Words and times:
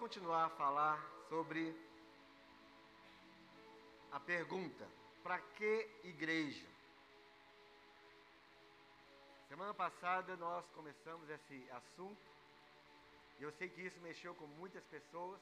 continuar 0.00 0.46
a 0.46 0.48
falar 0.48 0.98
sobre 1.28 1.76
a 4.10 4.18
pergunta: 4.18 4.88
para 5.22 5.38
que 5.38 5.90
igreja? 6.04 6.66
Semana 9.46 9.74
passada 9.74 10.36
nós 10.38 10.64
começamos 10.70 11.28
esse 11.28 11.70
assunto 11.70 12.22
e 13.38 13.42
eu 13.42 13.52
sei 13.52 13.68
que 13.68 13.82
isso 13.82 14.00
mexeu 14.00 14.34
com 14.36 14.46
muitas 14.46 14.82
pessoas, 14.84 15.38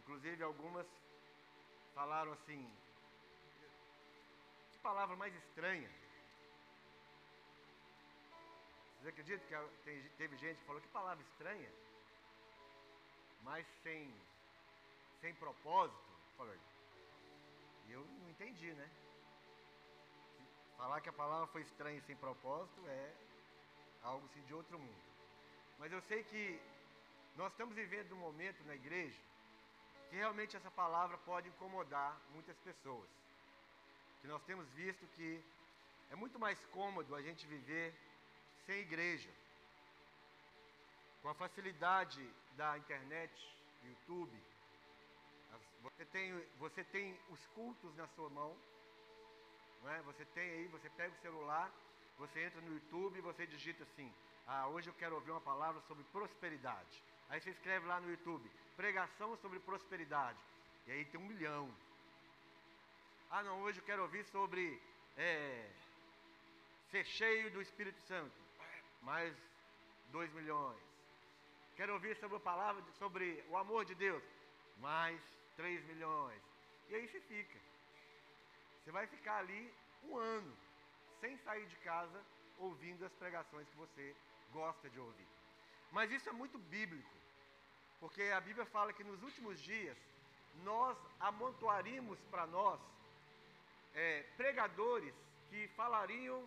inclusive 0.00 0.42
algumas 0.42 0.86
falaram 1.94 2.32
assim: 2.32 2.70
que 4.70 4.78
palavra 4.80 5.16
mais 5.16 5.34
estranha. 5.34 5.90
Vocês 8.98 9.06
acreditam 9.06 9.68
que 9.82 10.10
teve 10.18 10.36
gente 10.36 10.58
que 10.58 10.66
falou 10.66 10.82
que 10.82 10.88
palavra 10.88 11.24
estranha? 11.24 11.72
Mas 13.42 13.66
sem, 13.82 14.14
sem 15.20 15.34
propósito? 15.34 16.12
Falei. 16.36 16.58
E 17.86 17.92
eu 17.92 18.04
não 18.04 18.30
entendi, 18.30 18.72
né? 18.72 18.90
Falar 20.76 21.00
que 21.00 21.08
a 21.08 21.12
palavra 21.12 21.46
foi 21.48 21.62
estranha 21.62 21.98
e 21.98 22.02
sem 22.02 22.16
propósito 22.16 22.80
é 22.88 23.14
algo 24.02 24.26
assim 24.26 24.42
de 24.42 24.54
outro 24.54 24.78
mundo. 24.78 25.02
Mas 25.78 25.92
eu 25.92 26.00
sei 26.02 26.24
que 26.24 26.60
nós 27.36 27.52
estamos 27.52 27.74
vivendo 27.74 28.12
um 28.12 28.18
momento 28.18 28.62
na 28.64 28.74
igreja 28.74 29.20
que 30.08 30.16
realmente 30.16 30.56
essa 30.56 30.70
palavra 30.70 31.16
pode 31.18 31.48
incomodar 31.48 32.20
muitas 32.34 32.56
pessoas. 32.58 33.08
Que 34.20 34.26
nós 34.28 34.42
temos 34.42 34.68
visto 34.74 35.06
que 35.16 35.42
é 36.10 36.14
muito 36.14 36.38
mais 36.38 36.58
cômodo 36.66 37.14
a 37.14 37.22
gente 37.22 37.46
viver 37.46 37.94
sem 38.66 38.80
igreja. 38.80 39.30
Com 41.22 41.28
a 41.28 41.34
facilidade 41.34 42.20
da 42.56 42.76
internet, 42.76 43.32
YouTube, 43.84 44.42
você 45.82 46.04
tem, 46.06 46.32
você 46.58 46.84
tem 46.84 47.18
os 47.30 47.46
cultos 47.54 47.94
na 47.96 48.06
sua 48.08 48.28
mão, 48.30 48.56
não 49.82 49.90
é? 49.90 50.02
Você 50.02 50.24
tem 50.26 50.50
aí, 50.50 50.66
você 50.68 50.88
pega 50.90 51.14
o 51.14 51.22
celular, 51.22 51.70
você 52.18 52.44
entra 52.44 52.60
no 52.60 52.74
YouTube 52.74 53.18
e 53.18 53.22
você 53.22 53.46
digita 53.46 53.82
assim: 53.84 54.12
Ah, 54.46 54.68
hoje 54.68 54.88
eu 54.88 54.94
quero 54.94 55.14
ouvir 55.14 55.30
uma 55.30 55.40
palavra 55.40 55.80
sobre 55.82 56.04
prosperidade. 56.04 57.02
Aí 57.28 57.40
você 57.40 57.50
escreve 57.50 57.86
lá 57.86 58.00
no 58.00 58.10
YouTube: 58.10 58.50
Pregação 58.76 59.36
sobre 59.36 59.58
prosperidade. 59.60 60.38
E 60.86 60.92
aí 60.92 61.04
tem 61.04 61.20
um 61.20 61.26
milhão. 61.26 61.72
Ah, 63.30 63.42
não, 63.42 63.62
hoje 63.62 63.78
eu 63.78 63.84
quero 63.84 64.02
ouvir 64.02 64.24
sobre 64.26 64.80
é, 65.16 65.70
ser 66.90 67.04
cheio 67.04 67.50
do 67.50 67.62
Espírito 67.62 68.00
Santo 68.02 68.34
mais 69.02 69.34
2 70.10 70.32
milhões. 70.32 70.91
Quero 71.76 71.94
ouvir 71.94 72.16
sobre 72.16 72.36
a 72.36 72.40
palavra, 72.40 72.82
sobre 72.98 73.44
o 73.48 73.56
amor 73.56 73.84
de 73.84 73.94
Deus, 73.94 74.22
mais 74.78 75.20
3 75.56 75.84
milhões. 75.86 76.42
E 76.88 76.94
aí 76.94 77.08
você 77.08 77.20
fica. 77.20 77.58
Você 78.82 78.90
vai 78.90 79.06
ficar 79.06 79.38
ali 79.38 79.72
um 80.04 80.16
ano, 80.16 80.56
sem 81.20 81.36
sair 81.38 81.66
de 81.66 81.76
casa, 81.76 82.20
ouvindo 82.58 83.04
as 83.04 83.12
pregações 83.12 83.68
que 83.68 83.76
você 83.76 84.14
gosta 84.52 84.90
de 84.90 84.98
ouvir. 84.98 85.28
Mas 85.90 86.10
isso 86.10 86.28
é 86.28 86.32
muito 86.32 86.58
bíblico, 86.58 87.10
porque 88.00 88.22
a 88.22 88.40
Bíblia 88.40 88.66
fala 88.66 88.92
que 88.92 89.04
nos 89.04 89.22
últimos 89.22 89.60
dias 89.60 89.96
nós 90.64 90.96
amontoaríamos 91.20 92.18
para 92.30 92.46
nós 92.46 92.80
é, 93.94 94.22
pregadores 94.36 95.14
que 95.48 95.68
falariam 95.68 96.46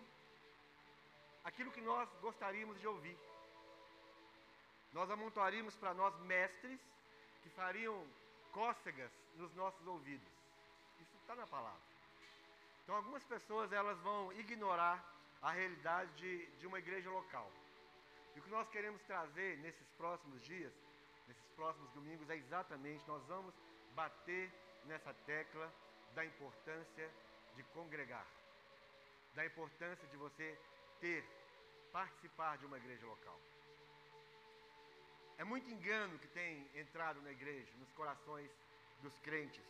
aquilo 1.44 1.70
que 1.70 1.80
nós 1.80 2.08
gostaríamos 2.20 2.78
de 2.80 2.86
ouvir. 2.86 3.16
Nós 4.96 5.10
amontoaríamos 5.10 5.76
para 5.76 5.92
nós 5.92 6.18
mestres 6.20 6.80
que 7.42 7.50
fariam 7.50 7.94
cócegas 8.50 9.10
nos 9.34 9.54
nossos 9.54 9.86
ouvidos. 9.86 10.26
Isso 10.98 11.14
está 11.18 11.34
na 11.34 11.46
palavra. 11.46 11.86
Então 12.82 12.96
algumas 12.96 13.22
pessoas 13.24 13.70
elas 13.72 13.98
vão 13.98 14.32
ignorar 14.32 15.04
a 15.42 15.50
realidade 15.50 16.10
de, 16.14 16.46
de 16.58 16.66
uma 16.66 16.78
igreja 16.78 17.10
local. 17.10 17.52
E 18.34 18.40
o 18.40 18.42
que 18.42 18.48
nós 18.48 18.66
queremos 18.70 19.02
trazer 19.02 19.58
nesses 19.58 19.86
próximos 19.98 20.42
dias, 20.44 20.72
nesses 21.28 21.48
próximos 21.54 21.90
domingos, 21.90 22.30
é 22.30 22.36
exatamente, 22.36 23.06
nós 23.06 23.22
vamos 23.26 23.54
bater 23.94 24.50
nessa 24.86 25.12
tecla 25.26 25.70
da 26.14 26.24
importância 26.24 27.10
de 27.54 27.62
congregar, 27.64 28.26
da 29.34 29.44
importância 29.44 30.08
de 30.08 30.16
você 30.16 30.58
ter, 31.02 31.22
participar 31.92 32.56
de 32.56 32.64
uma 32.64 32.78
igreja 32.78 33.04
local. 33.04 33.38
É 35.38 35.44
muito 35.44 35.70
engano 35.70 36.18
que 36.18 36.28
tem 36.28 36.68
entrado 36.74 37.20
na 37.22 37.30
igreja, 37.30 37.70
nos 37.78 37.90
corações 37.92 38.50
dos 39.02 39.18
crentes. 39.18 39.64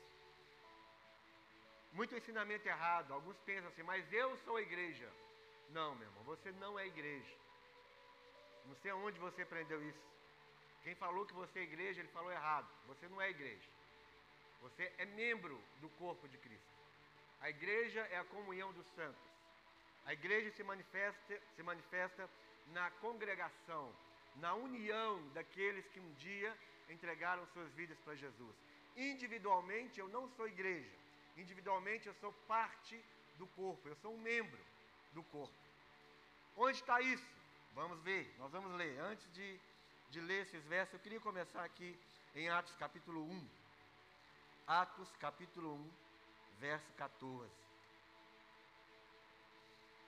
Muito 1.93 2.15
ensinamento 2.15 2.69
errado. 2.69 3.13
Alguns 3.13 3.37
pensam 3.39 3.69
assim, 3.69 3.83
mas 3.83 4.13
eu 4.13 4.37
sou 4.45 4.57
a 4.57 4.63
igreja. 4.63 5.11
Não, 5.71 5.95
meu 5.95 6.07
irmão, 6.07 6.23
você 6.25 6.53
não 6.53 6.79
é 6.79 6.87
igreja. 6.87 7.35
Não 8.67 8.77
sei 8.77 8.91
aonde 8.91 9.19
você 9.19 9.43
aprendeu 9.43 9.83
isso. 9.83 10.05
Quem 10.85 10.95
falou 10.95 11.27
que 11.27 11.33
você 11.35 11.61
é 11.61 11.63
igreja, 11.63 12.01
ele 12.01 12.09
falou 12.09 12.31
errado. 12.31 12.69
Você 12.87 13.09
não 13.09 13.21
é 13.21 13.31
igreja. 13.31 13.69
Você 14.61 14.93
é 14.99 15.05
membro 15.05 15.61
do 15.81 15.89
corpo 15.91 16.29
de 16.29 16.39
Cristo. 16.39 16.77
A 17.41 17.51
igreja 17.51 18.01
é 18.11 18.19
a 18.19 18.25
comunhão 18.25 18.73
dos 18.73 18.87
santos. 18.95 19.27
A 20.05 20.13
igreja 20.13 20.51
se 20.53 20.63
manifesta, 20.63 21.43
se 21.55 21.63
manifesta 21.63 22.31
na 22.69 22.91
congregação, 23.03 23.93
na 24.37 24.55
união 24.55 25.27
daqueles 25.31 25.87
que 25.89 26.01
um 26.01 26.13
dia 26.15 26.57
entregaram 26.89 27.47
suas 27.47 27.71
vidas 27.73 27.99
para 28.01 28.15
Jesus. 28.15 28.55
Individualmente 28.97 30.01
eu 30.01 30.09
não 30.09 30.29
sou 30.31 30.47
igreja, 30.49 30.97
individualmente 31.37 32.07
eu 32.07 32.15
sou 32.15 32.33
parte 32.47 33.03
do 33.37 33.47
corpo, 33.49 33.89
eu 33.89 33.97
sou 33.97 34.15
um 34.15 34.19
membro 34.19 34.59
do 35.13 35.23
corpo. 35.25 35.55
Onde 36.57 36.79
está 36.79 37.01
isso? 37.01 37.37
Vamos 37.75 38.01
ver, 38.01 38.35
nós 38.39 38.51
vamos 38.51 38.73
ler. 38.73 38.99
Antes 39.01 39.31
de, 39.33 39.61
de 40.11 40.21
ler 40.21 40.43
esses 40.43 40.65
versos, 40.65 40.95
eu 40.95 41.01
queria 41.01 41.21
começar 41.21 41.63
aqui 41.63 41.99
em 42.35 42.49
Atos 42.49 42.75
capítulo 42.77 43.23
1. 43.23 43.49
Atos 44.67 45.15
capítulo 45.17 45.75
1, 45.75 45.91
verso 46.59 46.91
14. 46.95 47.51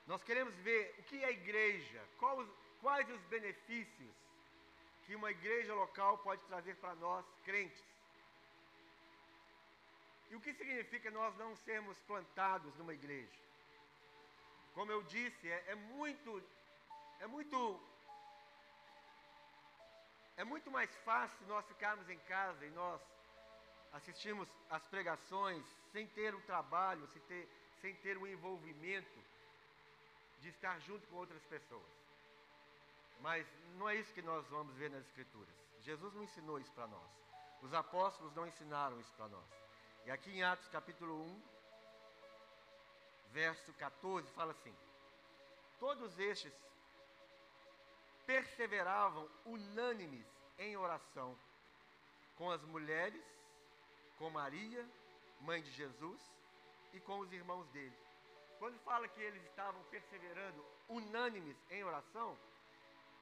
Nós 0.06 0.22
queremos 0.22 0.55
ver 0.56 0.94
o 0.99 1.03
que 1.03 1.22
é 1.22 1.31
igreja, 1.31 2.03
quais, 2.19 2.49
quais 2.81 3.09
os 3.11 3.21
benefícios 3.34 4.15
que 5.05 5.15
uma 5.15 5.31
igreja 5.31 5.75
local 5.75 6.19
pode 6.19 6.43
trazer 6.44 6.77
para 6.77 6.94
nós, 6.97 7.25
crentes. 7.44 7.83
E 10.31 10.37
o 10.37 10.41
que 10.41 10.53
significa 10.53 11.11
nós 11.11 11.34
não 11.37 11.56
sermos 11.56 11.99
plantados 12.00 12.75
numa 12.77 12.93
igreja? 12.93 13.38
Como 14.75 14.93
eu 14.93 15.03
disse, 15.05 15.50
é, 15.50 15.65
é 15.69 15.75
muito, 15.75 16.43
é 17.21 17.27
muito, 17.27 17.81
é 20.37 20.44
muito 20.44 20.71
mais 20.71 20.94
fácil 20.99 21.47
nós 21.47 21.67
ficarmos 21.67 22.09
em 22.11 22.19
casa 22.21 22.65
e 22.67 22.71
nós 22.71 23.00
assistirmos 23.93 24.49
as 24.69 24.87
pregações 24.87 25.65
sem 25.91 26.06
ter 26.09 26.34
o 26.34 26.41
trabalho, 26.43 27.09
sem 27.09 27.22
ter, 27.22 27.49
sem 27.81 27.94
ter 27.97 28.19
o 28.19 28.27
envolvimento 28.27 29.19
de 30.41 30.50
estar 30.50 30.78
junto 30.81 31.06
com 31.09 31.17
outras 31.17 31.43
pessoas. 31.47 31.98
Mas 33.21 33.47
não 33.77 33.89
é 33.89 33.97
isso 33.97 34.12
que 34.12 34.23
nós 34.23 34.47
vamos 34.49 34.75
ver 34.77 34.91
nas 34.91 35.05
Escrituras. 35.06 35.55
Jesus 35.81 36.15
não 36.15 36.23
ensinou 36.23 36.59
isso 36.59 36.73
para 36.73 36.87
nós. 36.87 37.11
Os 37.62 37.75
apóstolos 37.75 38.34
não 38.34 38.47
ensinaram 38.47 39.01
isso 39.01 39.12
para 39.15 39.29
nós. 39.29 39.47
E 40.05 40.11
aqui 40.11 40.31
em 40.31 40.43
Atos 40.43 40.69
capítulo 40.69 41.23
1, 41.23 41.43
verso 43.33 43.73
14, 43.75 44.31
fala 44.33 44.53
assim: 44.53 44.75
Todos 45.79 46.19
estes 46.19 46.53
perseveravam 48.26 49.29
unânimes 49.44 50.26
em 50.59 50.76
oração 50.76 51.37
com 52.37 52.50
as 52.50 52.62
mulheres, 52.62 53.25
com 54.19 54.31
Maria, 54.31 54.88
mãe 55.41 55.61
de 55.62 55.70
Jesus, 55.73 56.20
e 56.93 57.00
com 57.00 57.19
os 57.19 57.32
irmãos 57.32 57.67
dele. 57.69 57.97
Quando 58.59 58.79
fala 58.81 59.09
que 59.09 59.20
eles 59.20 59.43
estavam 59.44 59.82
perseverando 59.85 60.65
unânimes 60.88 61.56
em 61.70 61.85
oração, 61.85 62.37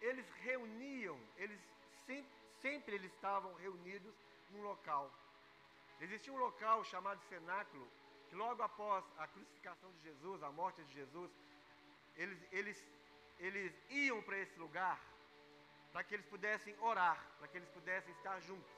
eles 0.01 0.29
reuniam, 0.43 1.19
eles 1.37 1.61
sempre, 2.07 2.33
sempre 2.61 2.95
eles 2.95 3.13
estavam 3.13 3.53
reunidos 3.55 4.15
num 4.51 4.63
local. 4.63 5.11
Existia 6.01 6.33
um 6.33 6.39
local 6.39 6.85
chamado 6.85 7.21
cenáculo, 7.29 7.87
que 8.29 8.35
logo 8.35 8.63
após 8.63 9.05
a 9.19 9.27
crucificação 9.29 9.91
de 9.93 10.03
Jesus, 10.03 10.43
a 10.43 10.51
morte 10.51 10.83
de 10.85 10.93
Jesus, 10.95 11.31
eles, 12.17 12.39
eles, 12.53 12.85
eles 13.39 13.73
iam 13.91 14.23
para 14.23 14.39
esse 14.39 14.59
lugar 14.59 15.01
para 15.97 16.05
que 16.05 16.15
eles 16.15 16.27
pudessem 16.27 16.77
orar, 16.79 17.19
para 17.39 17.49
que 17.49 17.57
eles 17.57 17.71
pudessem 17.71 18.13
estar 18.13 18.39
juntos. 18.41 18.71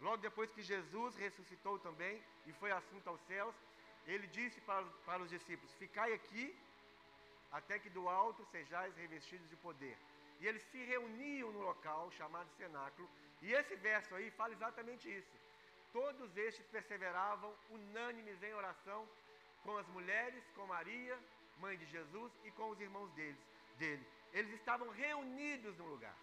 Logo 0.00 0.18
depois 0.18 0.48
que 0.52 0.62
Jesus 0.62 1.16
ressuscitou 1.16 1.80
também 1.80 2.22
e 2.46 2.52
foi 2.52 2.70
assunto 2.70 3.08
aos 3.08 3.20
céus, 3.22 3.52
ele 4.06 4.26
disse 4.28 4.60
para, 4.60 4.84
para 5.04 5.20
os 5.20 5.30
discípulos: 5.30 5.74
Ficai 5.74 6.12
aqui, 6.12 6.56
até 7.50 7.80
que 7.80 7.90
do 7.90 8.08
alto 8.08 8.44
sejais 8.52 8.96
revestidos 8.96 9.50
de 9.50 9.56
poder. 9.56 9.98
E 10.40 10.46
eles 10.46 10.62
se 10.70 10.78
reuniam 10.84 11.50
no 11.52 11.60
local 11.60 12.10
chamado 12.12 12.48
cenáculo, 12.56 13.08
E 13.40 13.52
esse 13.52 13.74
verso 13.76 14.14
aí 14.16 14.30
fala 14.32 14.52
exatamente 14.52 15.08
isso. 15.18 15.34
Todos 15.92 16.36
estes 16.36 16.66
perseveravam 16.66 17.54
unânimes 17.70 18.42
em 18.42 18.52
oração 18.52 19.08
com 19.64 19.76
as 19.76 19.86
mulheres, 19.88 20.42
com 20.56 20.66
Maria, 20.66 21.16
mãe 21.58 21.76
de 21.76 21.86
Jesus, 21.86 22.32
e 22.44 22.50
com 22.52 22.68
os 22.70 22.80
irmãos 22.80 23.10
deles, 23.12 23.40
dele. 23.78 24.04
Eles 24.32 24.52
estavam 24.54 24.88
reunidos 24.88 25.76
no 25.78 25.86
lugar. 25.86 26.16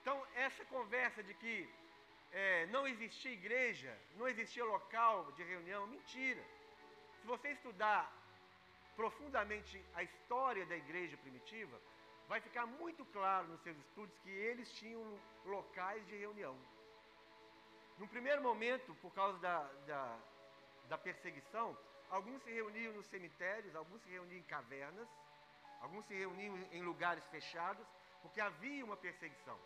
Então, 0.00 0.26
essa 0.34 0.64
conversa 0.64 1.22
de 1.22 1.34
que 1.34 1.68
é, 2.32 2.66
não 2.66 2.86
existia 2.86 3.32
igreja, 3.32 3.96
não 4.16 4.28
existia 4.28 4.64
local 4.64 5.32
de 5.32 5.42
reunião, 5.42 5.86
mentira. 5.86 6.42
Se 7.20 7.26
você 7.26 7.50
estudar 7.50 8.12
profundamente 8.96 9.82
a 9.94 10.02
história 10.02 10.66
da 10.66 10.76
igreja 10.76 11.16
primitiva, 11.18 11.80
vai 12.28 12.40
ficar 12.40 12.66
muito 12.66 13.04
claro 13.06 13.48
nos 13.48 13.60
seus 13.62 13.76
estudos 13.78 14.16
que 14.18 14.30
eles 14.30 14.70
tinham 14.74 15.02
locais 15.46 16.06
de 16.06 16.16
reunião. 16.16 16.56
No 17.96 18.06
primeiro 18.06 18.42
momento, 18.42 18.94
por 18.96 19.12
causa 19.12 19.38
da, 19.38 19.62
da, 19.86 20.18
da 20.88 20.98
perseguição, 20.98 21.76
alguns 22.10 22.42
se 22.42 22.50
reuniam 22.52 22.92
nos 22.92 23.06
cemitérios, 23.06 23.74
alguns 23.74 24.02
se 24.02 24.10
reuniam 24.10 24.38
em 24.38 24.42
cavernas, 24.42 25.08
alguns 25.80 26.04
se 26.06 26.14
reuniam 26.14 26.56
em 26.70 26.82
lugares 26.82 27.24
fechados, 27.28 27.86
porque 28.20 28.40
havia 28.40 28.84
uma 28.84 28.96
perseguição. 28.96 29.58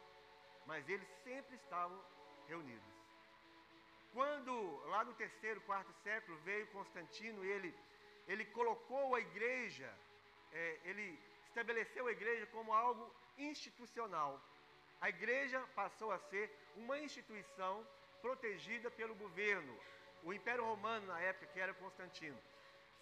Mas 0.65 0.89
eles 0.89 1.09
sempre 1.25 1.57
estavam 1.57 2.01
reunidos. 2.47 2.93
Quando, 4.13 4.53
lá 4.87 5.05
no 5.05 5.15
terceiro, 5.15 5.61
quarto 5.63 5.93
século, 6.05 6.39
veio 6.39 6.67
Constantino, 6.69 7.45
ele, 7.45 7.75
ele 8.29 8.45
colocou 8.47 9.15
a 9.15 9.21
igreja, 9.21 9.93
é, 10.53 10.81
ele 10.85 11.19
estabeleceu 11.53 12.07
a 12.07 12.13
igreja 12.13 12.47
como 12.47 12.73
algo 12.73 13.05
institucional. 13.37 14.43
A 15.01 15.09
igreja 15.11 15.61
passou 15.75 16.11
a 16.11 16.19
ser 16.31 16.51
uma 16.77 16.99
instituição 16.99 17.87
protegida 18.23 18.91
pelo 18.91 19.15
governo. 19.15 19.75
O 20.23 20.33
Império 20.33 20.65
Romano, 20.65 21.07
na 21.07 21.21
época, 21.21 21.47
que 21.53 21.61
era 21.61 21.75
Constantino. 21.75 22.39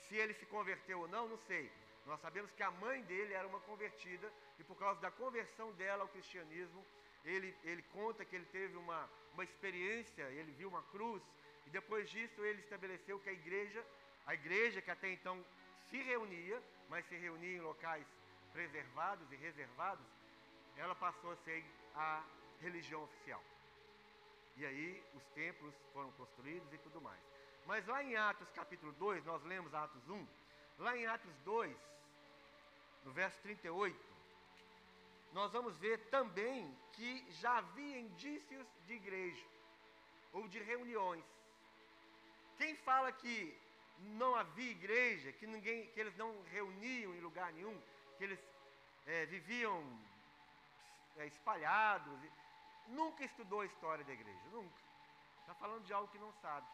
Se 0.08 0.17
ele 0.17 0.35
se 0.35 0.47
converteu 0.47 1.00
ou 1.00 1.08
não, 1.08 1.29
não 1.29 1.38
sei. 1.47 1.70
Nós 2.06 2.20
sabemos 2.20 2.50
que 2.52 2.62
a 2.62 2.70
mãe 2.70 3.02
dele 3.02 3.35
era 3.35 3.47
uma 3.47 3.61
convertida 3.61 4.32
e 4.58 4.64
por 4.64 4.76
causa 4.76 5.00
da 5.00 5.11
conversão 5.11 5.73
dela 5.75 6.02
ao 6.02 6.08
cristianismo, 6.08 6.85
ele, 7.25 7.55
ele 7.62 7.82
conta 7.93 8.25
que 8.25 8.35
ele 8.35 8.47
teve 8.47 8.76
uma, 8.76 9.08
uma 9.35 9.44
experiência, 9.44 10.23
ele 10.31 10.50
viu 10.52 10.69
uma 10.69 10.82
cruz, 10.85 11.23
e 11.67 11.70
depois 11.70 12.11
disso 12.11 12.44
ele 12.44 12.61
estabeleceu 12.61 13.20
que 13.20 13.29
a 13.29 13.32
igreja, 13.32 13.85
a 14.26 14.35
igreja 14.35 14.81
que 14.81 14.91
até 14.91 15.12
então 15.12 15.44
se 15.91 15.99
reunia, 15.99 16.61
mas 16.88 17.06
se 17.06 17.17
reunia 17.17 17.58
em 17.58 17.61
locais 17.61 18.06
preservados 18.52 19.31
e 19.32 19.37
reservados, 19.37 20.06
ela 20.76 20.94
passou 20.94 21.32
a 21.32 21.37
ser 21.37 21.64
a 21.94 22.23
religião 22.61 23.02
oficial. 23.05 23.43
E 24.56 24.67
aí 24.67 25.02
os 25.14 25.25
templos 25.29 25.75
foram 25.93 26.11
construídos 26.12 26.73
e 26.73 26.79
tudo 26.79 27.00
mais. 27.00 27.20
Mas 27.67 27.87
lá 27.87 28.02
em 28.02 28.17
Atos 28.17 28.50
capítulo 28.50 28.93
2, 28.93 29.25
nós 29.25 29.43
lemos 29.44 29.75
Atos 29.75 30.08
1, 30.08 30.26
lá 30.79 30.97
em 30.97 31.06
Atos 31.06 31.35
2, 31.44 31.76
no 33.05 33.12
verso 33.12 33.38
38, 33.41 33.97
nós 35.32 35.52
vamos 35.52 35.76
ver 35.79 35.99
também 36.11 36.76
que 36.93 37.25
já 37.32 37.58
havia 37.58 38.00
indícios 38.00 38.67
de 38.87 38.94
igreja 38.94 39.47
ou 40.32 40.49
de 40.49 40.58
reuniões. 40.62 41.25
Quem 42.58 42.75
fala 42.76 43.12
que 43.12 43.56
não 44.00 44.35
havia 44.35 44.70
igreja, 44.70 45.32
que 45.32 45.47
ninguém, 45.47 45.87
que 45.88 46.00
eles 46.00 46.17
não 46.17 46.43
reuniam 46.44 47.14
em 47.14 47.20
lugar 47.20 47.52
nenhum, 47.52 47.81
que 48.21 48.25
eles 48.25 48.41
é, 49.07 49.25
viviam 49.25 49.83
é, 51.17 51.27
espalhados, 51.27 52.21
nunca 52.87 53.25
estudou 53.25 53.63
a 53.63 53.65
história 53.65 54.05
da 54.05 54.13
igreja, 54.13 54.47
nunca. 54.53 54.79
Está 55.41 55.55
falando 55.55 55.87
de 55.87 55.93
algo 55.95 56.13
que 56.13 56.19
não 56.19 56.31
sabe. 56.35 56.67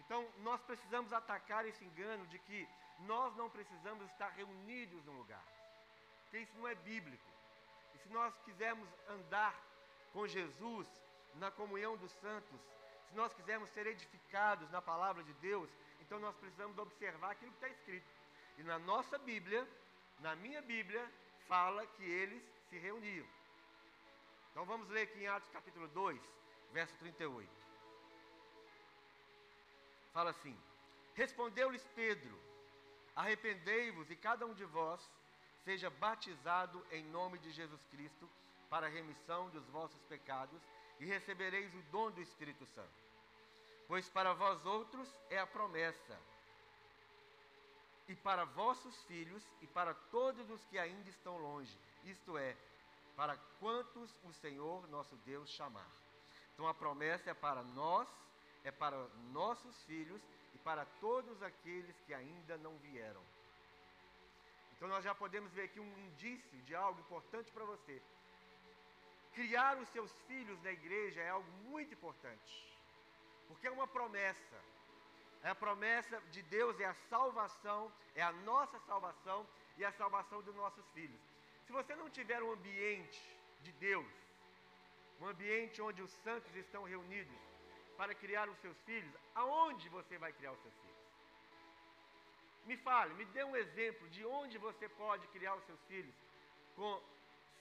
Então, 0.00 0.28
nós 0.38 0.60
precisamos 0.62 1.12
atacar 1.12 1.64
esse 1.66 1.84
engano 1.84 2.26
de 2.26 2.40
que 2.40 2.68
nós 3.12 3.36
não 3.36 3.48
precisamos 3.48 4.10
estar 4.10 4.30
reunidos 4.30 5.04
num 5.04 5.18
lugar. 5.18 5.44
Porque 6.24 6.38
isso 6.38 6.58
não 6.58 6.66
é 6.66 6.74
bíblico. 6.74 7.30
E 7.94 7.98
se 7.98 8.08
nós 8.08 8.36
quisermos 8.44 8.88
andar 9.08 9.54
com 10.12 10.26
Jesus 10.26 10.88
na 11.36 11.52
comunhão 11.52 11.96
dos 11.96 12.10
santos, 12.14 12.60
se 13.08 13.14
nós 13.14 13.32
quisermos 13.34 13.70
ser 13.70 13.86
edificados 13.86 14.68
na 14.72 14.82
palavra 14.82 15.22
de 15.22 15.32
Deus, 15.34 15.70
então 16.00 16.18
nós 16.18 16.34
precisamos 16.34 16.76
observar 16.76 17.30
aquilo 17.30 17.52
que 17.52 17.64
está 17.64 17.68
escrito. 17.68 18.10
E 18.58 18.64
na 18.64 18.80
nossa 18.80 19.16
Bíblia, 19.16 19.64
na 20.20 20.34
minha 20.36 20.62
Bíblia, 20.62 21.10
fala 21.48 21.86
que 21.86 22.02
eles 22.02 22.42
se 22.68 22.78
reuniam. 22.78 23.26
Então 24.50 24.64
vamos 24.64 24.88
ler 24.88 25.02
aqui 25.02 25.20
em 25.20 25.26
Atos 25.26 25.50
capítulo 25.50 25.88
2, 25.88 26.20
verso 26.72 26.96
38. 26.98 27.50
Fala 30.12 30.30
assim: 30.30 30.56
Respondeu-lhes 31.14 31.84
Pedro: 31.94 32.38
Arrependei-vos 33.16 34.10
e 34.10 34.16
cada 34.16 34.46
um 34.46 34.54
de 34.54 34.64
vós 34.64 35.00
seja 35.64 35.90
batizado 35.90 36.84
em 36.90 37.04
nome 37.04 37.38
de 37.38 37.50
Jesus 37.50 37.84
Cristo 37.90 38.28
para 38.68 38.86
a 38.86 38.90
remissão 38.90 39.50
dos 39.50 39.66
vossos 39.68 40.02
pecados 40.04 40.60
e 41.00 41.04
recebereis 41.04 41.72
o 41.74 41.82
dom 41.90 42.10
do 42.10 42.20
Espírito 42.20 42.66
Santo. 42.66 43.04
Pois 43.86 44.08
para 44.08 44.32
vós 44.32 44.64
outros 44.64 45.08
é 45.30 45.38
a 45.38 45.46
promessa, 45.46 46.18
e 48.14 48.16
para 48.16 48.44
vossos 48.44 48.96
filhos 49.06 49.42
e 49.60 49.66
para 49.66 49.92
todos 49.92 50.48
os 50.48 50.64
que 50.66 50.78
ainda 50.78 51.10
estão 51.10 51.36
longe, 51.36 51.76
isto 52.04 52.38
é, 52.38 52.56
para 53.16 53.36
quantos 53.58 54.08
o 54.22 54.32
Senhor 54.34 54.86
nosso 54.88 55.16
Deus 55.26 55.50
chamar. 55.50 55.90
Então 56.52 56.68
a 56.68 56.72
promessa 56.72 57.30
é 57.30 57.34
para 57.34 57.64
nós, 57.64 58.08
é 58.62 58.70
para 58.70 58.96
nossos 59.32 59.82
filhos 59.82 60.22
e 60.54 60.58
para 60.58 60.84
todos 61.00 61.42
aqueles 61.42 61.98
que 62.02 62.14
ainda 62.14 62.56
não 62.56 62.78
vieram. 62.78 63.20
Então 64.76 64.86
nós 64.86 65.02
já 65.02 65.12
podemos 65.12 65.50
ver 65.52 65.62
aqui 65.62 65.80
um 65.80 65.98
indício 66.06 66.62
de 66.62 66.72
algo 66.72 67.00
importante 67.00 67.50
para 67.50 67.64
você. 67.64 68.00
Criar 69.32 69.76
os 69.78 69.88
seus 69.88 70.12
filhos 70.28 70.62
na 70.62 70.70
igreja 70.70 71.20
é 71.20 71.30
algo 71.30 71.50
muito 71.64 71.92
importante. 71.94 72.78
Porque 73.48 73.66
é 73.66 73.72
uma 73.72 73.88
promessa. 73.88 74.56
É 75.46 75.50
a 75.50 75.54
promessa 75.54 76.16
de 76.34 76.42
Deus, 76.56 76.80
é 76.80 76.86
a 76.86 76.94
salvação, 77.12 77.92
é 78.14 78.22
a 78.22 78.32
nossa 78.50 78.78
salvação 78.90 79.46
e 79.76 79.84
a 79.84 79.92
salvação 79.92 80.40
dos 80.42 80.54
nossos 80.54 80.86
filhos. 80.94 81.20
Se 81.66 81.72
você 81.78 81.94
não 81.94 82.08
tiver 82.08 82.42
um 82.42 82.52
ambiente 82.52 83.20
de 83.60 83.72
Deus, 83.72 84.12
um 85.20 85.26
ambiente 85.26 85.82
onde 85.82 86.00
os 86.06 86.10
santos 86.26 86.54
estão 86.56 86.84
reunidos 86.84 87.36
para 87.98 88.14
criar 88.14 88.48
os 88.48 88.58
seus 88.64 88.78
filhos, 88.88 89.14
aonde 89.34 89.86
você 89.90 90.16
vai 90.16 90.32
criar 90.32 90.52
os 90.52 90.62
seus 90.62 90.74
filhos? 90.82 91.04
Me 92.64 92.78
fale, 92.78 93.12
me 93.12 93.26
dê 93.26 93.44
um 93.44 93.54
exemplo 93.54 94.08
de 94.08 94.24
onde 94.24 94.56
você 94.56 94.88
pode 94.88 95.26
criar 95.28 95.54
os 95.56 95.64
seus 95.66 95.82
filhos 95.84 96.14
com 96.74 97.02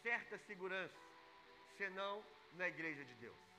certa 0.02 0.38
segurança, 0.38 1.02
senão 1.78 2.24
na 2.54 2.68
igreja 2.70 3.04
de 3.04 3.16
Deus. 3.16 3.53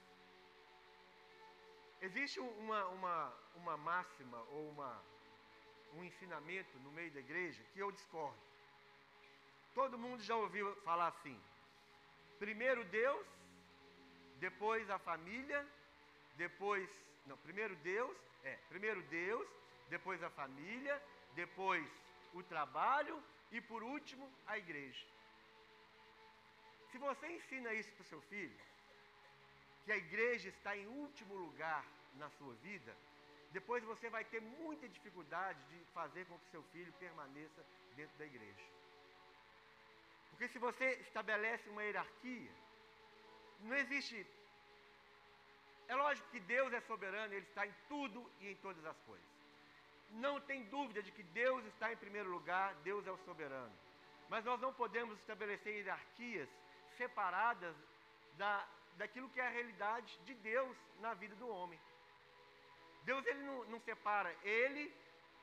Existe 2.06 2.38
uma, 2.38 2.84
uma, 2.88 3.32
uma 3.54 3.76
máxima 3.78 4.38
ou 4.50 4.68
uma, 4.68 5.02
um 5.94 6.04
ensinamento 6.04 6.78
no 6.80 6.90
meio 6.92 7.10
da 7.10 7.20
igreja 7.20 7.62
que 7.72 7.78
eu 7.78 7.90
discordo. 7.90 8.38
Todo 9.74 9.98
mundo 9.98 10.22
já 10.22 10.36
ouviu 10.36 10.66
falar 10.82 11.08
assim: 11.08 11.40
primeiro 12.38 12.84
Deus, 12.84 13.26
depois 14.38 14.90
a 14.90 14.98
família, 14.98 15.66
depois. 16.36 16.90
Não, 17.26 17.38
primeiro 17.38 17.74
Deus, 17.76 18.14
é, 18.42 18.54
primeiro 18.68 19.02
Deus, 19.04 19.48
depois 19.88 20.22
a 20.22 20.28
família, 20.28 21.02
depois 21.34 21.88
o 22.34 22.42
trabalho 22.42 23.16
e 23.50 23.62
por 23.62 23.82
último 23.82 24.30
a 24.46 24.58
igreja. 24.58 25.06
Se 26.90 26.98
você 26.98 27.26
ensina 27.28 27.72
isso 27.72 27.90
para 27.92 28.02
o 28.02 28.12
seu 28.12 28.20
filho, 28.32 28.60
que 29.84 29.92
a 29.92 29.96
igreja 29.96 30.48
está 30.48 30.76
em 30.76 30.86
último 30.86 31.34
lugar 31.34 31.84
na 32.16 32.28
sua 32.30 32.54
vida, 32.54 32.94
depois 33.52 33.84
você 33.84 34.08
vai 34.08 34.24
ter 34.24 34.40
muita 34.40 34.88
dificuldade 34.88 35.58
de 35.70 35.84
fazer 35.92 36.24
com 36.26 36.38
que 36.38 36.50
seu 36.50 36.62
filho 36.72 36.92
permaneça 36.94 37.64
dentro 37.94 38.16
da 38.18 38.26
igreja. 38.26 38.64
Porque 40.30 40.48
se 40.48 40.58
você 40.58 40.86
estabelece 41.06 41.68
uma 41.68 41.84
hierarquia, 41.84 42.50
não 43.60 43.76
existe. 43.76 44.26
É 45.86 45.94
lógico 45.94 46.28
que 46.30 46.40
Deus 46.40 46.72
é 46.72 46.80
soberano, 46.80 47.32
Ele 47.32 47.46
está 47.46 47.66
em 47.66 47.74
tudo 47.88 48.28
e 48.40 48.48
em 48.48 48.56
todas 48.56 48.84
as 48.84 48.98
coisas 49.02 49.34
não 50.14 50.40
tem 50.40 50.64
dúvida 50.64 51.02
de 51.02 51.10
que 51.10 51.22
Deus 51.22 51.64
está 51.66 51.92
em 51.92 51.96
primeiro 51.96 52.30
lugar, 52.30 52.74
Deus 52.82 53.06
é 53.06 53.10
o 53.10 53.18
soberano. 53.18 53.72
Mas 54.28 54.44
nós 54.44 54.60
não 54.60 54.72
podemos 54.72 55.18
estabelecer 55.18 55.76
hierarquias 55.76 56.48
separadas 56.96 57.74
da, 58.36 58.66
daquilo 58.96 59.28
que 59.30 59.40
é 59.40 59.46
a 59.46 59.50
realidade 59.50 60.18
de 60.24 60.34
Deus 60.34 60.76
na 61.00 61.14
vida 61.14 61.34
do 61.36 61.48
homem. 61.48 61.78
Deus 63.04 63.24
ele 63.26 63.42
não, 63.42 63.64
não 63.64 63.80
separa, 63.80 64.34
ele 64.42 64.92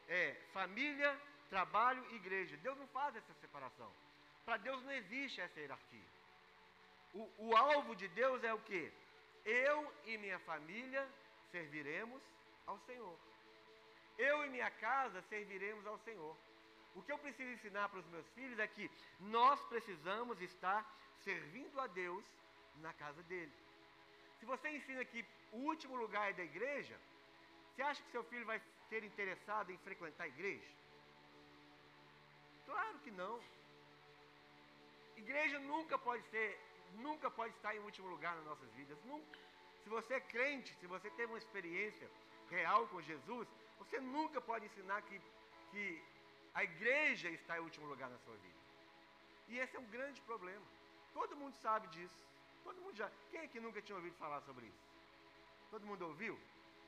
é 0.07 0.35
família, 0.53 1.19
trabalho 1.49 2.03
e 2.11 2.15
igreja. 2.15 2.57
Deus 2.57 2.77
não 2.77 2.87
faz 2.87 3.15
essa 3.15 3.33
separação. 3.35 3.91
Para 4.45 4.57
Deus 4.57 4.81
não 4.83 4.91
existe 4.91 5.41
essa 5.41 5.59
hierarquia. 5.59 6.09
O, 7.13 7.29
o 7.37 7.55
alvo 7.55 7.95
de 7.95 8.07
Deus 8.07 8.43
é 8.43 8.53
o 8.53 8.59
que? 8.59 8.91
Eu 9.45 9.93
e 10.05 10.17
minha 10.17 10.39
família 10.39 11.07
serviremos 11.51 12.21
ao 12.65 12.79
Senhor. 12.79 13.17
Eu 14.17 14.45
e 14.45 14.49
minha 14.49 14.69
casa 14.71 15.21
serviremos 15.23 15.85
ao 15.85 15.97
Senhor. 15.99 16.35
O 16.95 17.01
que 17.01 17.11
eu 17.11 17.17
preciso 17.17 17.51
ensinar 17.51 17.89
para 17.89 17.99
os 17.99 18.07
meus 18.07 18.27
filhos 18.29 18.59
é 18.59 18.67
que 18.67 18.89
nós 19.19 19.59
precisamos 19.67 20.41
estar 20.41 20.85
servindo 21.23 21.79
a 21.79 21.87
Deus 21.87 22.23
na 22.77 22.93
casa 22.93 23.21
dele. 23.23 23.51
Se 24.39 24.45
você 24.45 24.69
ensina 24.69 25.03
que 25.05 25.25
o 25.51 25.57
último 25.57 25.95
lugar 25.95 26.29
é 26.29 26.33
da 26.33 26.43
igreja, 26.43 26.99
você 27.69 27.81
acha 27.81 28.03
que 28.03 28.11
seu 28.11 28.23
filho 28.23 28.45
vai 28.45 28.61
ter 28.89 29.03
interessado 29.03 29.71
em 29.71 29.77
frequentar 29.77 30.25
a 30.25 30.27
igreja? 30.27 30.71
Claro 32.65 32.99
que 32.99 33.11
não. 33.11 33.41
Igreja 35.15 35.59
nunca 35.59 35.97
pode 35.97 36.23
ser, 36.29 36.59
nunca 36.93 37.29
pode 37.29 37.53
estar 37.55 37.75
em 37.75 37.79
último 37.79 38.07
lugar 38.07 38.35
nas 38.35 38.45
nossas 38.45 38.71
vidas. 38.73 38.97
Nunca. 39.05 39.39
Se 39.83 39.89
você 39.89 40.13
é 40.15 40.19
crente, 40.19 40.75
se 40.75 40.87
você 40.87 41.09
tem 41.11 41.25
uma 41.25 41.37
experiência 41.37 42.09
real 42.49 42.87
com 42.87 43.01
Jesus, 43.01 43.47
você 43.79 43.99
nunca 43.99 44.39
pode 44.39 44.65
ensinar 44.65 45.01
que, 45.03 45.19
que 45.71 46.03
a 46.53 46.63
igreja 46.63 47.29
está 47.29 47.57
em 47.57 47.61
último 47.61 47.87
lugar 47.87 48.09
na 48.09 48.17
sua 48.19 48.35
vida. 48.35 48.59
E 49.47 49.59
esse 49.59 49.75
é 49.75 49.79
um 49.79 49.89
grande 49.97 50.21
problema. 50.21 50.65
Todo 51.13 51.35
mundo 51.35 51.55
sabe 51.55 51.87
disso. 51.87 52.30
Todo 52.63 52.81
mundo 52.81 52.95
já. 52.95 53.09
Quem 53.29 53.41
é 53.41 53.47
que 53.47 53.59
nunca 53.59 53.81
tinha 53.81 53.95
ouvido 53.95 54.15
falar 54.17 54.41
sobre 54.41 54.65
isso? 54.67 54.83
Todo 55.69 55.85
mundo 55.85 56.05
ouviu? 56.05 56.39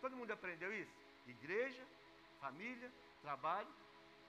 Todo 0.02 0.16
mundo 0.16 0.32
aprendeu 0.32 0.74
isso? 0.74 0.92
Igreja, 1.28 1.86
família, 2.40 2.92
trabalho, 3.22 3.74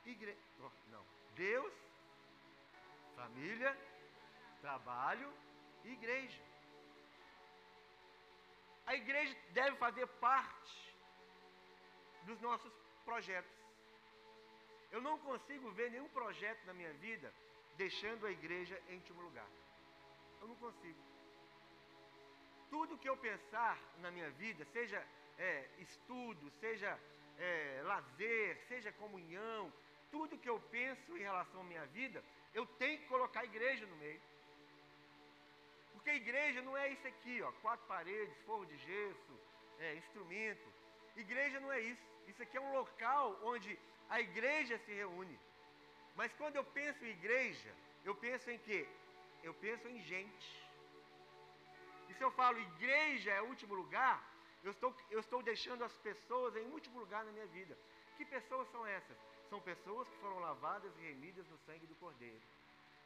igreja. 0.07 0.39
Oh, 0.61 0.71
não. 0.91 1.05
Deus, 1.35 1.73
família, 3.17 3.77
trabalho 4.61 5.33
igreja. 5.85 6.43
A 8.87 8.95
igreja 8.95 9.37
deve 9.53 9.77
fazer 9.77 10.07
parte 10.07 10.95
dos 12.25 12.41
nossos 12.41 12.73
projetos. 13.05 13.51
Eu 14.91 15.01
não 15.01 15.19
consigo 15.19 15.71
ver 15.73 15.91
nenhum 15.91 16.09
projeto 16.09 16.65
na 16.67 16.75
minha 16.75 16.93
vida 16.95 17.33
deixando 17.77 18.27
a 18.27 18.31
igreja 18.31 18.81
em 18.89 18.97
último 18.97 19.23
lugar. 19.23 19.49
Eu 20.41 20.49
não 20.49 20.57
consigo. 20.57 21.03
Tudo 22.71 22.99
que 22.99 23.09
eu 23.09 23.17
pensar 23.17 23.79
na 23.99 24.11
minha 24.11 24.31
vida, 24.31 24.65
seja 24.73 25.05
é, 25.39 25.69
estudo, 25.79 26.51
seja 26.61 26.99
é, 27.39 27.81
lazer, 27.85 28.59
seja 28.69 28.93
comunhão, 28.93 29.73
tudo 30.11 30.39
que 30.39 30.49
eu 30.49 30.61
penso 30.71 31.17
em 31.17 31.23
relação 31.23 31.61
à 31.61 31.65
minha 31.65 31.87
vida, 31.87 32.23
eu 32.53 32.67
tenho 32.67 32.99
que 32.99 33.07
colocar 33.07 33.41
a 33.41 33.45
igreja 33.45 33.87
no 33.87 33.97
meio. 33.97 34.21
Porque 35.93 36.11
a 36.11 36.15
igreja 36.15 36.63
não 36.63 36.77
é 36.77 36.89
isso 36.89 37.07
aqui, 37.07 37.43
ó, 37.43 37.51
quatro 37.63 37.87
paredes, 37.87 38.37
forro 38.45 38.67
de 38.67 38.77
gesso, 38.79 39.41
é, 39.79 39.95
instrumento. 39.97 40.73
Igreja 41.17 41.61
não 41.61 41.73
é 41.73 41.81
isso. 41.81 42.03
Isso 42.27 42.43
aqui 42.43 42.57
é 42.57 42.61
um 42.61 42.73
local 42.73 43.39
onde 43.43 43.79
a 44.09 44.21
igreja 44.21 44.79
se 44.79 44.93
reúne. 44.93 45.39
Mas 46.15 46.33
quando 46.35 46.57
eu 46.57 46.65
penso 46.65 47.05
em 47.05 47.11
igreja, 47.11 47.75
eu 48.05 48.15
penso 48.15 48.51
em 48.51 48.59
quê? 48.59 48.87
Eu 49.43 49.55
penso 49.55 49.89
em 49.89 50.01
gente. 50.03 50.64
Se 52.17 52.23
eu 52.23 52.31
falo 52.33 52.59
igreja 52.59 53.31
é 53.33 53.43
o 53.43 53.47
último 53.47 53.75
lugar, 53.75 54.23
eu 54.63 54.71
estou, 54.71 54.95
eu 55.11 55.21
estou 55.21 55.43
deixando 55.43 55.85
as 55.85 55.93
pessoas 55.99 56.57
em 56.57 56.67
último 56.67 56.99
lugar 57.01 57.25
na 57.25 57.33
minha 57.33 57.47
vida. 57.47 57.77
Que 58.17 58.25
pessoas 58.25 58.71
são 58.71 58.87
essas? 58.87 59.17
São 59.49 59.61
pessoas 59.61 60.09
que 60.09 60.17
foram 60.19 60.39
lavadas 60.39 60.93
e 60.97 61.01
remidas 61.03 61.47
no 61.49 61.59
sangue 61.59 61.87
do 61.87 61.95
Cordeiro. 61.97 62.41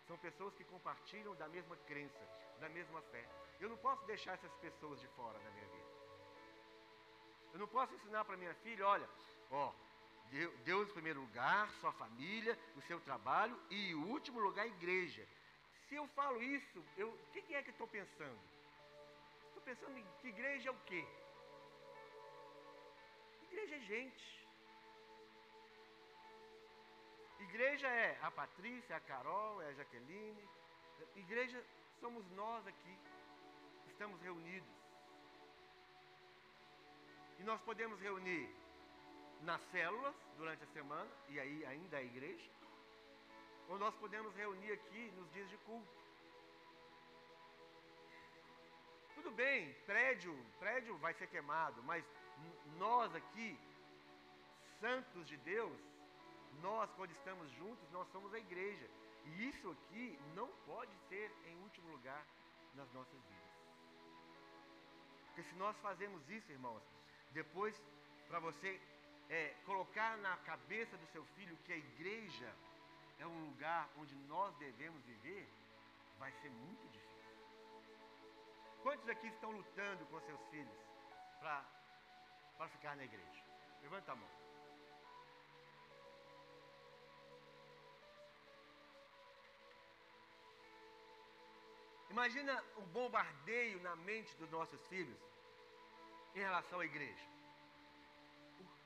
São 0.07 0.17
pessoas 0.19 0.55
que 0.55 0.65
compartilham 0.65 1.35
da 1.35 1.49
mesma 1.49 1.77
crença, 1.87 2.25
da 2.61 2.69
mesma 2.69 3.03
fé. 3.03 3.29
Eu 3.61 3.69
não 3.69 3.77
posso 3.79 4.05
deixar 4.07 4.35
essas 4.35 4.55
pessoas 4.57 5.01
de 5.01 5.09
fora 5.09 5.39
da 5.39 5.51
minha 5.51 5.67
vida. 5.67 5.89
Eu 7.53 7.59
não 7.59 7.69
posso 7.69 7.95
ensinar 7.95 8.25
para 8.25 8.37
minha 8.37 8.55
filha, 8.57 8.87
olha, 8.87 9.09
ó, 9.51 9.73
Deus 10.65 10.89
em 10.89 10.93
primeiro 10.93 11.21
lugar, 11.21 11.71
sua 11.81 11.93
família, 11.93 12.59
o 12.77 12.83
seu 12.83 13.01
trabalho 13.01 13.59
e 13.71 13.95
o 13.95 14.07
último 14.07 14.39
lugar 14.39 14.65
a 14.65 14.69
igreja. 14.69 15.27
Se 15.89 15.95
eu 15.95 16.07
falo 16.09 16.43
isso, 16.43 16.85
eu, 16.97 17.09
o 17.09 17.33
que, 17.33 17.43
que 17.43 17.55
é 17.55 17.63
que 17.63 17.71
estou 17.71 17.89
pensando? 17.89 18.39
Pensando 19.69 20.03
que 20.21 20.29
igreja 20.29 20.71
é 20.71 20.73
o 20.73 20.81
quê? 20.87 21.07
Igreja 23.43 23.77
é 23.77 23.81
gente. 23.81 24.49
Igreja 27.41 27.87
é 27.87 28.19
a 28.23 28.31
Patrícia, 28.31 28.97
a 28.97 29.01
Carol, 29.01 29.61
é 29.61 29.67
a 29.67 29.73
Jaqueline. 29.75 30.49
Igreja 31.17 31.63
somos 32.01 32.27
nós 32.31 32.67
aqui. 32.67 32.99
Estamos 33.89 34.19
reunidos. 34.23 34.75
E 37.39 37.43
nós 37.43 37.61
podemos 37.61 38.01
reunir 38.01 38.49
nas 39.43 39.61
células 39.71 40.15
durante 40.39 40.65
a 40.65 40.69
semana, 40.69 41.11
e 41.29 41.39
aí 41.39 41.67
ainda 41.67 41.99
a 41.99 42.03
igreja. 42.03 42.51
Ou 43.69 43.79
nós 43.79 43.95
podemos 43.97 44.35
reunir 44.35 44.73
aqui 44.73 45.11
nos 45.11 45.31
dias 45.35 45.51
de 45.51 45.59
culto. 45.59 46.08
Tudo 49.29 49.37
bem, 49.37 49.75
prédio, 49.85 50.35
prédio 50.59 50.97
vai 50.97 51.13
ser 51.13 51.27
queimado, 51.27 51.83
mas 51.83 52.03
nós 52.79 53.15
aqui, 53.15 53.59
santos 54.81 55.27
de 55.27 55.37
Deus, 55.37 55.79
nós 56.63 56.91
quando 56.93 57.11
estamos 57.11 57.51
juntos, 57.51 57.91
nós 57.91 58.09
somos 58.11 58.33
a 58.33 58.39
igreja. 58.39 58.89
E 59.27 59.49
isso 59.51 59.71
aqui 59.71 60.19
não 60.35 60.49
pode 60.65 60.97
ser 61.11 61.31
em 61.45 61.55
último 61.59 61.91
lugar 61.91 62.25
nas 62.75 62.91
nossas 62.95 63.21
vidas. 63.27 63.53
Porque 65.27 65.43
se 65.43 65.55
nós 65.57 65.77
fazemos 65.81 66.27
isso, 66.31 66.51
irmãos, 66.51 66.83
depois 67.33 67.79
para 68.29 68.39
você 68.39 68.81
é, 69.29 69.55
colocar 69.67 70.17
na 70.17 70.39
cabeça 70.39 70.97
do 70.97 71.07
seu 71.09 71.25
filho 71.37 71.55
que 71.67 71.73
a 71.75 71.77
igreja 71.77 72.51
é 73.19 73.27
um 73.27 73.45
lugar 73.45 73.91
onde 73.99 74.15
nós 74.27 74.57
devemos 74.57 75.05
viver, 75.05 75.47
vai 76.19 76.33
ser 76.41 76.49
muito 76.49 76.89
difícil. 76.89 77.08
Quantos 78.89 79.07
aqui 79.11 79.27
estão 79.27 79.51
lutando 79.51 80.07
com 80.07 80.19
seus 80.21 80.43
filhos 80.49 80.79
para 81.41 82.69
ficar 82.71 82.97
na 82.97 83.05
igreja? 83.05 83.43
Levanta 83.83 84.13
a 84.13 84.17
mão. 84.17 84.31
Imagina 92.09 92.65
o 92.77 92.81
bombardeio 92.87 93.79
na 93.83 93.95
mente 93.95 94.35
dos 94.37 94.51
nossos 94.51 94.81
filhos 94.87 95.21
em 96.35 96.39
relação 96.39 96.81
à 96.81 96.87
igreja. 96.87 97.27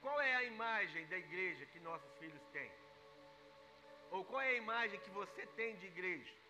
Qual 0.00 0.20
é 0.20 0.34
a 0.34 0.42
imagem 0.42 1.06
da 1.06 1.16
igreja 1.16 1.64
que 1.66 1.78
nossos 1.78 2.12
filhos 2.18 2.42
têm? 2.48 2.72
Ou 4.10 4.24
qual 4.24 4.40
é 4.40 4.48
a 4.48 4.54
imagem 4.54 4.98
que 4.98 5.10
você 5.10 5.46
tem 5.46 5.76
de 5.76 5.86
igreja? 5.86 6.41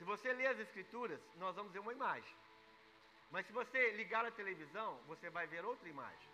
Se 0.00 0.04
você 0.04 0.32
ler 0.32 0.46
as 0.46 0.58
escrituras, 0.58 1.20
nós 1.36 1.54
vamos 1.54 1.70
ver 1.72 1.78
uma 1.80 1.92
imagem. 1.92 2.34
Mas 3.30 3.44
se 3.46 3.52
você 3.52 3.90
ligar 3.90 4.24
a 4.24 4.30
televisão, 4.30 4.98
você 5.06 5.28
vai 5.28 5.46
ver 5.46 5.62
outra 5.62 5.86
imagem. 5.86 6.28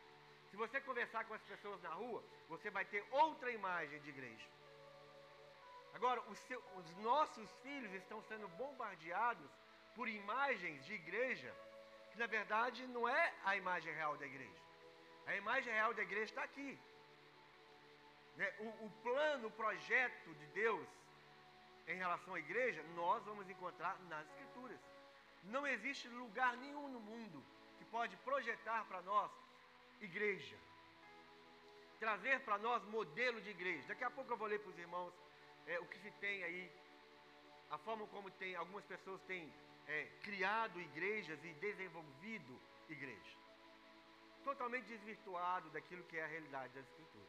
Se 0.49 0.56
você 0.56 0.80
conversar 0.80 1.25
com 1.25 1.35
as 1.35 1.42
pessoas 1.42 1.82
na 1.82 1.88
rua, 1.88 2.23
você 2.49 2.70
vai 2.70 2.85
ter 2.85 3.04
outra 3.11 3.50
imagem 3.50 4.00
de 4.02 4.11
igreja. 4.11 4.49
Agora, 5.94 6.20
os, 6.30 6.38
seu, 6.46 6.62
os 6.76 6.96
nossos 6.99 7.50
filhos 7.64 7.92
estão 7.94 8.23
sendo 8.28 8.46
bombardeados 8.50 9.50
por 9.96 10.06
imagens 10.08 10.87
de 10.87 10.94
igreja 10.94 11.52
que 12.12 12.18
na 12.20 12.28
verdade 12.28 12.87
não 12.87 13.08
é 13.08 13.35
a 13.44 13.56
imagem 13.56 13.92
real 13.92 14.16
da 14.16 14.26
igreja. 14.26 14.62
A 15.26 15.35
imagem 15.35 15.73
real 15.73 15.92
da 15.92 16.02
igreja 16.02 16.26
está 16.26 16.44
aqui. 16.44 16.78
Né? 18.37 18.54
O, 18.61 18.87
o 18.87 18.90
plano, 19.02 19.49
o 19.49 19.56
projeto 19.62 20.32
de 20.35 20.46
Deus 20.62 20.87
em 21.87 21.97
relação 21.97 22.35
à 22.35 22.38
igreja, 22.38 22.83
nós 22.95 23.25
vamos 23.25 23.49
encontrar 23.49 23.99
nas 24.09 24.26
Escrituras. 24.28 24.81
Não 25.45 25.66
existe 25.66 26.09
lugar 26.09 26.57
nenhum 26.57 26.88
no 26.88 27.00
mundo 27.00 27.45
que 27.78 27.85
pode 27.85 28.16
projetar 28.19 28.85
para 28.87 29.00
nós 29.02 29.31
igreja. 30.00 30.57
Trazer 32.00 32.40
para 32.40 32.59
nós 32.59 32.83
modelo 32.85 33.40
de 33.40 33.50
igreja. 33.50 33.87
Daqui 33.88 34.05
a 34.05 34.11
pouco 34.11 34.33
eu 34.33 34.37
vou 34.37 34.49
ler 34.49 34.61
para 34.61 34.71
os 34.71 34.78
irmãos 34.78 35.12
é, 35.66 35.78
o 35.81 35.87
que 35.87 35.99
se 35.99 36.11
tem 36.12 36.43
aí, 36.43 36.71
a 37.71 37.78
forma 37.78 38.07
como 38.09 38.31
tem, 38.33 38.55
algumas 38.55 38.85
pessoas 38.85 39.21
têm 39.23 39.52
é, 39.87 40.05
criado 40.23 40.81
igrejas 40.81 41.38
e 41.45 41.52
desenvolvido 41.55 42.61
igrejas 42.88 43.47
totalmente 44.47 44.87
desvirtuado 44.87 45.69
daquilo 45.71 46.05
que 46.05 46.16
é 46.16 46.23
a 46.23 46.28
realidade 46.28 46.73
das 46.73 46.87
Escrituras. 46.87 47.28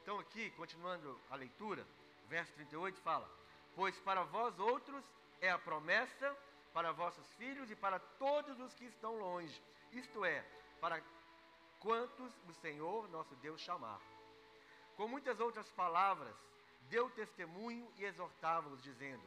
Então, 0.00 0.20
aqui, 0.20 0.50
continuando 0.52 1.20
a 1.28 1.34
leitura, 1.34 1.84
verso 2.28 2.52
38 2.52 3.00
fala: 3.00 3.28
Pois 3.74 3.98
para 4.00 4.24
vós 4.24 4.58
outros 4.58 5.04
é 5.40 5.50
a 5.50 5.58
promessa, 5.58 6.36
para 6.72 6.92
vossos 6.92 7.26
filhos 7.32 7.70
e 7.70 7.76
para 7.76 7.98
todos 7.98 8.58
os 8.60 8.74
que 8.74 8.84
estão 8.84 9.16
longe, 9.18 9.62
isto 9.92 10.24
é, 10.24 10.44
para 10.80 11.02
quantos 11.80 12.32
o 12.48 12.54
Senhor 12.54 13.08
nosso 13.08 13.34
Deus 13.36 13.60
chamar. 13.60 14.00
Com 14.96 15.08
muitas 15.08 15.38
outras 15.40 15.70
palavras, 15.72 16.34
deu 16.90 17.08
testemunho 17.10 17.90
e 17.96 18.04
exortava-os, 18.04 18.82
dizendo: 18.82 19.22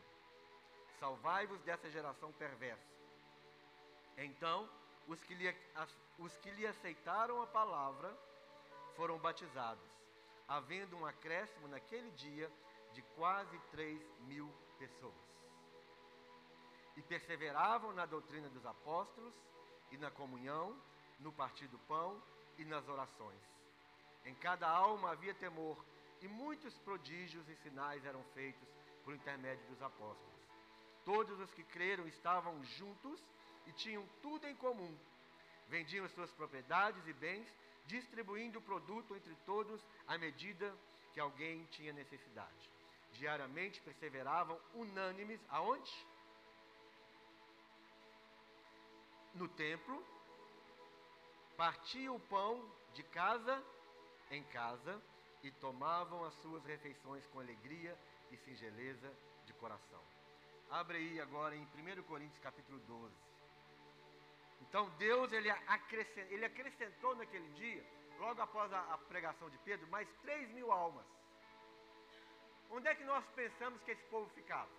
salvai-vos 0.99 1.61
dessa 1.61 1.89
geração 1.89 2.31
perversa. 2.33 2.91
Então, 4.17 4.69
os 5.07 5.21
que, 5.23 5.33
lhe, 5.33 5.55
os 6.19 6.35
que 6.37 6.51
lhe 6.51 6.67
aceitaram 6.67 7.41
a 7.41 7.47
palavra 7.47 8.15
foram 8.95 9.17
batizados, 9.17 9.89
havendo 10.47 10.97
um 10.97 11.05
acréscimo 11.05 11.67
naquele 11.67 12.11
dia 12.11 12.51
de 12.93 13.01
quase 13.15 13.57
3 13.71 14.01
mil 14.21 14.51
pessoas. 14.77 15.13
E 16.95 17.01
perseveravam 17.01 17.93
na 17.93 18.05
doutrina 18.05 18.49
dos 18.49 18.65
apóstolos 18.65 19.33
e 19.91 19.97
na 19.97 20.11
comunhão, 20.11 20.75
no 21.19 21.31
partir 21.31 21.67
do 21.67 21.79
pão 21.79 22.21
e 22.57 22.65
nas 22.65 22.87
orações. 22.87 23.39
Em 24.25 24.35
cada 24.35 24.67
alma 24.69 25.11
havia 25.11 25.33
temor, 25.33 25.83
e 26.21 26.27
muitos 26.27 26.77
prodígios 26.79 27.47
e 27.49 27.55
sinais 27.57 28.05
eram 28.05 28.23
feitos 28.35 28.67
por 29.03 29.13
intermédio 29.13 29.65
dos 29.67 29.81
apóstolos. 29.81 30.41
Todos 31.03 31.39
os 31.39 31.51
que 31.53 31.63
creram 31.63 32.07
estavam 32.07 32.63
juntos 32.63 33.19
e 33.65 33.71
tinham 33.73 34.07
tudo 34.21 34.47
em 34.47 34.55
comum. 34.55 34.95
Vendiam 35.67 36.07
suas 36.09 36.31
propriedades 36.31 37.05
e 37.07 37.13
bens, 37.13 37.47
distribuindo 37.87 38.59
o 38.59 38.61
produto 38.61 39.15
entre 39.15 39.33
todos 39.45 39.81
à 40.07 40.17
medida 40.17 40.75
que 41.13 41.19
alguém 41.19 41.65
tinha 41.71 41.91
necessidade. 41.91 42.70
Diariamente 43.13 43.81
perseveravam 43.81 44.59
unânimes 44.73 45.39
aonde? 45.49 45.91
No 49.33 49.47
templo, 49.47 50.03
partiam 51.55 52.15
o 52.15 52.19
pão 52.19 52.69
de 52.93 53.03
casa 53.03 53.63
em 54.29 54.43
casa 54.45 55.01
e 55.43 55.51
tomavam 55.51 56.23
as 56.25 56.33
suas 56.41 56.63
refeições 56.65 57.25
com 57.27 57.39
alegria 57.39 57.97
e 58.29 58.37
singeleza 58.37 59.11
de 59.45 59.53
coração. 59.53 60.01
Abre 60.69 60.97
aí 60.97 61.19
agora 61.19 61.55
em 61.55 61.63
1 61.63 62.03
Coríntios 62.03 62.39
capítulo 62.39 62.79
12. 62.79 63.13
Então 64.61 64.89
Deus 64.97 65.31
ele 65.33 65.49
acrescentou, 65.49 66.31
ele 66.31 66.45
acrescentou 66.45 67.15
naquele 67.15 67.49
dia, 67.53 67.85
logo 68.19 68.41
após 68.41 68.71
a, 68.71 68.93
a 68.93 68.97
pregação 68.97 69.49
de 69.49 69.57
Pedro, 69.59 69.87
mais 69.87 70.07
3 70.21 70.49
mil 70.51 70.71
almas. 70.71 71.05
Onde 72.71 72.87
é 72.87 72.95
que 72.95 73.03
nós 73.03 73.23
pensamos 73.35 73.81
que 73.83 73.91
esse 73.91 74.03
povo 74.03 74.29
ficava? 74.33 74.69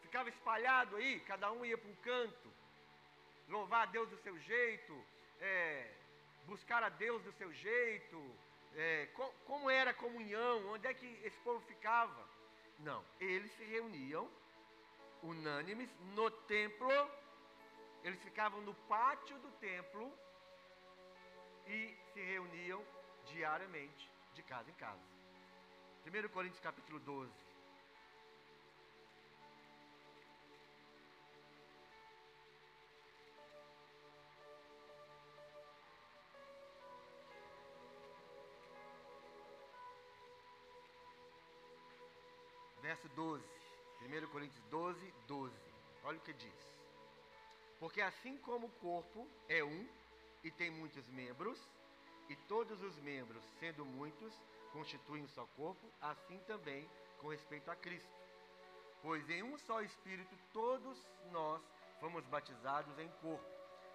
Ficava 0.00 0.28
espalhado 0.30 0.96
aí, 0.96 1.20
cada 1.20 1.52
um 1.52 1.64
ia 1.66 1.76
para 1.76 1.90
um 1.90 1.96
canto, 1.96 2.50
louvar 3.48 3.82
a 3.82 3.90
Deus 3.90 4.08
do 4.08 4.16
seu 4.22 4.38
jeito, 4.38 5.04
é, 5.38 5.90
buscar 6.46 6.82
a 6.82 6.88
Deus 6.88 7.22
do 7.22 7.32
seu 7.32 7.52
jeito, 7.52 8.18
é, 8.74 9.06
co 9.12 9.30
como 9.44 9.68
era 9.68 9.90
a 9.90 9.94
comunhão, 9.94 10.66
onde 10.72 10.86
é 10.86 10.94
que 10.94 11.06
esse 11.22 11.38
povo 11.40 11.60
ficava? 11.66 12.26
Não, 12.78 13.04
eles 13.20 13.52
se 13.52 13.64
reuniam 13.64 14.30
unânimes 15.22 15.90
no 16.14 16.30
templo, 16.30 16.90
eles 18.02 18.20
ficavam 18.22 18.62
no 18.62 18.74
pátio 18.88 19.38
do 19.40 19.50
templo 19.58 20.10
e 21.66 21.96
se 22.12 22.20
reuniam 22.20 22.82
diariamente, 23.26 24.10
de 24.34 24.42
casa 24.42 24.70
em 24.70 24.74
casa. 24.74 25.13
1 26.06 26.28
Coríntios 26.28 26.60
capítulo 26.60 27.00
12. 27.00 27.32
verso 42.82 43.08
12. 43.08 43.42
1 44.02 44.28
Coríntios 44.28 44.62
12, 44.70 45.14
12. 45.26 45.54
Olha 46.04 46.18
o 46.18 46.20
que 46.20 46.32
diz. 46.34 46.74
Porque 47.80 48.00
assim 48.00 48.36
como 48.38 48.66
o 48.66 48.70
corpo 48.72 49.26
é 49.48 49.64
um 49.64 49.88
e 50.44 50.50
tem 50.50 50.70
muitos 50.70 51.08
membros, 51.08 51.58
e 52.28 52.36
todos 52.36 52.80
os 52.82 52.96
membros, 52.98 53.42
sendo 53.58 53.84
muitos, 53.84 54.34
constituem 54.74 55.22
um 55.22 55.28
só 55.28 55.46
corpo, 55.56 55.88
assim 56.00 56.38
também 56.40 56.90
com 57.18 57.28
respeito 57.28 57.70
a 57.70 57.76
Cristo. 57.76 58.12
Pois 59.00 59.30
em 59.30 59.42
um 59.42 59.56
só 59.56 59.80
Espírito 59.80 60.36
todos 60.52 60.98
nós 61.30 61.62
fomos 62.00 62.26
batizados 62.26 62.98
em 62.98 63.08
corpo, 63.22 63.46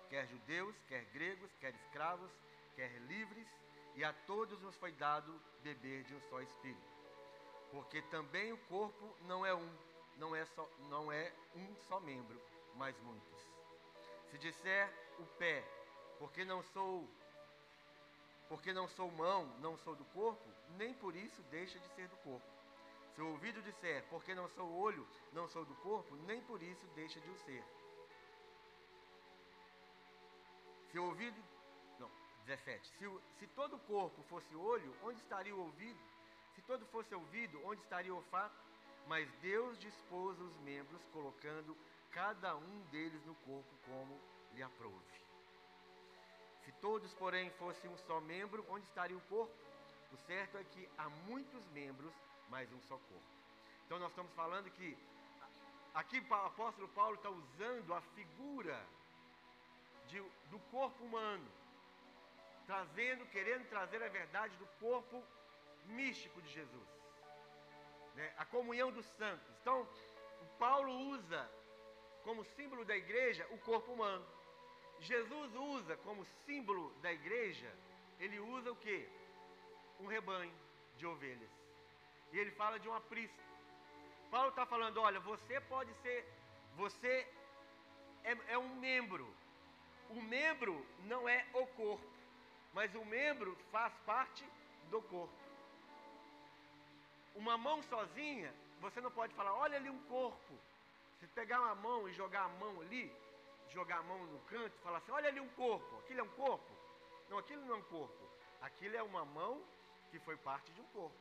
quer 0.10 0.26
judeus, 0.28 0.76
quer 0.88 1.04
gregos, 1.12 1.52
quer 1.60 1.76
escravos, 1.76 2.32
quer 2.76 2.92
livres, 3.02 3.48
e 3.96 4.04
a 4.06 4.14
todos 4.26 4.60
nos 4.62 4.76
foi 4.78 4.94
dado 4.94 5.40
beber 5.62 6.04
de 6.06 6.16
um 6.16 6.22
só 6.30 6.42
Espírito. 6.42 6.88
Porque 7.72 8.02
também 8.04 8.54
o 8.54 8.58
corpo 8.70 9.16
não 9.24 9.46
é 9.46 9.54
um, 9.54 9.78
não 10.16 10.34
é, 10.34 10.46
só, 10.46 10.68
não 10.90 11.12
é 11.12 11.34
um 11.56 11.76
só 11.90 12.00
membro, 12.00 12.42
mas 12.76 12.98
muitos. 13.02 13.48
Se 14.32 14.38
disser 14.38 14.90
o 15.20 15.26
pé, 15.38 15.62
porque 16.18 16.46
não 16.46 16.64
sou 16.64 17.06
porque 18.48 18.74
não 18.74 18.88
sou 18.88 19.12
mão, 19.12 19.46
não 19.60 19.78
sou 19.78 19.96
do 19.96 20.04
corpo, 20.06 20.50
nem 20.78 20.94
por 20.94 21.16
isso 21.16 21.42
deixa 21.44 21.80
de 21.80 21.88
ser 21.96 22.08
do 22.08 22.18
corpo. 22.18 22.48
Se 23.16 23.22
o 23.22 23.32
ouvido 23.32 23.62
disser, 23.62 24.06
porque 24.10 24.34
não 24.34 24.48
sou 24.50 24.72
olho, 24.72 25.06
não 25.34 25.48
sou 25.48 25.66
do 25.66 25.76
corpo, 25.76 26.16
nem 26.28 26.42
por 26.42 26.62
isso 26.62 26.88
deixa 26.96 27.20
de 27.20 27.30
o 27.30 27.38
ser. 27.40 27.64
Se 30.92 30.98
o 30.98 31.06
ouvido. 31.06 31.42
Não, 32.00 32.10
17. 32.46 32.88
Se, 32.98 33.06
se 33.40 33.48
todo 33.48 33.76
o 33.76 33.80
corpo 33.80 34.24
fosse 34.24 34.56
olho, 34.56 34.96
onde 35.04 35.20
estaria 35.20 35.56
o 35.56 35.60
ouvido? 35.60 36.00
Se 36.56 36.62
todo 36.62 36.86
fosse 36.88 37.14
ouvido, 37.14 37.62
onde 37.66 37.82
estaria 37.82 38.14
o 38.14 38.18
olfato? 38.18 38.56
Mas 39.08 39.30
Deus 39.42 39.78
dispôs 39.80 40.40
os 40.40 40.58
membros, 40.60 41.02
colocando 41.12 41.76
cada 42.12 42.56
um 42.56 42.82
deles 42.92 43.24
no 43.26 43.36
corpo 43.36 43.70
como 43.86 44.20
lhe 44.54 44.64
aprouve. 44.64 45.20
Se 46.64 46.72
todos, 46.74 47.14
porém, 47.16 47.50
fossem 47.52 47.90
um 47.90 47.98
só 47.98 48.20
membro, 48.22 48.66
onde 48.70 48.86
estaria 48.86 49.18
o 49.18 49.22
corpo? 49.22 49.54
O 50.12 50.18
certo 50.18 50.58
é 50.58 50.64
que 50.64 50.90
há 50.98 51.10
muitos 51.28 51.64
membros, 51.68 52.14
mas 52.50 52.72
um 52.72 52.82
só 52.82 52.98
corpo. 52.98 53.40
Então 53.86 54.00
nós 54.00 54.10
estamos 54.10 54.32
falando 54.34 54.70
que 54.72 54.98
aqui 55.94 56.20
o 56.20 56.34
apóstolo 56.34 56.88
Paulo 56.90 57.16
está 57.16 57.30
usando 57.30 57.94
a 57.94 58.02
figura 58.02 58.80
de, 60.08 60.22
do 60.50 60.60
corpo 60.72 61.04
humano, 61.04 61.48
trazendo, 62.66 63.26
querendo 63.28 63.68
trazer 63.70 64.02
a 64.04 64.10
verdade 64.10 64.56
do 64.58 64.68
corpo 64.80 65.24
místico 65.86 66.42
de 66.42 66.50
Jesus. 66.50 66.88
Né? 68.16 68.34
A 68.38 68.46
comunhão 68.46 68.92
dos 68.92 69.06
santos. 69.18 69.48
Então, 69.62 69.88
Paulo 70.58 70.92
usa 71.10 71.50
como 72.24 72.44
símbolo 72.44 72.84
da 72.86 72.96
igreja 72.96 73.48
o 73.52 73.58
corpo 73.60 73.94
humano. 73.94 74.26
Jesus 75.00 75.56
usa 75.56 75.96
como 75.98 76.26
símbolo 76.46 76.94
da 77.02 77.12
igreja, 77.12 77.74
ele 78.20 78.40
usa 78.40 78.72
o 78.72 78.76
que? 78.76 79.08
Um 80.00 80.08
rebanho 80.08 80.54
de 80.98 81.06
ovelhas. 81.06 81.50
E 82.32 82.38
ele 82.38 82.52
fala 82.52 82.80
de 82.80 82.88
um 82.88 82.94
aprisco. 82.94 83.38
Paulo 84.30 84.50
está 84.50 84.66
falando, 84.66 85.02
olha, 85.02 85.20
você 85.20 85.60
pode 85.62 85.94
ser, 85.96 86.26
você 86.76 87.28
é, 88.24 88.38
é 88.54 88.58
um 88.58 88.76
membro. 88.76 89.28
O 90.10 90.22
membro 90.22 90.86
não 91.06 91.28
é 91.28 91.46
o 91.54 91.66
corpo, 91.68 92.08
mas 92.74 92.94
o 92.96 93.04
membro 93.06 93.56
faz 93.72 93.94
parte 94.06 94.46
do 94.90 95.02
corpo. 95.02 95.34
Uma 97.36 97.58
mão 97.58 97.82
sozinha, 97.84 98.54
você 98.82 99.02
não 99.02 99.12
pode 99.12 99.34
falar, 99.34 99.54
olha 99.54 99.78
ali 99.78 99.90
um 99.90 100.04
corpo. 100.04 100.54
Se 101.20 101.28
pegar 101.28 101.60
uma 101.62 101.76
mão 101.76 102.08
e 102.08 102.14
jogar 102.14 102.44
a 102.44 102.50
mão 102.50 102.82
ali, 102.82 103.12
jogar 103.70 103.98
a 103.98 104.04
mão 104.04 104.20
no 104.26 104.40
canto 104.42 104.76
e 104.76 104.84
falar 104.84 104.98
assim, 105.00 105.12
olha 105.12 105.30
ali 105.30 105.40
um 105.40 105.50
corpo, 105.50 105.98
aquilo 106.00 106.22
é 106.22 106.24
um 106.24 106.30
corpo? 106.30 106.72
Não, 107.30 107.38
aquilo 107.38 107.66
não 107.66 107.76
é 107.76 107.78
um 107.78 107.84
corpo. 107.84 108.30
Aquilo 108.62 108.96
é 108.96 109.04
uma 109.04 109.24
mão 109.26 109.64
que 110.10 110.20
foi 110.20 110.38
parte 110.38 110.72
de 110.72 110.82
um 110.82 110.86
corpo. 110.86 111.16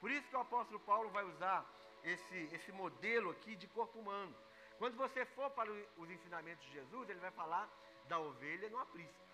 Por 0.00 0.10
isso 0.10 0.28
que 0.28 0.36
o 0.36 0.40
apóstolo 0.40 0.80
Paulo 0.80 1.08
vai 1.10 1.24
usar 1.24 1.64
esse, 2.02 2.48
esse 2.52 2.72
modelo 2.72 3.30
aqui 3.30 3.56
de 3.56 3.66
corpo 3.68 3.98
humano. 3.98 4.34
Quando 4.78 4.96
você 4.96 5.24
for 5.24 5.50
para 5.50 5.70
os 5.72 6.10
ensinamentos 6.10 6.64
de 6.66 6.72
Jesus, 6.72 7.08
ele 7.08 7.20
vai 7.20 7.30
falar 7.30 7.68
da 8.08 8.18
ovelha 8.18 8.68
no 8.68 8.78
aprisco. 8.78 9.24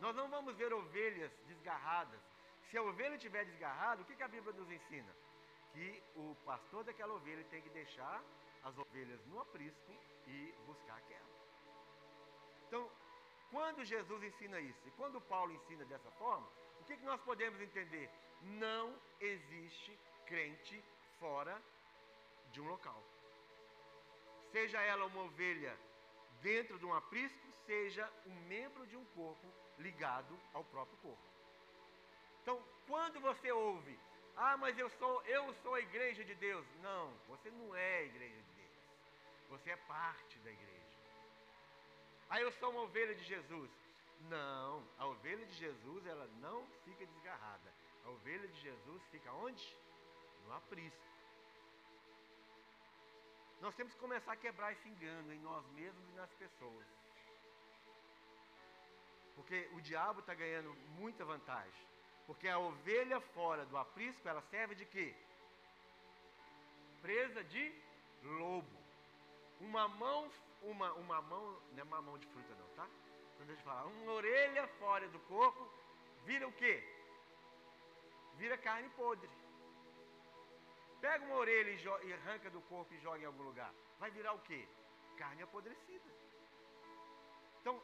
Nós 0.00 0.16
não 0.16 0.28
vamos 0.28 0.56
ver 0.56 0.72
ovelhas 0.72 1.30
desgarradas, 1.46 2.20
se 2.70 2.78
a 2.78 2.82
ovelha 2.82 3.16
estiver 3.16 3.44
desgarrada, 3.44 4.00
o 4.00 4.04
que, 4.04 4.14
que 4.14 4.22
a 4.22 4.28
Bíblia 4.28 4.52
nos 4.52 4.70
ensina? 4.70 5.12
Que 5.72 6.02
o 6.14 6.36
pastor 6.44 6.84
daquela 6.84 7.14
ovelha 7.14 7.44
tem 7.50 7.60
que 7.60 7.68
deixar 7.70 8.22
as 8.62 8.78
ovelhas 8.78 9.20
no 9.26 9.40
aprisco 9.40 9.92
e 10.28 10.54
buscar 10.66 10.96
aquela. 10.96 11.30
Então, 12.68 12.88
quando 13.50 13.84
Jesus 13.84 14.22
ensina 14.22 14.60
isso 14.60 14.86
e 14.86 14.90
quando 14.92 15.20
Paulo 15.20 15.52
ensina 15.52 15.84
dessa 15.84 16.10
forma, 16.12 16.46
que, 16.90 16.96
que 16.96 17.04
nós 17.04 17.20
podemos 17.20 17.60
entender? 17.60 18.10
Não 18.42 18.94
existe 19.20 19.96
crente 20.26 20.82
fora 21.20 21.60
de 22.52 22.60
um 22.60 22.66
local. 22.66 23.00
Seja 24.50 24.80
ela 24.80 25.06
uma 25.06 25.22
ovelha 25.22 25.76
dentro 26.42 26.78
de 26.78 26.84
um 26.84 26.92
aprisco, 26.92 27.52
seja 27.66 28.10
um 28.26 28.34
membro 28.48 28.86
de 28.86 28.96
um 28.96 29.04
corpo 29.06 29.46
ligado 29.78 30.38
ao 30.52 30.64
próprio 30.64 30.98
corpo. 30.98 31.22
Então, 32.42 32.60
quando 32.86 33.20
você 33.20 33.52
ouve 33.52 33.96
Ah, 34.36 34.56
mas 34.56 34.78
eu 34.78 34.88
sou, 34.90 35.22
eu 35.26 35.52
sou 35.62 35.74
a 35.74 35.80
igreja 35.80 36.24
de 36.24 36.34
Deus. 36.34 36.66
Não, 36.82 37.12
você 37.28 37.50
não 37.50 37.74
é 37.76 37.98
a 37.98 38.02
igreja 38.02 38.42
de 38.42 38.52
Deus. 38.52 38.76
Você 39.50 39.70
é 39.70 39.76
parte 39.76 40.38
da 40.38 40.50
igreja. 40.50 40.96
Ah, 42.30 42.40
eu 42.40 42.50
sou 42.52 42.70
uma 42.70 42.82
ovelha 42.82 43.14
de 43.14 43.24
Jesus. 43.24 43.70
Não, 44.28 44.86
a 44.98 45.06
ovelha 45.06 45.44
de 45.46 45.54
Jesus, 45.54 46.06
ela 46.06 46.26
não 46.40 46.66
fica 46.84 47.06
desgarrada. 47.06 47.74
A 48.04 48.10
ovelha 48.10 48.46
de 48.48 48.60
Jesus 48.60 49.02
fica 49.10 49.32
onde? 49.32 49.76
No 50.46 50.52
aprisco. 50.54 51.10
Nós 53.60 53.74
temos 53.74 53.92
que 53.92 54.00
começar 54.00 54.32
a 54.32 54.36
quebrar 54.36 54.72
esse 54.72 54.88
engano 54.88 55.32
em 55.32 55.38
nós 55.40 55.66
mesmos 55.72 56.08
e 56.08 56.12
nas 56.12 56.32
pessoas. 56.34 56.86
Porque 59.34 59.68
o 59.72 59.80
diabo 59.80 60.20
está 60.20 60.34
ganhando 60.34 60.74
muita 60.98 61.24
vantagem. 61.24 61.86
Porque 62.26 62.48
a 62.48 62.58
ovelha 62.58 63.20
fora 63.20 63.64
do 63.66 63.76
aprisco, 63.76 64.28
ela 64.28 64.42
serve 64.42 64.74
de 64.74 64.86
quê? 64.86 65.14
Presa 67.02 67.42
de 67.44 67.74
lobo. 68.22 68.78
Uma 69.60 69.88
mão, 69.88 70.30
uma, 70.62 70.92
uma 70.94 71.20
mão, 71.22 71.60
não 71.72 71.78
é 71.78 71.82
uma 71.82 72.02
mão 72.02 72.18
de 72.18 72.26
fruta 72.28 72.54
não, 72.54 72.68
tá? 72.76 72.88
Então 73.40 73.46
deixa 73.46 73.62
eu 73.62 73.64
falar. 73.64 73.86
Uma 73.86 74.12
orelha 74.12 74.66
fora 74.78 75.08
do 75.08 75.18
corpo 75.20 75.66
vira 76.26 76.46
o 76.46 76.52
quê? 76.52 76.74
Vira 78.36 78.58
carne 78.58 78.90
podre. 78.90 79.30
Pega 81.00 81.24
uma 81.24 81.36
orelha 81.36 81.70
e, 81.70 82.08
e 82.08 82.12
arranca 82.12 82.50
do 82.50 82.60
corpo 82.72 82.92
e 82.92 82.98
joga 82.98 83.18
em 83.18 83.24
algum 83.24 83.42
lugar. 83.42 83.72
Vai 83.98 84.10
virar 84.10 84.34
o 84.34 84.40
quê? 84.40 84.68
Carne 85.16 85.42
apodrecida. 85.42 86.10
Então, 87.62 87.82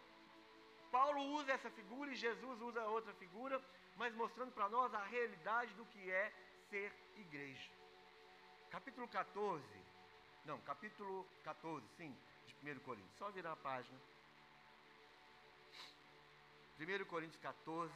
Paulo 0.93 1.23
usa 1.39 1.53
essa 1.53 1.71
figura 1.71 2.13
e 2.13 2.17
Jesus 2.17 2.61
usa 2.61 2.85
outra 2.89 3.15
figura, 3.15 3.59
mas 3.97 4.15
mostrando 4.15 4.53
para 4.53 4.69
nós 4.69 4.93
a 4.93 5.05
realidade 5.05 5.73
do 5.73 5.87
que 5.87 6.11
é 6.11 6.31
ser 6.69 6.93
igreja. 7.17 7.71
Capítulo 8.69 9.09
14, 9.09 9.65
não, 10.45 10.61
capítulo 10.61 11.27
14, 11.45 11.89
sim, 11.97 12.15
de 12.47 12.71
1 12.71 12.81
Coríntios. 12.81 13.17
Só 13.17 13.31
virar 13.31 13.53
a 13.53 13.57
página. 13.57 13.99
1 16.79 17.05
Coríntios 17.07 17.41
14, 17.41 17.93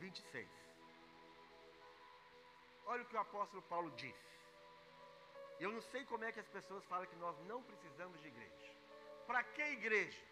26. 0.00 0.48
Olha 2.86 3.02
o 3.02 3.06
que 3.06 3.16
o 3.16 3.20
apóstolo 3.20 3.62
Paulo 3.62 3.90
disse. 3.92 4.34
Eu 5.58 5.72
não 5.72 5.80
sei 5.80 6.04
como 6.04 6.24
é 6.24 6.32
que 6.32 6.40
as 6.40 6.48
pessoas 6.48 6.84
falam 6.84 7.06
que 7.06 7.16
nós 7.16 7.38
não 7.46 7.62
precisamos 7.62 8.20
de 8.20 8.28
igreja. 8.28 8.74
Para 9.26 9.42
que 9.42 9.62
igreja? 9.62 10.22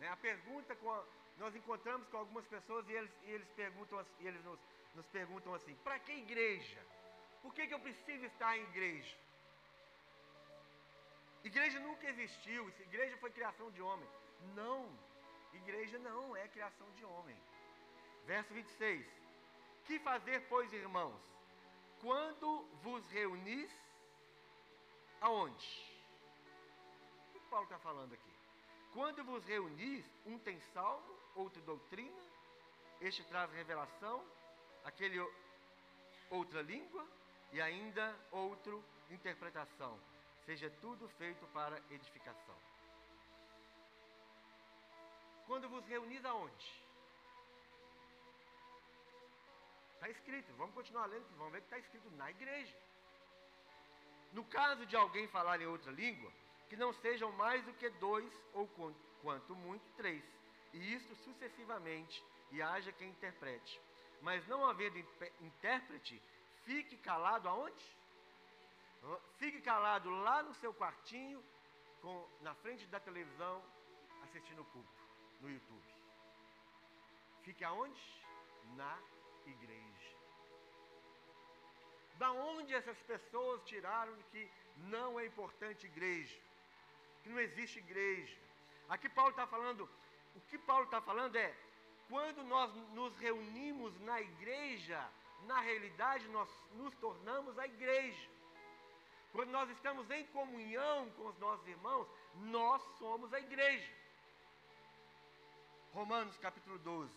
Né? 0.00 0.08
A 0.08 0.16
pergunta, 0.16 0.72
a, 0.74 1.04
nós 1.38 1.54
encontramos 1.54 2.08
com 2.08 2.16
algumas 2.16 2.44
pessoas 2.46 2.88
e 2.88 2.92
eles, 2.92 3.10
e 3.24 3.30
eles, 3.30 3.48
perguntam, 3.50 4.04
e 4.18 4.26
eles 4.26 4.42
nos, 4.44 4.58
nos 4.94 5.06
perguntam 5.06 5.54
assim: 5.54 5.74
para 5.84 6.00
que 6.00 6.12
igreja? 6.12 6.84
Por 7.42 7.54
que, 7.54 7.68
que 7.68 7.74
eu 7.74 7.80
preciso 7.80 8.24
estar 8.24 8.56
em 8.56 8.62
igreja? 8.64 9.16
Igreja 11.44 11.78
nunca 11.78 12.08
existiu, 12.08 12.68
igreja 12.80 13.16
foi 13.18 13.30
criação 13.30 13.70
de 13.70 13.80
homem. 13.80 14.08
Não, 14.54 14.88
igreja 15.52 15.98
não 15.98 16.36
é 16.36 16.46
criação 16.48 16.90
de 16.92 17.04
homem. 17.04 17.36
Verso 18.26 18.52
26. 18.52 19.06
Que 19.86 19.98
fazer, 20.00 20.46
pois, 20.48 20.72
irmãos? 20.72 21.20
Quando 22.00 22.62
vos 22.82 23.06
reunis, 23.08 23.70
aonde? 25.20 25.98
O 27.28 27.32
que 27.32 27.40
Paulo 27.50 27.64
está 27.64 27.78
falando 27.78 28.12
aqui? 28.12 28.32
Quando 28.92 29.24
vos 29.24 29.44
reunis, 29.44 30.04
um 30.26 30.38
tem 30.38 30.60
salmo, 30.72 31.18
outro 31.34 31.60
doutrina, 31.62 32.20
este 33.00 33.22
traz 33.24 33.50
revelação, 33.52 34.24
aquele 34.84 35.18
outra 36.30 36.62
língua 36.62 37.06
e 37.52 37.60
ainda 37.60 38.14
outro 38.30 38.84
interpretação. 39.10 39.98
Seja 40.44 40.70
tudo 40.80 41.08
feito 41.10 41.46
para 41.48 41.78
edificação. 41.90 42.67
Quando 45.48 45.66
vos 45.70 45.82
reunis 45.86 46.22
aonde? 46.26 46.66
Está 49.94 50.10
escrito, 50.10 50.52
vamos 50.58 50.74
continuar 50.74 51.06
lendo, 51.06 51.26
vamos 51.38 51.52
ver 51.54 51.60
que 51.62 51.66
está 51.66 51.78
escrito 51.78 52.10
na 52.16 52.30
igreja. 52.30 52.76
No 54.34 54.44
caso 54.44 54.84
de 54.84 54.94
alguém 54.94 55.26
falar 55.28 55.58
em 55.62 55.66
outra 55.66 55.90
língua, 55.90 56.30
que 56.68 56.76
não 56.76 56.92
sejam 56.92 57.32
mais 57.32 57.64
do 57.64 57.72
que 57.72 57.88
dois 57.88 58.30
ou 58.52 58.68
quanto 59.22 59.56
muito 59.56 59.90
três, 59.96 60.22
e 60.74 60.94
isto 60.94 61.16
sucessivamente, 61.24 62.22
e 62.50 62.60
haja 62.60 62.92
quem 62.92 63.08
interprete. 63.08 63.80
Mas 64.20 64.46
não 64.48 64.66
havendo 64.66 64.98
intérprete, 65.40 66.22
fique 66.66 66.98
calado 66.98 67.48
aonde? 67.48 67.96
Fique 69.38 69.62
calado 69.62 70.10
lá 70.10 70.42
no 70.42 70.52
seu 70.56 70.74
quartinho, 70.74 71.42
com, 72.02 72.28
na 72.42 72.54
frente 72.56 72.84
da 72.88 73.00
televisão, 73.00 73.64
assistindo 74.22 74.60
o 74.60 74.66
culto 74.66 74.97
no 75.40 75.50
YouTube. 75.50 75.94
Fique 77.42 77.64
aonde? 77.64 78.00
Na 78.76 78.98
igreja. 79.46 80.16
Da 82.16 82.32
onde 82.32 82.74
essas 82.74 82.98
pessoas 83.02 83.62
tiraram 83.64 84.14
que 84.30 84.50
não 84.76 85.18
é 85.18 85.26
importante 85.26 85.86
igreja? 85.86 86.48
que 87.22 87.28
não 87.28 87.40
existe 87.40 87.78
igreja. 87.78 88.36
Aqui 88.88 89.08
Paulo 89.08 89.30
está 89.30 89.46
falando, 89.46 89.88
o 90.34 90.40
que 90.48 90.58
Paulo 90.58 90.84
está 90.84 91.00
falando 91.00 91.36
é, 91.36 91.54
quando 92.08 92.42
nós 92.44 92.74
nos 92.94 93.14
reunimos 93.18 93.98
na 94.00 94.20
igreja, 94.20 95.00
na 95.46 95.60
realidade 95.60 96.26
nós 96.28 96.48
nos 96.72 96.94
tornamos 96.96 97.58
a 97.58 97.66
igreja. 97.66 98.28
Quando 99.32 99.50
nós 99.50 99.68
estamos 99.70 100.10
em 100.10 100.24
comunhão 100.28 101.10
com 101.10 101.26
os 101.26 101.38
nossos 101.38 101.66
irmãos, 101.68 102.08
nós 102.34 102.82
somos 102.98 103.32
a 103.34 103.38
igreja. 103.38 103.92
Romanos 105.92 106.36
capítulo 106.38 106.78
12. 106.78 107.10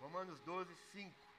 Romanos 0.00 0.40
12, 0.40 0.74
5. 0.92 1.32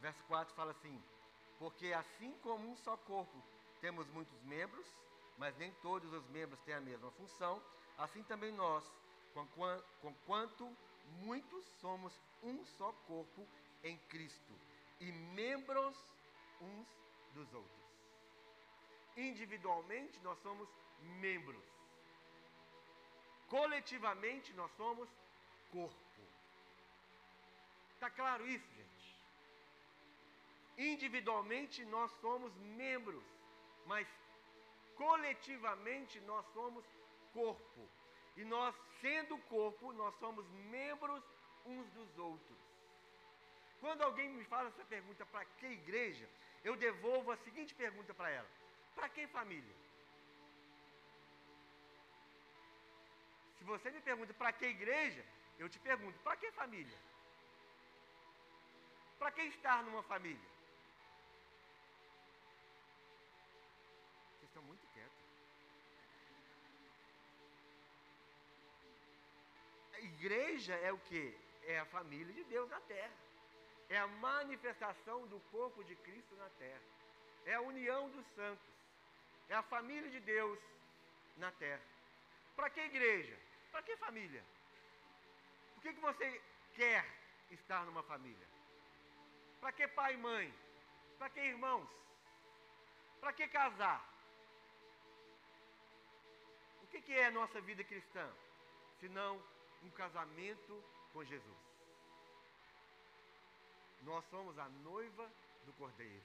Verso 0.00 0.24
4 0.24 0.54
fala 0.54 0.70
assim: 0.72 1.02
Porque 1.58 1.92
assim 1.92 2.32
como 2.42 2.68
um 2.68 2.76
só 2.76 2.96
corpo 2.96 3.42
temos 3.80 4.06
muitos 4.08 4.40
membros, 4.42 4.86
mas 5.38 5.56
nem 5.56 5.72
todos 5.82 6.12
os 6.12 6.26
membros 6.28 6.60
têm 6.60 6.74
a 6.74 6.80
mesma 6.80 7.10
função, 7.12 7.62
assim 7.98 8.22
também 8.24 8.52
nós, 8.52 8.84
conquanto 10.00 10.76
muitos 11.20 11.64
somos 11.80 12.12
um 12.42 12.64
só 12.64 12.92
corpo 13.06 13.46
em 13.82 13.96
Cristo 14.08 14.52
e 15.00 15.10
membros 15.12 15.96
uns 16.60 16.86
dos 17.34 17.52
outros. 17.52 17.82
Individualmente 19.16 20.18
nós 20.20 20.38
somos 20.42 20.68
membros. 21.20 21.62
Coletivamente 23.48 24.52
nós 24.54 24.70
somos 24.76 25.08
corpo. 25.70 26.22
Está 27.94 28.10
claro 28.10 28.46
isso, 28.46 28.66
gente? 28.74 28.92
Individualmente 30.78 31.84
nós 31.84 32.10
somos 32.20 32.54
membros, 32.56 33.24
mas 33.86 34.06
coletivamente 34.96 36.20
nós 36.20 36.44
somos 36.52 36.84
corpo. 37.32 37.88
E 38.36 38.44
nós, 38.44 38.74
sendo 39.00 39.36
corpo, 39.54 39.92
nós 39.92 40.14
somos 40.18 40.46
membros 40.76 41.22
uns 41.66 41.86
dos 41.90 42.18
outros. 42.18 42.58
Quando 43.80 44.02
alguém 44.02 44.28
me 44.30 44.44
fala 44.44 44.68
essa 44.68 44.84
pergunta, 44.84 45.26
para 45.26 45.44
que 45.44 45.66
igreja? 45.66 46.28
Eu 46.64 46.76
devolvo 46.76 47.32
a 47.32 47.36
seguinte 47.36 47.74
pergunta 47.74 48.14
para 48.14 48.30
ela: 48.30 48.48
para 48.94 49.08
que 49.08 49.26
família? 49.26 49.76
Se 53.58 53.64
você 53.64 53.90
me 53.90 54.00
pergunta 54.00 54.32
para 54.34 54.52
que 54.52 54.66
igreja, 54.66 55.24
eu 55.58 55.68
te 55.68 55.78
pergunto: 55.78 56.18
para 56.20 56.36
que 56.36 56.50
família? 56.52 56.98
Para 59.18 59.30
que 59.30 59.42
estar 59.42 59.82
numa 59.84 60.02
família? 60.04 60.51
Igreja 70.22 70.74
é 70.74 70.92
o 70.92 70.98
que? 71.08 71.24
É 71.66 71.80
a 71.80 71.86
família 71.86 72.32
de 72.32 72.44
Deus 72.44 72.70
na 72.70 72.80
terra. 72.80 73.16
É 73.88 73.98
a 73.98 74.06
manifestação 74.06 75.26
do 75.26 75.38
corpo 75.54 75.82
de 75.82 75.96
Cristo 75.96 76.34
na 76.36 76.48
terra. 76.64 76.82
É 77.44 77.54
a 77.54 77.60
união 77.60 78.08
dos 78.10 78.26
santos. 78.36 78.70
É 79.48 79.54
a 79.54 79.62
família 79.62 80.08
de 80.08 80.20
Deus 80.20 80.58
na 81.36 81.50
terra. 81.52 81.82
Para 82.54 82.70
que 82.70 82.80
igreja? 82.80 83.36
Para 83.72 83.82
que 83.82 83.96
família? 83.96 84.44
Por 85.74 85.82
que, 85.82 85.92
que 85.94 86.00
você 86.00 86.40
quer 86.74 87.04
estar 87.50 87.84
numa 87.84 88.04
família? 88.04 88.48
Para 89.60 89.72
que 89.72 89.88
pai 89.88 90.14
e 90.14 90.18
mãe? 90.18 90.54
Para 91.18 91.30
que 91.30 91.40
irmãos? 91.40 91.88
Para 93.20 93.32
que 93.32 93.48
casar? 93.48 94.00
O 96.82 96.86
que, 96.86 97.00
que 97.02 97.12
é 97.12 97.26
a 97.26 97.36
nossa 97.40 97.60
vida 97.60 97.82
cristã? 97.82 98.26
Senão 99.00 99.42
um 99.82 99.90
casamento 99.90 100.82
com 101.12 101.24
Jesus. 101.24 101.58
Nós 104.02 104.24
somos 104.30 104.58
a 104.58 104.68
noiva 104.68 105.30
do 105.64 105.72
Cordeiro. 105.74 106.22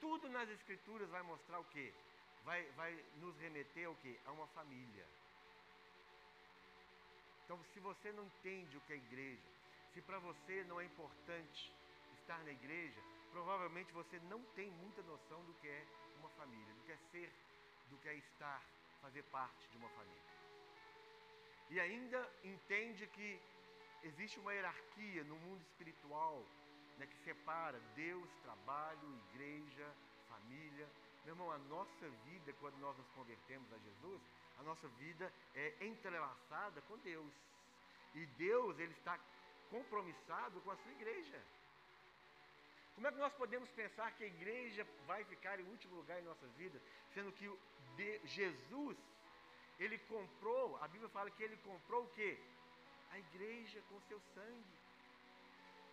Tudo 0.00 0.28
nas 0.28 0.48
Escrituras 0.48 1.08
vai 1.10 1.22
mostrar 1.22 1.60
o 1.60 1.64
quê? 1.66 1.92
Vai, 2.44 2.64
vai 2.72 3.04
nos 3.16 3.36
remeter 3.38 3.86
ao 3.86 3.94
quê? 3.96 4.18
A 4.26 4.32
uma 4.32 4.46
família. 4.48 5.06
Então, 7.44 7.58
se 7.74 7.80
você 7.80 8.12
não 8.12 8.24
entende 8.24 8.76
o 8.76 8.80
que 8.82 8.92
é 8.92 8.96
igreja, 8.96 9.42
se 9.92 10.00
para 10.00 10.18
você 10.18 10.64
não 10.64 10.80
é 10.80 10.84
importante 10.84 11.72
estar 12.20 12.38
na 12.44 12.52
igreja, 12.52 13.00
provavelmente 13.32 13.92
você 13.92 14.18
não 14.20 14.42
tem 14.54 14.70
muita 14.70 15.02
noção 15.02 15.44
do 15.44 15.54
que 15.54 15.68
é 15.68 15.84
uma 16.18 16.28
família, 16.30 16.74
do 16.74 16.82
que 16.84 16.92
é 16.92 16.98
ser, 17.10 17.32
do 17.90 17.96
que 17.98 18.08
é 18.08 18.14
estar, 18.14 18.62
fazer 19.02 19.22
parte 19.24 19.68
de 19.68 19.76
uma 19.76 19.88
família. 19.90 20.39
E 21.70 21.78
ainda 21.78 22.20
entende 22.42 23.06
que 23.06 23.40
existe 24.02 24.38
uma 24.40 24.52
hierarquia 24.52 25.22
no 25.24 25.36
mundo 25.36 25.62
espiritual 25.62 26.44
né, 26.98 27.06
que 27.06 27.16
separa 27.24 27.78
Deus, 27.94 28.28
trabalho, 28.42 29.20
igreja, 29.30 29.86
família. 30.28 30.88
Meu 31.24 31.34
irmão, 31.34 31.50
a 31.50 31.58
nossa 31.58 32.08
vida, 32.26 32.52
quando 32.60 32.76
nós 32.78 32.96
nos 32.98 33.08
convertemos 33.10 33.72
a 33.72 33.78
Jesus, 33.78 34.20
a 34.58 34.62
nossa 34.62 34.88
vida 34.88 35.32
é 35.54 35.86
entrelaçada 35.86 36.82
com 36.82 36.98
Deus. 36.98 37.32
E 38.14 38.26
Deus, 38.26 38.78
Ele 38.78 38.92
está 38.92 39.18
compromissado 39.70 40.60
com 40.62 40.70
a 40.70 40.76
sua 40.76 40.92
igreja. 40.92 41.40
Como 42.94 43.06
é 43.06 43.12
que 43.12 43.18
nós 43.18 43.32
podemos 43.34 43.70
pensar 43.70 44.10
que 44.12 44.24
a 44.24 44.26
igreja 44.26 44.86
vai 45.06 45.24
ficar 45.24 45.58
em 45.58 45.64
último 45.64 45.96
lugar 45.96 46.20
em 46.20 46.24
nossas 46.24 46.52
vidas, 46.56 46.82
sendo 47.14 47.32
que 47.32 47.48
Jesus, 48.24 48.98
ele 49.84 49.98
comprou, 49.98 50.76
a 50.82 50.86
Bíblia 50.88 51.08
fala 51.08 51.30
que 51.30 51.42
ele 51.42 51.56
comprou 51.58 52.04
o 52.04 52.10
quê? 52.10 52.38
A 53.12 53.18
igreja 53.18 53.82
com 53.88 54.00
seu 54.02 54.20
sangue. 54.34 54.74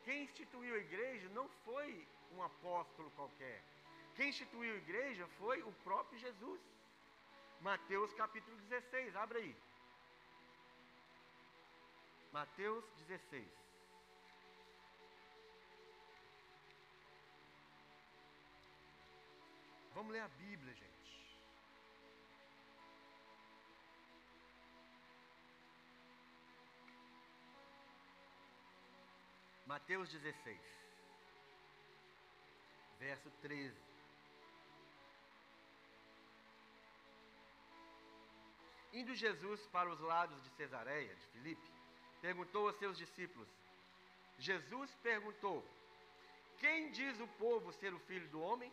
Quem 0.04 0.24
instituiu 0.24 0.76
a 0.76 0.80
igreja 0.80 1.30
não 1.30 1.48
foi 1.66 2.08
um 2.34 2.44
apóstolo 2.44 3.10
qualquer. 3.12 3.64
Quem 4.16 4.30
instituiu 4.30 4.74
a 4.74 4.78
igreja 4.78 5.26
foi 5.40 5.62
o 5.62 5.72
próprio 5.86 6.20
Jesus. 6.20 6.62
Mateus 7.62 8.14
capítulo 8.14 8.58
16, 8.58 9.16
abre 9.16 9.40
aí. 9.40 9.56
Mateus 12.34 12.86
16. 13.08 13.48
Vamos 19.96 20.12
ler 20.12 20.20
a 20.20 20.28
Bíblia, 20.28 20.74
gente. 20.74 20.97
Mateus 29.68 30.10
16, 30.10 30.58
verso 33.00 33.30
13. 33.42 33.76
Indo 38.94 39.14
Jesus 39.14 39.60
para 39.68 39.90
os 39.90 40.00
lados 40.00 40.42
de 40.42 40.50
Cesareia, 40.52 41.14
de 41.14 41.26
Filipe, 41.28 41.70
perguntou 42.22 42.70
aos 42.70 42.78
seus 42.78 42.98
discípulos. 42.98 43.50
Jesus 44.40 44.90
perguntou: 45.04 45.62
Quem 46.60 46.90
diz 46.92 47.20
o 47.20 47.28
povo 47.28 47.74
ser 47.74 47.94
o 47.94 48.00
filho 48.00 48.30
do 48.30 48.40
homem? 48.40 48.72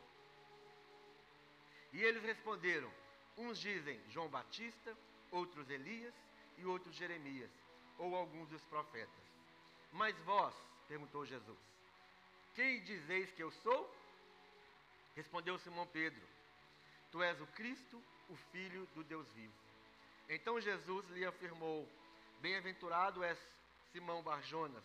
E 1.93 2.05
eles 2.05 2.23
responderam: 2.23 2.91
Uns 3.37 3.59
dizem 3.59 4.01
João 4.11 4.29
Batista, 4.29 4.97
outros 5.33 5.69
Elias 5.69 6.15
e 6.57 6.65
outros 6.65 6.95
Jeremias, 6.95 7.51
ou 7.99 8.15
alguns 8.15 8.49
dos 8.49 8.65
profetas. 8.67 9.25
Mas 9.91 10.17
vós, 10.19 10.55
perguntou 10.89 11.25
Jesus, 11.27 11.59
quem 12.55 12.83
dizeis 12.83 13.31
que 13.33 13.43
eu 13.43 13.51
sou? 13.51 13.95
Respondeu 15.17 15.59
Simão 15.59 15.87
Pedro: 15.89 16.23
Tu 17.11 17.23
és 17.23 17.41
o 17.41 17.47
Cristo, 17.49 18.03
o 18.29 18.37
Filho 18.53 18.87
do 18.95 19.03
Deus 19.05 19.31
vivo. 19.33 19.55
Então 20.29 20.61
Jesus 20.61 21.09
lhe 21.11 21.25
afirmou: 21.25 21.89
Bem-aventurado 22.41 23.23
és 23.23 23.39
Simão 23.93 24.23
Barjonas, 24.23 24.85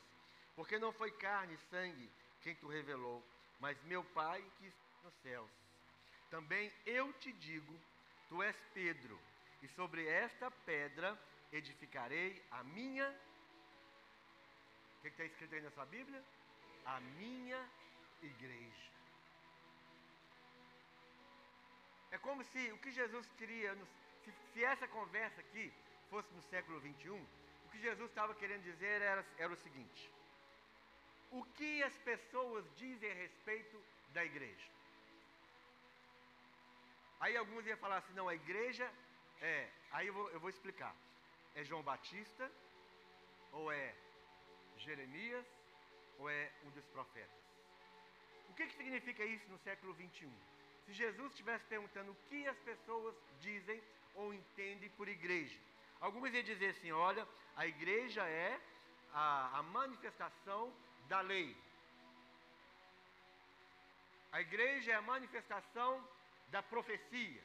porque 0.55 0.77
não 0.77 0.91
foi 0.93 1.12
carne 1.12 1.53
e 1.53 1.69
sangue 1.69 2.12
quem 2.41 2.55
tu 2.55 2.67
revelou, 2.67 3.23
mas 3.59 3.81
meu 3.83 4.03
Pai 4.03 4.43
que 4.57 4.65
está 4.65 5.03
nos 5.03 5.13
céus. 5.21 5.49
Também 6.29 6.71
eu 6.85 7.12
te 7.13 7.31
digo: 7.33 7.79
tu 8.27 8.41
és 8.41 8.55
Pedro, 8.73 9.19
e 9.62 9.67
sobre 9.69 10.07
esta 10.07 10.49
pedra 10.51 11.17
edificarei 11.51 12.43
a 12.51 12.63
minha. 12.63 13.29
O 14.99 15.01
que 15.01 15.07
está 15.07 15.23
escrito 15.23 15.55
aí 15.55 15.62
na 15.62 15.71
sua 15.71 15.85
Bíblia? 15.85 16.21
A 16.85 16.99
minha 16.99 17.65
igreja. 18.21 18.89
É 22.12 22.17
como 22.17 22.43
se 22.43 22.71
o 22.73 22.77
que 22.79 22.91
Jesus 22.91 23.25
queria, 23.38 23.73
se, 24.25 24.33
se 24.51 24.63
essa 24.63 24.88
conversa 24.89 25.39
aqui 25.39 25.71
fosse 26.09 26.33
no 26.33 26.41
século 26.41 26.81
21, 26.81 27.15
o 27.15 27.69
que 27.69 27.79
Jesus 27.79 28.09
estava 28.09 28.35
querendo 28.35 28.63
dizer 28.63 29.01
era, 29.01 29.25
era 29.38 29.53
o 29.53 29.55
seguinte: 29.55 30.12
o 31.31 31.45
que 31.45 31.81
as 31.83 31.97
pessoas 31.99 32.65
dizem 32.75 33.09
a 33.09 33.15
respeito 33.15 33.81
da 34.09 34.25
igreja? 34.25 34.69
Aí 37.21 37.38
alguns 37.38 37.65
iam 37.65 37.77
falar 37.77 37.97
assim, 37.97 38.13
não, 38.13 38.27
a 38.27 38.35
igreja 38.35 38.91
é. 39.39 39.69
Aí 39.91 40.07
eu 40.07 40.13
vou, 40.13 40.29
eu 40.31 40.41
vou 40.41 40.49
explicar. 40.49 40.93
É 41.55 41.63
João 41.63 41.83
Batista, 41.83 42.51
ou 43.53 43.71
é 43.71 43.95
Jeremias, 44.84 45.46
ou 46.18 46.30
é 46.30 46.52
um 46.65 46.70
dos 46.72 46.86
profetas? 46.88 47.39
O 48.50 48.54
que, 48.54 48.65
que 48.68 48.76
significa 48.76 49.24
isso 49.24 49.48
no 49.50 49.58
século 49.60 49.94
21? 49.94 50.32
Se 50.86 50.94
Jesus 50.94 51.32
estivesse 51.32 51.65
perguntando 51.65 52.12
o 52.12 52.15
que 52.30 52.48
as 52.48 52.58
pessoas 52.60 53.15
dizem 53.39 53.82
ou 54.15 54.34
entendem 54.34 54.89
por 54.92 55.08
igreja. 55.08 55.58
Alguns 56.00 56.34
iam 56.34 56.44
dizer 56.44 56.70
assim: 56.72 56.92
olha, 56.92 57.28
a 57.56 57.68
igreja 57.68 58.28
é 58.28 58.60
a, 59.13 59.60
a 59.60 59.63
manifestação 59.63 60.74
da 61.08 61.22
lei. 61.22 61.56
A 64.32 64.42
igreja 64.42 64.92
é 64.92 64.96
a 64.96 65.02
manifestação 65.02 66.08
da 66.50 66.62
profecia. 66.62 67.44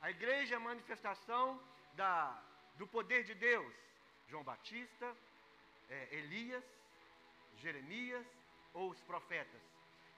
A 0.00 0.10
igreja 0.10 0.54
é 0.54 0.56
a 0.56 0.60
manifestação 0.60 1.60
da, 1.94 2.42
do 2.76 2.86
poder 2.86 3.24
de 3.24 3.34
Deus. 3.34 3.72
João 4.28 4.44
Batista, 4.44 5.16
é, 5.88 6.08
Elias, 6.12 6.64
Jeremias 7.58 8.26
ou 8.74 8.90
os 8.90 9.00
profetas. 9.02 9.60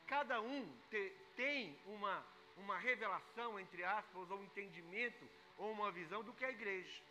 Cada 0.06 0.40
um 0.40 0.68
te, 0.90 1.12
tem 1.36 1.76
uma, 1.86 2.24
uma 2.56 2.78
revelação, 2.78 3.58
entre 3.58 3.82
aspas, 3.84 4.30
ou 4.30 4.38
um 4.38 4.44
entendimento, 4.44 5.28
ou 5.58 5.72
uma 5.72 5.90
visão 5.90 6.22
do 6.22 6.32
que 6.32 6.44
é 6.44 6.48
a 6.48 6.52
igreja. 6.52 7.02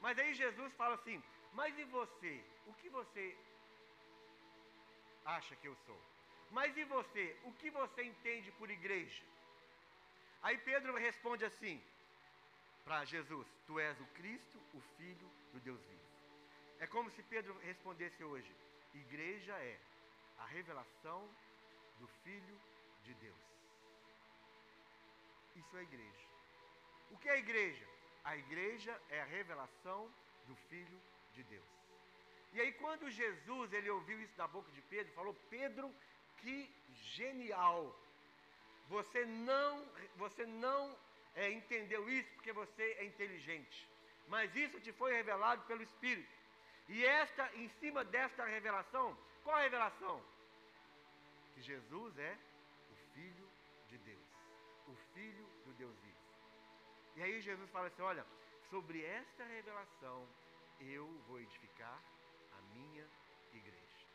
Mas 0.00 0.18
aí 0.18 0.34
Jesus 0.34 0.72
fala 0.74 0.94
assim: 0.94 1.22
Mas 1.52 1.78
e 1.78 1.84
você? 1.84 2.44
O 2.66 2.74
que 2.74 2.88
você 2.88 3.36
acha 5.24 5.56
que 5.56 5.66
eu 5.66 5.76
sou? 5.86 6.00
Mas 6.50 6.76
e 6.76 6.84
você? 6.84 7.36
O 7.44 7.52
que 7.52 7.70
você 7.70 8.02
entende 8.04 8.50
por 8.52 8.70
igreja? 8.70 9.22
Aí 10.42 10.58
Pedro 10.58 10.94
responde 10.96 11.44
assim 11.44 11.82
para 12.84 13.04
Jesus: 13.04 13.46
Tu 13.66 13.78
és 13.80 14.00
o 14.00 14.06
Cristo, 14.18 14.58
o 14.74 14.80
Filho 14.96 15.30
do 15.52 15.60
Deus 15.60 15.80
vivo. 15.86 16.05
É 16.78 16.86
como 16.86 17.10
se 17.10 17.22
Pedro 17.22 17.56
respondesse 17.60 18.22
hoje: 18.22 18.54
Igreja 18.94 19.52
é 19.52 19.78
a 20.38 20.46
revelação 20.46 21.28
do 21.98 22.06
Filho 22.22 22.60
de 23.04 23.14
Deus. 23.14 23.46
Isso 25.56 25.76
é 25.76 25.82
igreja. 25.82 26.26
O 27.10 27.18
que 27.18 27.28
é 27.28 27.38
igreja? 27.38 27.86
A 28.24 28.36
igreja 28.36 29.00
é 29.08 29.20
a 29.20 29.24
revelação 29.24 30.12
do 30.46 30.56
Filho 30.68 31.00
de 31.34 31.42
Deus. 31.44 31.64
E 32.52 32.60
aí 32.60 32.72
quando 32.72 33.10
Jesus 33.10 33.72
ele 33.72 33.90
ouviu 33.90 34.20
isso 34.20 34.36
da 34.36 34.46
boca 34.46 34.70
de 34.72 34.82
Pedro, 34.82 35.12
falou: 35.14 35.34
Pedro, 35.48 35.94
que 36.38 36.70
genial! 37.16 37.98
Você 38.88 39.24
não, 39.24 39.84
você 40.16 40.46
não 40.46 40.96
é, 41.34 41.50
entendeu 41.50 42.08
isso 42.08 42.30
porque 42.34 42.52
você 42.52 42.82
é 42.98 43.04
inteligente, 43.04 43.88
mas 44.28 44.54
isso 44.54 44.80
te 44.80 44.92
foi 44.92 45.12
revelado 45.12 45.62
pelo 45.64 45.82
Espírito. 45.82 46.35
E 46.88 47.04
esta, 47.04 47.54
em 47.56 47.68
cima 47.80 48.04
desta 48.04 48.44
revelação, 48.44 49.16
qual 49.42 49.56
a 49.56 49.62
revelação? 49.62 50.22
Que 51.54 51.62
Jesus 51.62 52.18
é 52.18 52.38
o 52.90 52.94
Filho 53.12 53.48
de 53.88 53.98
Deus, 53.98 54.28
o 54.86 54.94
Filho 55.14 55.46
do 55.64 55.72
Deus 55.74 55.96
vivo. 56.00 56.16
E 57.16 57.22
aí 57.22 57.40
Jesus 57.40 57.70
fala 57.70 57.88
assim: 57.88 58.02
olha, 58.02 58.24
sobre 58.70 59.04
esta 59.04 59.44
revelação 59.44 60.28
eu 60.80 61.06
vou 61.26 61.40
edificar 61.40 62.02
a 62.52 62.62
minha 62.74 63.08
igreja. 63.52 64.06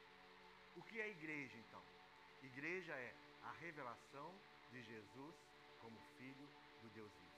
O 0.75 0.83
que 0.83 1.01
é 1.01 1.09
igreja, 1.09 1.57
então? 1.57 1.81
Igreja 2.43 2.93
é 2.93 3.13
a 3.43 3.51
revelação 3.53 4.33
de 4.71 4.81
Jesus 4.83 5.35
como 5.79 5.99
Filho 6.17 6.47
do 6.81 6.89
Deus 6.89 7.11
vivo. 7.11 7.31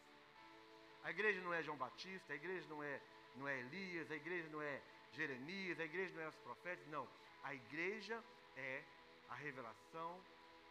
A 1.03 1.11
igreja 1.11 1.41
não 1.41 1.53
é 1.53 1.63
João 1.63 1.77
Batista, 1.77 2.33
a 2.33 2.35
igreja 2.35 2.65
não 2.69 2.83
é, 2.83 3.01
não 3.35 3.47
é 3.47 3.59
Elias, 3.59 4.11
a 4.11 4.15
igreja 4.15 4.47
não 4.49 4.61
é 4.61 4.81
Jeremias, 5.13 5.79
a 5.79 5.85
igreja 5.85 6.15
não 6.15 6.23
é 6.23 6.27
os 6.27 6.35
profetas, 6.37 6.85
não. 6.87 7.07
A 7.43 7.53
igreja 7.53 8.23
é 8.55 8.83
a 9.29 9.35
revelação 9.35 10.21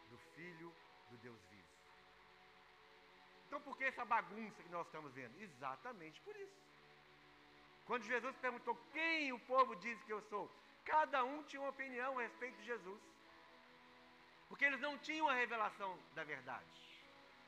do 0.09 0.17
Filho 0.35 0.73
do 1.09 1.17
Deus 1.17 1.39
vivo. 1.49 1.63
Então 3.47 3.61
por 3.61 3.77
que 3.77 3.83
essa 3.83 4.03
bagunça 4.03 4.63
que 4.63 4.69
nós 4.69 4.85
estamos 4.87 5.13
vendo? 5.13 5.39
Exatamente 5.39 6.19
por 6.21 6.35
isso. 6.35 6.61
Quando 7.85 8.03
Jesus 8.03 8.35
perguntou 8.37 8.75
quem 8.91 9.31
o 9.33 9.39
povo 9.39 9.75
diz 9.75 10.01
que 10.03 10.13
eu 10.13 10.21
sou, 10.23 10.49
cada 10.85 11.23
um 11.23 11.43
tinha 11.43 11.61
uma 11.61 11.69
opinião 11.69 12.17
a 12.17 12.21
respeito 12.23 12.57
de 12.57 12.65
Jesus. 12.65 13.01
Porque 14.49 14.65
eles 14.65 14.79
não 14.79 14.97
tinham 14.97 15.27
a 15.27 15.33
revelação 15.33 15.97
da 16.15 16.23
verdade. 16.23 16.81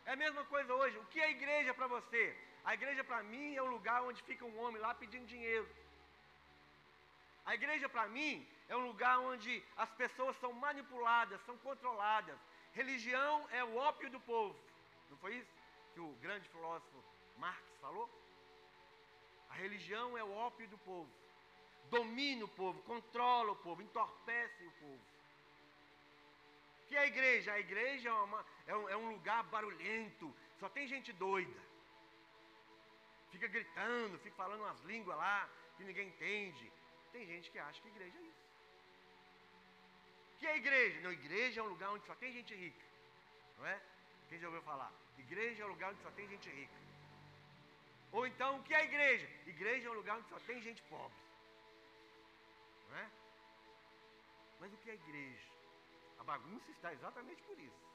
É 0.06 0.12
a 0.12 0.16
mesma 0.16 0.44
coisa 0.46 0.74
hoje. 0.74 0.98
O 0.98 1.06
que 1.06 1.20
é 1.20 1.32
igreja 1.32 1.74
para 1.74 1.88
você? 1.88 2.24
A 2.64 2.74
igreja 2.74 3.04
para 3.04 3.24
mim 3.24 3.56
é 3.56 3.64
um 3.64 3.72
lugar 3.78 4.04
onde 4.04 4.22
fica 4.24 4.46
um 4.46 4.60
homem 4.60 4.82
lá 4.82 4.94
pedindo 4.94 5.26
dinheiro. 5.26 5.68
A 7.46 7.54
igreja 7.54 7.88
para 7.88 8.08
mim 8.08 8.48
é 8.68 8.76
um 8.76 8.86
lugar 8.88 9.20
onde 9.20 9.64
as 9.78 9.92
pessoas 9.92 10.36
são 10.38 10.52
manipuladas, 10.54 11.42
são 11.46 11.58
controladas. 11.60 12.38
Religião 12.74 13.48
é 13.52 13.64
o 13.64 13.76
ópio 13.78 14.10
do 14.10 14.20
povo. 14.20 14.58
Não 15.10 15.18
foi 15.18 15.36
isso 15.36 15.54
que 15.94 16.00
o 16.00 16.12
grande 16.22 16.48
filósofo 16.50 17.04
Marx 17.38 17.64
falou? 17.80 18.10
A 19.50 19.54
religião 19.54 20.18
é 20.18 20.24
o 20.24 20.32
ópio 20.32 20.68
do 20.68 20.78
povo. 20.80 21.12
Domina 21.90 22.46
o 22.46 22.48
povo, 22.48 22.82
controla 22.84 23.52
o 23.52 23.56
povo, 23.58 23.82
entorpece 23.82 24.66
o 24.66 24.72
povo. 24.72 25.02
O 26.84 26.88
que 26.88 26.96
é 26.96 27.00
a 27.00 27.08
igreja? 27.08 27.54
A 27.54 27.60
igreja 27.60 28.10
é, 28.10 28.14
uma, 28.14 28.46
é, 28.66 28.76
um, 28.76 28.90
é 28.90 28.98
um 28.98 29.12
lugar 29.12 29.44
barulhento, 29.44 30.36
só 30.60 30.68
tem 30.68 30.88
gente 30.88 31.14
doida 31.14 31.66
fica 33.36 33.48
gritando, 33.48 34.18
fica 34.20 34.36
falando 34.36 34.62
umas 34.62 34.80
línguas 34.82 35.18
lá 35.18 35.50
que 35.76 35.84
ninguém 35.84 36.08
entende. 36.08 36.72
Tem 37.16 37.26
gente 37.26 37.50
que 37.50 37.58
acha 37.58 37.82
que 37.82 37.88
igreja 37.88 38.18
é 38.18 38.22
isso. 38.24 38.46
que 40.38 40.48
é 40.48 40.58
igreja? 40.58 41.00
Não, 41.00 41.14
igreja 41.14 41.62
é 41.62 41.64
um 41.64 41.68
lugar 41.68 41.92
onde 41.92 42.06
só 42.06 42.16
tem 42.16 42.34
gente 42.34 42.54
rica. 42.54 42.86
Não 43.58 43.66
é? 43.66 43.82
Quem 44.28 44.38
já 44.38 44.48
ouviu 44.48 44.62
falar? 44.64 44.92
Igreja 45.18 45.64
é 45.64 45.66
um 45.66 45.70
lugar 45.70 45.92
onde 45.94 46.02
só 46.02 46.12
tem 46.12 46.28
gente 46.28 46.50
rica. 46.50 46.74
Ou 48.12 48.28
então, 48.28 48.60
o 48.60 48.64
que 48.64 48.74
é 48.74 48.84
igreja? 48.84 49.30
Igreja 49.48 49.88
é 49.88 49.92
um 49.92 50.00
lugar 50.02 50.18
onde 50.18 50.28
só 50.28 50.40
tem 50.42 50.62
gente 50.62 50.82
pobre. 50.84 51.18
Não 52.90 52.98
é? 52.98 53.10
Mas 54.60 54.74
o 54.74 54.78
que 54.78 54.90
é 54.90 54.96
igreja? 54.96 55.50
A 56.20 56.24
bagunça 56.26 56.70
está 56.72 56.92
exatamente 56.92 57.42
por 57.44 57.58
isso. 57.58 57.86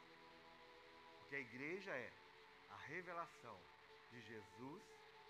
Porque 1.18 1.36
a 1.36 1.40
igreja 1.40 1.90
é 1.90 2.10
a 2.70 2.76
revelação 2.86 3.60
de 4.12 4.20
Jesus 4.22 4.82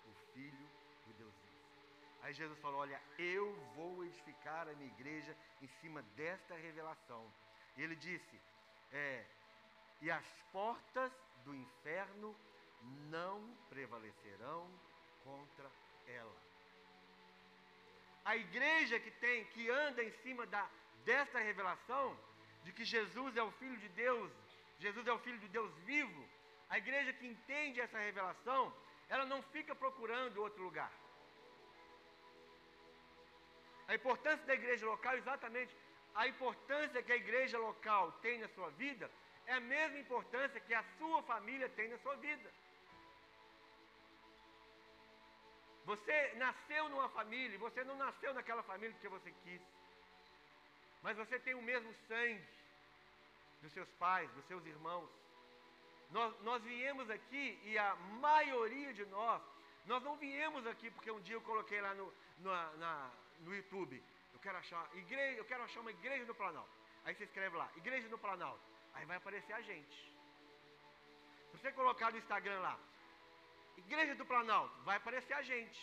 o 0.07 0.13
Filho 0.33 0.67
do 1.07 1.13
Deus 1.17 1.33
vivo. 1.33 1.50
Aí 2.21 2.33
Jesus 2.33 2.57
falou: 2.59 2.81
Olha, 2.81 3.01
eu 3.17 3.53
vou 3.75 4.03
edificar 4.05 4.67
a 4.67 4.73
minha 4.73 4.91
igreja 4.91 5.35
em 5.61 5.67
cima 5.79 6.01
desta 6.15 6.55
revelação. 6.55 7.31
E 7.77 7.81
ele 7.81 7.95
disse: 7.95 8.39
é, 8.91 9.25
E 10.01 10.11
as 10.11 10.25
portas 10.51 11.11
do 11.43 11.53
inferno 11.55 12.35
não 13.09 13.55
prevalecerão 13.69 14.69
contra 15.23 15.69
ela. 16.07 16.35
A 18.23 18.35
igreja 18.35 18.99
que 18.99 19.11
tem, 19.11 19.45
que 19.45 19.69
anda 19.69 20.03
em 20.03 20.11
cima 20.23 20.45
da, 20.45 20.69
desta 21.03 21.39
revelação, 21.39 22.17
de 22.63 22.71
que 22.71 22.85
Jesus 22.85 23.35
é 23.35 23.41
o 23.41 23.51
Filho 23.53 23.77
de 23.77 23.89
Deus, 23.89 24.31
Jesus 24.79 25.07
é 25.07 25.11
o 25.11 25.19
Filho 25.19 25.39
de 25.39 25.47
Deus 25.47 25.73
vivo, 25.79 26.29
a 26.69 26.77
igreja 26.77 27.11
que 27.13 27.25
entende 27.25 27.81
essa 27.81 27.97
revelação, 27.97 28.73
ela 29.09 29.25
não 29.25 29.41
fica 29.41 29.73
procurando 29.73 30.41
outro 30.41 30.63
lugar. 30.63 30.91
A 33.91 33.95
importância 33.95 34.45
da 34.45 34.53
igreja 34.53 34.85
local, 34.85 35.13
exatamente 35.17 35.75
a 36.15 36.25
importância 36.25 37.03
que 37.03 37.11
a 37.11 37.21
igreja 37.23 37.57
local 37.57 38.05
tem 38.25 38.39
na 38.39 38.47
sua 38.55 38.69
vida, 38.83 39.11
é 39.45 39.53
a 39.55 39.59
mesma 39.59 39.97
importância 39.99 40.61
que 40.61 40.73
a 40.73 40.83
sua 40.97 41.21
família 41.23 41.67
tem 41.77 41.89
na 41.89 41.97
sua 41.97 42.15
vida. 42.15 42.49
Você 45.83 46.33
nasceu 46.35 46.87
numa 46.87 47.09
família, 47.09 47.59
você 47.59 47.83
não 47.83 47.97
nasceu 47.97 48.33
naquela 48.33 48.63
família 48.63 48.93
porque 48.93 49.09
você 49.09 49.33
quis. 49.43 49.61
Mas 51.03 51.17
você 51.17 51.37
tem 51.39 51.53
o 51.53 51.61
mesmo 51.61 51.93
sangue 52.07 52.47
dos 53.61 53.73
seus 53.73 53.89
pais, 54.03 54.31
dos 54.31 54.45
seus 54.45 54.65
irmãos. 54.65 55.09
Nós, 56.11 56.33
nós 56.43 56.63
viemos 56.63 57.09
aqui 57.09 57.59
e 57.65 57.77
a 57.77 57.93
maioria 58.27 58.93
de 58.93 59.05
nós, 59.07 59.41
nós 59.85 60.01
não 60.01 60.15
viemos 60.15 60.65
aqui 60.65 60.89
porque 60.91 61.11
um 61.11 61.19
dia 61.19 61.35
eu 61.35 61.41
coloquei 61.41 61.81
lá 61.81 61.93
no, 61.93 62.13
na, 62.39 62.71
na, 62.83 63.11
no 63.41 63.55
YouTube, 63.55 64.03
eu 64.33 64.39
quero 64.39 64.57
achar 64.57 64.89
igreja, 64.95 65.37
eu 65.37 65.45
quero 65.45 65.63
achar 65.63 65.81
uma 65.81 65.91
igreja 65.91 66.25
no 66.25 66.35
Planalto. 66.35 66.71
Aí 67.03 67.15
você 67.15 67.23
escreve 67.23 67.55
lá, 67.55 67.69
igreja 67.75 68.07
no 68.09 68.17
Planalto. 68.17 68.63
Aí 68.93 69.05
vai 69.05 69.17
aparecer 69.17 69.53
a 69.53 69.61
gente. 69.61 69.97
Se 71.51 71.57
você 71.57 71.71
colocar 71.71 72.11
no 72.11 72.17
Instagram 72.17 72.59
lá, 72.59 72.79
igreja 73.77 74.15
do 74.15 74.25
Planalto, 74.25 74.75
vai 74.83 74.97
aparecer 74.97 75.33
a 75.33 75.41
gente. 75.41 75.79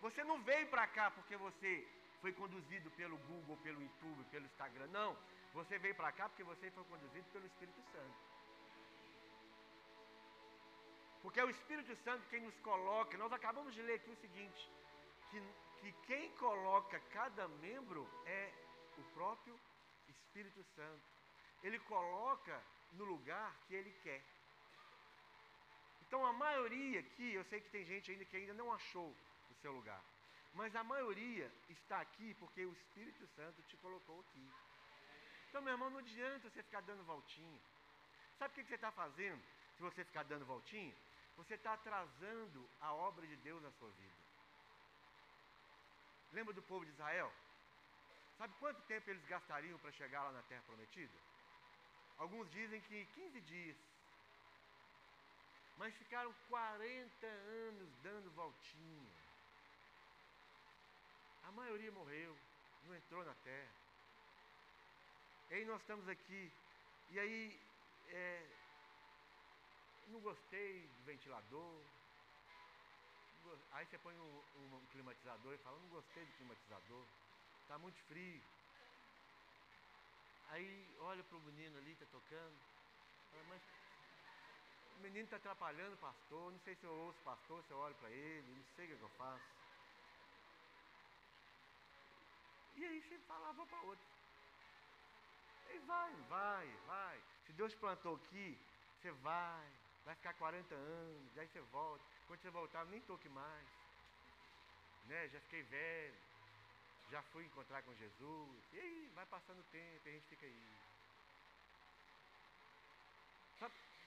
Você 0.00 0.22
não 0.24 0.40
veio 0.42 0.66
para 0.68 0.86
cá 0.86 1.10
porque 1.10 1.36
você 1.36 1.86
foi 2.20 2.32
conduzido 2.32 2.90
pelo 2.92 3.16
Google, 3.28 3.56
pelo 3.58 3.82
YouTube, 3.82 4.24
pelo 4.30 4.46
Instagram. 4.46 4.86
Não. 4.88 5.16
Você 5.52 5.78
veio 5.78 5.94
para 5.94 6.12
cá 6.12 6.28
porque 6.28 6.44
você 6.44 6.70
foi 6.70 6.84
conduzido 6.84 7.26
pelo 7.32 7.46
Espírito 7.46 7.80
Santo. 7.92 8.16
Porque 11.22 11.40
é 11.40 11.44
o 11.44 11.50
Espírito 11.50 11.94
Santo 12.04 12.28
quem 12.28 12.40
nos 12.42 12.58
coloca. 12.60 13.16
Nós 13.16 13.32
acabamos 13.32 13.72
de 13.74 13.82
ler 13.82 13.94
aqui 13.94 14.10
o 14.10 14.16
seguinte: 14.16 14.70
que, 15.30 15.42
que 15.84 15.92
quem 16.06 16.30
coloca 16.36 16.98
cada 17.12 17.46
membro 17.48 18.08
é 18.24 18.52
o 18.96 19.02
próprio 19.12 19.58
Espírito 20.08 20.64
Santo. 20.74 21.04
Ele 21.62 21.78
coloca 21.80 22.62
no 22.92 23.04
lugar 23.04 23.54
que 23.66 23.74
ele 23.74 23.92
quer. 24.02 24.22
Então 26.06 26.24
a 26.24 26.32
maioria 26.32 27.00
aqui, 27.00 27.34
eu 27.34 27.44
sei 27.44 27.60
que 27.60 27.70
tem 27.70 27.84
gente 27.84 28.10
ainda 28.10 28.24
que 28.24 28.36
ainda 28.36 28.54
não 28.54 28.72
achou 28.72 29.14
o 29.50 29.54
seu 29.60 29.72
lugar. 29.72 30.02
Mas 30.54 30.74
a 30.74 30.84
maioria 30.84 31.50
está 31.68 32.00
aqui 32.00 32.34
porque 32.34 32.64
o 32.64 32.72
Espírito 32.72 33.26
Santo 33.36 33.62
te 33.64 33.76
colocou 33.78 34.20
aqui. 34.20 34.48
Então, 35.48 35.62
meu 35.62 35.72
irmão, 35.72 35.90
não 35.90 35.98
adianta 35.98 36.48
você 36.48 36.62
ficar 36.62 36.80
dando 36.82 37.04
voltinha. 37.04 37.60
Sabe 38.38 38.52
o 38.52 38.54
que 38.54 38.64
você 38.64 38.74
está 38.74 38.90
fazendo 38.90 39.42
se 39.76 39.82
você 39.82 40.04
ficar 40.04 40.24
dando 40.24 40.46
voltinha? 40.46 40.94
você 41.36 41.54
está 41.54 41.74
atrasando 41.74 42.68
a 42.80 42.92
obra 42.92 43.26
de 43.26 43.36
Deus 43.36 43.62
na 43.62 43.70
sua 43.72 43.90
vida. 43.90 44.23
Lembra 46.34 46.52
do 46.52 46.62
povo 46.62 46.84
de 46.84 46.90
Israel? 46.90 47.32
Sabe 48.36 48.52
quanto 48.58 48.80
tempo 48.82 49.08
eles 49.08 49.24
gastariam 49.26 49.78
para 49.78 49.92
chegar 49.92 50.24
lá 50.24 50.32
na 50.32 50.42
terra 50.42 50.62
prometida? 50.66 51.16
Alguns 52.18 52.50
dizem 52.50 52.80
que 52.80 53.04
15 53.14 53.40
dias. 53.42 53.76
Mas 55.76 55.94
ficaram 55.94 56.34
40 56.48 57.26
anos 57.26 57.88
dando 58.02 58.30
voltinha. 58.32 59.12
A 61.44 61.52
maioria 61.52 61.92
morreu, 61.92 62.36
não 62.86 62.96
entrou 62.96 63.24
na 63.24 63.34
terra. 63.36 63.72
E 65.50 65.54
aí 65.54 65.64
nós 65.64 65.80
estamos 65.80 66.08
aqui. 66.08 66.52
E 67.10 67.18
aí 67.20 67.60
é, 68.08 68.46
não 70.08 70.20
gostei 70.20 70.80
do 70.82 71.04
ventilador. 71.04 71.80
Aí 73.72 73.86
você 73.86 73.98
põe 73.98 74.14
um, 74.16 74.86
climatizador 74.92 75.54
e 75.54 75.58
fala, 75.58 75.78
não 75.78 75.88
gostei 75.88 76.24
do 76.24 76.32
climatizador. 76.34 77.04
Está 77.62 77.78
muito 77.78 77.98
frio. 78.04 78.42
Aí 80.48 80.96
olha 81.00 81.22
para 81.24 81.36
o 81.36 81.40
menino 81.40 81.78
ali, 81.78 81.92
está 81.92 82.06
tocando. 82.06 82.56
Fala, 83.30 83.44
mas 83.48 83.62
o 84.96 85.00
menino 85.00 85.24
está 85.24 85.36
atrapalhando 85.36 85.94
o 85.94 85.98
pastor. 85.98 86.52
Não 86.52 86.60
sei 86.60 86.74
se 86.76 86.84
eu 86.84 86.92
ouço 86.92 87.18
o 87.20 87.24
pastor, 87.24 87.62
se 87.64 87.70
eu 87.70 87.78
olho 87.78 87.94
para 87.96 88.10
ele, 88.10 88.54
não 88.54 88.64
sei 88.76 88.86
o 88.86 88.96
que, 88.96 89.02
eu 89.02 89.08
faço. 89.10 89.44
E 92.76 92.84
aí 92.84 93.00
você 93.02 93.18
fala, 93.18 93.50
ah, 93.50 93.66
para 93.66 93.80
outro. 93.82 94.06
E 95.72 95.78
vai, 95.80 96.12
vai, 96.28 96.66
vai. 96.86 97.22
Se 97.46 97.52
Deus 97.52 97.74
plantou 97.74 98.16
aqui, 98.16 98.58
você 99.00 99.10
vai, 99.12 99.68
vai 100.04 100.14
ficar 100.14 100.34
40 100.34 100.74
anos, 100.74 101.38
aí 101.38 101.46
você 101.48 101.60
volta. 101.60 102.13
Quando 102.26 102.40
você 102.40 102.50
voltar, 102.50 102.84
nem 102.86 103.00
toque 103.02 103.28
mais. 103.28 103.68
Né? 105.06 105.28
Já 105.28 105.40
fiquei 105.40 105.62
velho, 105.62 106.14
já 107.10 107.22
fui 107.22 107.44
encontrar 107.44 107.82
com 107.82 107.94
Jesus. 107.94 108.64
E 108.72 108.80
aí, 108.80 109.10
vai 109.14 109.26
passando 109.26 109.60
o 109.60 109.64
tempo, 109.64 110.06
e 110.06 110.10
a 110.10 110.12
gente 110.12 110.26
fica 110.28 110.46
aí. 110.46 110.84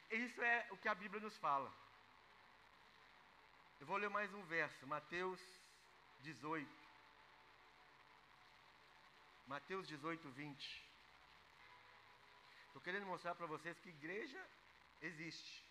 Isso 0.10 0.42
é 0.42 0.68
o 0.72 0.78
que 0.78 0.88
a 0.88 0.96
Bíblia 0.96 1.22
nos 1.22 1.38
fala. 1.38 1.72
Eu 3.80 3.86
vou 3.86 3.98
ler 3.98 4.10
mais 4.10 4.34
um 4.34 4.42
verso, 4.44 4.88
Mateus 4.88 5.42
18. 6.22 6.68
Mateus 9.48 9.88
18, 9.88 10.30
20. 10.30 10.88
querendo 12.84 13.06
mostrar 13.06 13.36
para 13.36 13.46
vocês 13.48 13.78
que 13.80 13.90
igreja 13.90 14.42
existe, 15.02 15.67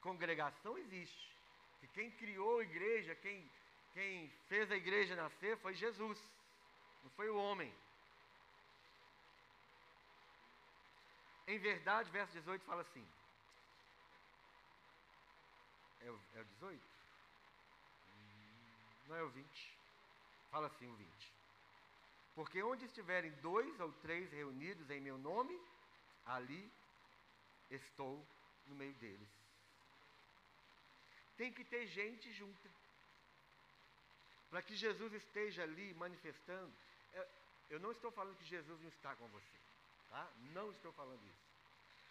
congregação 0.00 0.76
existe, 0.78 1.36
que 1.80 1.88
quem 1.88 2.10
criou 2.12 2.58
a 2.58 2.62
igreja, 2.62 3.14
quem, 3.16 3.50
quem 3.92 4.28
fez 4.48 4.70
a 4.70 4.76
igreja 4.76 5.16
nascer 5.16 5.56
foi 5.58 5.74
Jesus, 5.74 6.18
não 7.02 7.10
foi 7.10 7.28
o 7.30 7.36
homem. 7.36 7.72
Em 11.46 11.58
verdade, 11.58 12.10
verso 12.10 12.32
18 12.34 12.64
fala 12.64 12.82
assim. 12.82 13.06
É 16.02 16.10
o, 16.10 16.20
é 16.34 16.40
o 16.40 16.44
18? 16.44 16.82
Não 19.08 19.16
é 19.16 19.22
o 19.22 19.30
20. 19.30 19.78
Fala 20.50 20.66
assim 20.66 20.86
o 20.86 20.94
20. 20.94 21.32
Porque 22.34 22.62
onde 22.62 22.84
estiverem 22.84 23.32
dois 23.40 23.80
ou 23.80 23.92
três 23.94 24.30
reunidos 24.30 24.90
em 24.90 25.00
meu 25.00 25.18
nome, 25.18 25.58
ali 26.26 26.70
estou 27.70 28.24
no 28.66 28.74
meio 28.76 28.94
deles. 28.94 29.28
Tem 31.38 31.50
que 31.52 31.64
ter 31.64 31.86
gente 31.86 32.30
junta. 32.32 32.68
Para 34.50 34.60
que 34.60 34.74
Jesus 34.76 35.12
esteja 35.14 35.62
ali 35.62 35.94
manifestando. 35.94 36.72
Eu 37.70 37.80
não 37.80 37.92
estou 37.92 38.10
falando 38.10 38.36
que 38.36 38.44
Jesus 38.44 38.80
não 38.80 38.88
está 38.88 39.14
com 39.16 39.28
você. 39.28 39.58
Tá? 40.10 40.30
Não 40.52 40.70
estou 40.72 40.92
falando 40.92 41.22
isso. 41.24 41.48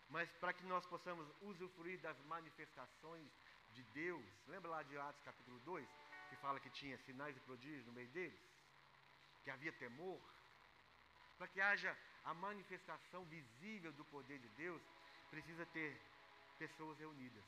Mas 0.09 0.31
para 0.33 0.53
que 0.53 0.63
nós 0.65 0.85
possamos 0.85 1.27
usufruir 1.41 1.99
das 1.99 2.17
manifestações 2.25 3.27
de 3.73 3.83
Deus, 4.01 4.23
lembra 4.47 4.71
lá 4.71 4.83
de 4.83 4.97
Atos 4.97 5.21
capítulo 5.23 5.59
2, 5.59 5.87
que 6.29 6.35
fala 6.37 6.59
que 6.59 6.69
tinha 6.69 6.97
sinais 6.99 7.35
e 7.35 7.39
prodígios 7.41 7.85
no 7.85 7.91
meio 7.91 8.07
deles? 8.09 8.39
Que 9.43 9.49
havia 9.49 9.73
temor? 9.73 10.21
Para 11.37 11.47
que 11.47 11.59
haja 11.59 11.97
a 12.23 12.33
manifestação 12.33 13.25
visível 13.25 13.91
do 13.93 14.05
poder 14.05 14.39
de 14.39 14.49
Deus, 14.49 14.81
precisa 15.29 15.65
ter 15.67 15.99
pessoas 16.57 16.97
reunidas. 16.99 17.43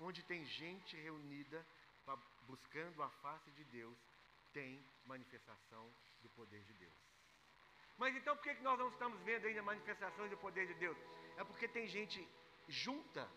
Onde 0.00 0.22
tem 0.22 0.44
gente 0.44 0.96
reunida 0.96 1.64
buscando 2.46 3.02
a 3.02 3.08
face 3.22 3.50
de 3.52 3.64
Deus, 3.64 3.96
tem 4.52 4.84
manifestação 5.06 5.92
do 6.22 6.28
poder 6.30 6.62
de 6.64 6.72
Deus. 6.74 6.92
Mas 7.96 8.16
então 8.16 8.34
por 8.34 8.42
que 8.42 8.54
nós 8.62 8.78
não 8.78 8.88
estamos 8.88 9.20
vendo 9.20 9.46
ainda 9.46 9.62
manifestações 9.62 10.30
do 10.30 10.38
poder 10.38 10.66
de 10.66 10.74
Deus? 10.74 10.96
É 11.36 11.44
porque 11.44 11.68
tem 11.68 11.86
gente 11.86 12.26
junta, 12.66 13.28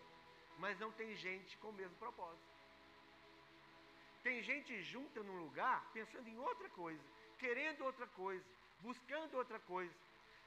mas 0.58 0.78
não 0.78 0.90
tem 0.92 1.14
gente 1.16 1.56
com 1.58 1.68
o 1.68 1.72
mesmo 1.72 1.94
propósito. 1.96 2.54
Tem 4.22 4.42
gente 4.42 4.82
junta 4.82 5.22
num 5.22 5.38
lugar 5.44 5.84
pensando 5.92 6.26
em 6.26 6.38
outra 6.38 6.68
coisa, 6.70 7.02
querendo 7.38 7.84
outra 7.84 8.06
coisa, 8.06 8.44
buscando 8.80 9.36
outra 9.36 9.60
coisa. 9.60 9.94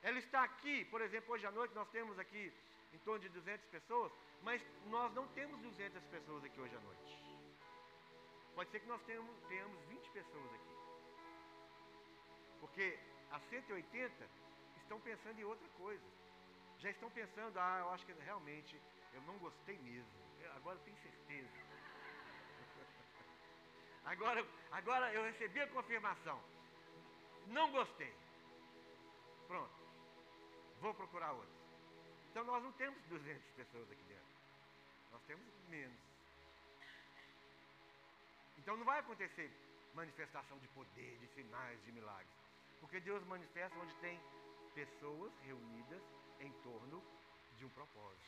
Ela 0.01 0.17
está 0.17 0.43
aqui, 0.43 0.85
por 0.85 1.01
exemplo, 1.01 1.33
hoje 1.33 1.45
à 1.45 1.51
noite 1.51 1.75
nós 1.75 1.87
temos 1.89 2.17
aqui 2.17 2.51
em 2.93 2.97
torno 2.99 3.19
de 3.19 3.29
200 3.29 3.67
pessoas, 3.67 4.11
mas 4.41 4.61
nós 4.85 5.13
não 5.13 5.27
temos 5.29 5.59
200 5.61 6.03
pessoas 6.05 6.43
aqui 6.43 6.59
hoje 6.59 6.75
à 6.75 6.79
noite. 6.79 7.27
Pode 8.55 8.71
ser 8.71 8.79
que 8.79 8.87
nós 8.87 9.01
tenhamos, 9.03 9.35
tenhamos 9.47 9.79
20 9.85 10.09
pessoas 10.09 10.53
aqui. 10.53 10.75
Porque 12.59 12.99
as 13.31 13.43
180 13.49 14.29
estão 14.77 14.99
pensando 15.01 15.39
em 15.39 15.43
outra 15.43 15.67
coisa. 15.69 16.05
Já 16.79 16.89
estão 16.89 17.09
pensando, 17.11 17.57
ah, 17.57 17.79
eu 17.79 17.89
acho 17.89 18.05
que 18.05 18.13
realmente 18.13 18.79
eu 19.13 19.21
não 19.23 19.37
gostei 19.37 19.77
mesmo. 19.79 20.11
Eu, 20.39 20.51
agora 20.53 20.77
eu 20.77 20.83
tenho 20.83 20.97
certeza. 20.97 21.49
agora, 24.05 24.45
agora 24.71 25.13
eu 25.13 25.23
recebi 25.23 25.59
a 25.59 25.67
confirmação. 25.67 26.41
Não 27.47 27.71
gostei. 27.71 28.13
Pronto. 29.47 29.75
Vou 30.81 30.93
procurar 30.93 31.31
outra. 31.31 31.56
Então 32.37 32.45
nós 32.45 32.61
não 32.61 32.71
temos 32.73 33.01
200 33.05 33.49
pessoas 33.55 33.91
aqui 33.91 34.03
dentro. 34.03 34.27
Nós 35.11 35.23
temos 35.23 35.43
menos. 35.69 35.97
Então 38.59 38.77
não 38.77 38.85
vai 38.85 38.99
acontecer 38.99 39.51
manifestação 39.95 40.59
de 40.59 40.67
poder, 40.67 41.17
de 41.17 41.27
sinais, 41.29 41.83
de 41.83 41.91
milagres. 41.91 42.29
Porque 42.79 42.99
Deus 42.99 43.25
manifesta 43.25 43.75
onde 43.79 43.91
tem 43.95 44.21
pessoas 44.75 45.33
reunidas 45.45 46.03
em 46.39 46.51
torno 46.61 47.03
de 47.57 47.65
um 47.65 47.69
propósito. 47.69 48.21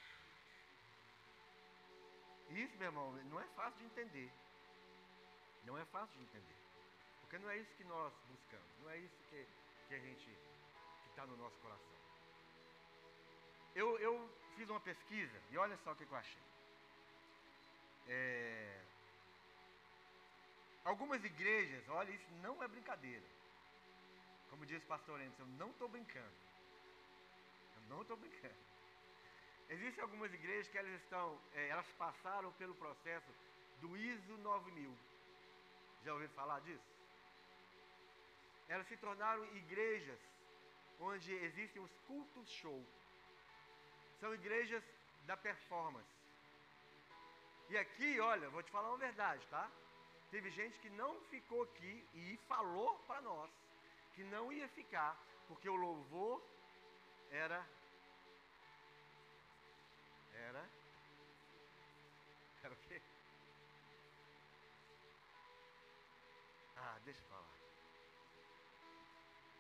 Isso, 2.50 2.76
meu 2.78 2.88
irmão, 2.88 3.12
não 3.12 3.40
é 3.40 3.46
fácil 3.50 3.78
de 3.78 3.86
entender. 3.86 4.32
Não 5.66 5.78
é 5.78 5.86
fácil 5.86 6.18
de 6.18 6.24
entender. 6.24 6.58
Porque 7.22 7.38
não 7.38 7.48
é 7.52 7.58
isso 7.60 7.76
que 7.76 7.84
nós 7.84 8.12
buscamos. 8.28 8.72
Não 8.82 8.90
é 8.90 8.98
isso 8.98 9.20
que, 9.30 9.46
que 9.88 9.94
a 9.94 10.00
gente 10.00 10.26
que 10.26 11.10
está 11.10 11.28
no 11.28 11.38
nosso 11.38 11.60
coração. 11.60 11.99
Eu, 13.76 13.98
eu 14.00 14.30
fiz 14.56 14.70
uma 14.70 14.80
pesquisa 14.80 15.42
e 15.52 15.58
olha 15.58 15.78
só 15.84 15.92
o 15.92 15.96
que, 15.96 16.04
eu 16.04 16.16
achei. 16.16 16.42
É, 18.08 18.82
algumas 20.84 21.24
igrejas, 21.24 21.88
olha, 21.90 22.12
isso 22.12 22.32
não 22.42 22.62
é 22.64 22.68
brincadeira. 22.68 23.26
Como 24.50 24.66
diz 24.66 24.82
o 24.84 24.88
pastor 24.88 25.22
Enzo, 25.22 25.42
eu 25.42 25.48
não 25.48 25.70
estou 25.70 25.88
brincando. 25.88 26.34
Eu 27.76 27.82
não 27.90 28.02
estou 28.02 28.18
brincando. 28.18 28.70
Existem 29.70 30.04
algumas 30.04 30.34
igrejas 30.34 30.68
que 30.68 30.78
elas 30.78 30.92
estão, 31.02 31.40
é, 31.54 31.70
elas 31.70 31.86
passaram 31.92 32.52
pelo 32.54 32.74
processo 32.76 33.32
do 33.80 33.96
ISO 33.96 34.38
9000. 34.38 34.98
Já 36.04 36.14
ouviram 36.14 36.34
falar 36.34 36.60
disso? 36.62 36.90
Elas 38.68 38.88
se 38.88 38.98
tornaram 38.98 39.44
igrejas 39.56 40.20
onde 41.00 41.34
existem 41.34 41.82
os 41.82 41.92
cultos 42.08 42.50
show. 42.50 42.84
São 44.20 44.34
igrejas 44.34 44.84
da 45.26 45.38
performance. 45.38 46.10
E 47.70 47.78
aqui, 47.78 48.20
olha, 48.20 48.50
vou 48.50 48.64
te 48.64 48.72
falar 48.72 48.90
uma 48.90 48.98
verdade, 48.98 49.46
tá? 49.48 49.70
Teve 50.32 50.50
gente 50.52 50.78
que 50.80 50.90
não 50.90 51.20
ficou 51.26 51.64
aqui 51.64 52.06
e 52.14 52.38
falou 52.48 52.98
para 53.08 53.22
nós 53.22 53.50
que 54.16 54.24
não 54.24 54.52
ia 54.52 54.68
ficar, 54.70 55.18
porque 55.48 55.70
o 55.70 55.76
louvor 55.76 56.44
era. 57.32 57.66
Era. 60.34 60.70
Era 62.64 62.74
o 62.74 62.78
quê? 62.78 63.02
Ah, 66.76 67.00
deixa 67.06 67.22
eu 67.22 67.28
falar. 67.28 67.54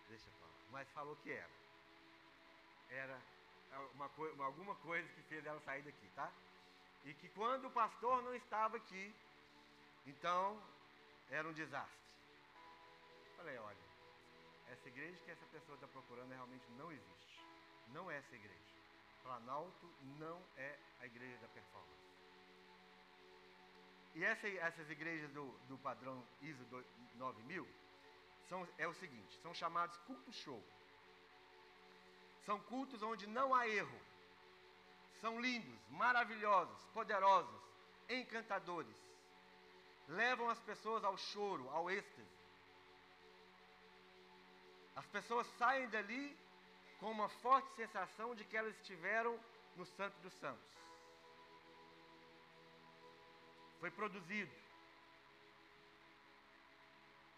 Deixa 0.10 0.28
eu 0.28 0.34
falar. 0.34 0.53
Mas 0.72 0.89
falou 0.89 1.16
que 1.18 1.32
era. 1.32 1.51
Era 2.89 3.22
uma 3.94 4.10
co 4.10 4.26
alguma 4.42 4.76
coisa 4.76 5.08
que 5.10 5.22
fez 5.24 5.46
ela 5.46 5.60
sair 5.62 5.82
daqui, 5.84 6.10
tá? 6.16 6.32
E 7.06 7.14
que 7.14 7.30
quando 7.30 7.66
o 7.66 7.72
pastor 7.72 8.22
não 8.24 8.34
estava 8.36 8.78
aqui, 8.78 9.14
então 10.06 10.62
era 11.30 11.48
um 11.48 11.54
desastre. 11.54 12.00
Falei, 13.38 13.58
olha, 13.58 13.90
essa 14.70 14.88
igreja 14.88 15.18
que 15.24 15.32
essa 15.32 15.46
pessoa 15.48 15.76
está 15.76 15.88
procurando 15.88 16.32
realmente 16.32 16.66
não 16.78 16.92
existe. 16.92 17.42
Não 17.90 18.10
é 18.12 18.18
essa 18.18 18.36
igreja. 18.36 18.60
Planalto 19.24 19.94
não 20.18 20.42
é 20.58 20.78
a 21.00 21.06
igreja 21.06 21.38
da 21.38 21.48
performance. 21.48 22.10
E 24.16 24.24
essa, 24.24 24.48
essas 24.48 24.90
igrejas 24.90 25.32
do, 25.32 25.52
do 25.68 25.78
padrão 25.78 26.26
ISO 26.42 26.66
9000 27.16 27.68
são, 28.48 28.68
é 28.78 28.88
o 28.88 28.94
seguinte: 28.96 29.40
são 29.42 29.54
chamados 29.54 29.98
cultos 30.00 30.36
show. 30.36 30.64
São 32.50 32.60
cultos 32.62 33.04
onde 33.04 33.28
não 33.28 33.54
há 33.54 33.68
erro. 33.68 34.00
São 35.22 35.39
lindos, 35.39 35.80
maravilhosos, 35.89 36.84
poderosos, 36.93 37.62
encantadores. 38.10 38.97
Levam 40.08 40.50
as 40.50 40.60
pessoas 40.62 41.04
ao 41.04 41.16
choro, 41.16 41.70
ao 41.70 41.91
êxtase 41.91 42.39
as 45.00 45.08
pessoas 45.08 45.47
saem 45.58 45.88
dali 45.88 46.38
com 47.00 47.10
uma 47.10 47.30
forte 47.30 47.70
sensação 47.76 48.36
de 48.36 48.43
que 48.43 48.58
elas 48.58 48.76
estiveram 48.76 49.39
no 49.78 49.86
Santo 49.86 50.20
dos 50.20 50.34
Santos. 50.34 50.70
Foi 53.80 53.89
produzido. 53.91 54.52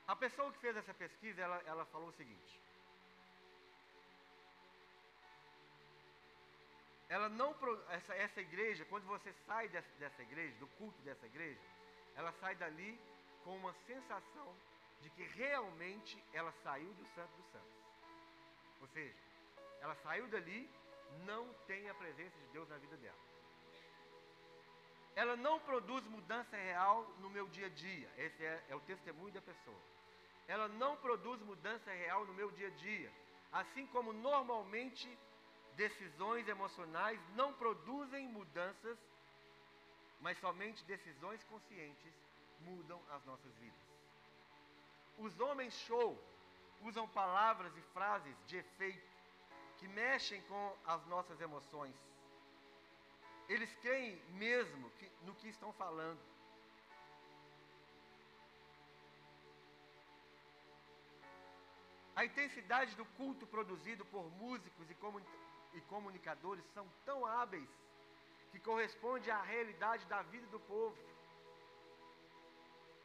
A 0.08 0.16
pessoa 0.16 0.52
que 0.52 0.58
fez 0.58 0.76
essa 0.76 0.94
pesquisa, 0.96 1.40
ela, 1.40 1.58
ela 1.68 1.86
falou 1.86 2.08
o 2.08 2.14
seguinte. 2.14 2.60
Ela 7.12 7.28
não, 7.28 7.54
essa, 7.90 8.16
essa 8.16 8.40
igreja, 8.40 8.86
quando 8.86 9.06
você 9.06 9.34
sai 9.46 9.68
dessa, 9.68 9.92
dessa 10.00 10.22
igreja, 10.22 10.56
do 10.60 10.68
culto 10.78 10.98
dessa 11.02 11.26
igreja, 11.26 11.60
ela 12.16 12.32
sai 12.40 12.56
dali 12.56 12.98
com 13.44 13.54
uma 13.58 13.74
sensação 13.86 14.56
de 15.02 15.10
que 15.10 15.24
realmente 15.24 16.24
ela 16.32 16.54
saiu 16.64 16.90
do 16.94 17.06
Santo 17.14 17.36
dos 17.36 17.52
Santos. 17.52 17.82
Ou 18.80 18.88
seja, 18.88 19.20
ela 19.82 19.94
saiu 19.96 20.26
dali, 20.30 20.70
não 21.26 21.54
tem 21.68 21.90
a 21.90 21.94
presença 21.96 22.38
de 22.38 22.48
Deus 22.54 22.70
na 22.70 22.78
vida 22.78 22.96
dela. 22.96 23.20
Ela 25.14 25.36
não 25.36 25.60
produz 25.60 26.06
mudança 26.06 26.56
real 26.56 27.04
no 27.20 27.30
meu 27.30 27.46
dia 27.50 27.66
a 27.66 27.70
dia. 27.72 28.10
Esse 28.18 28.46
é, 28.46 28.64
é 28.70 28.76
o 28.76 28.80
testemunho 28.80 29.34
da 29.34 29.42
pessoa. 29.42 29.82
Ela 30.48 30.70
não 30.70 30.96
produz 30.96 31.42
mudança 31.42 31.92
real 31.92 32.24
no 32.26 32.34
meu 32.34 32.50
dia 32.52 32.68
a 32.68 32.72
dia. 32.72 33.12
Assim 33.52 33.86
como 33.88 34.14
normalmente 34.14 35.10
decisões 35.76 36.48
emocionais 36.48 37.20
não 37.36 37.54
produzem 37.54 38.28
mudanças, 38.28 38.98
mas 40.20 40.38
somente 40.40 40.84
decisões 40.86 41.44
conscientes 41.46 42.14
mudam 42.62 43.02
as 43.12 43.24
nossas 43.26 43.54
vidas. 43.56 43.82
Os 45.18 45.40
homens 45.40 45.74
show 45.74 46.18
usam 46.82 47.08
palavras 47.08 47.76
e 47.76 47.82
frases 47.94 48.36
de 48.46 48.58
efeito 48.58 49.12
que 49.78 49.88
mexem 49.88 50.42
com 50.44 50.78
as 50.86 51.06
nossas 51.08 51.40
emoções. 51.42 51.96
Eles 53.50 53.74
creem 53.82 54.16
mesmo 54.30 54.90
que, 54.92 55.12
no 55.24 55.36
que 55.36 55.50
estão 55.50 55.74
falando. 55.74 56.20
A 62.16 62.26
intensidade 62.26 62.96
do 62.96 63.06
culto 63.18 63.48
produzido 63.48 64.06
por 64.06 64.30
músicos 64.32 64.90
e, 64.90 64.96
e 65.74 65.82
comunicadores 65.82 66.66
são 66.74 66.88
tão 67.06 67.26
hábeis 67.26 67.70
que 68.52 68.60
corresponde 68.60 69.32
à 69.32 69.42
realidade 69.42 70.06
da 70.06 70.22
vida 70.24 70.48
do 70.48 70.60
povo. 70.60 70.98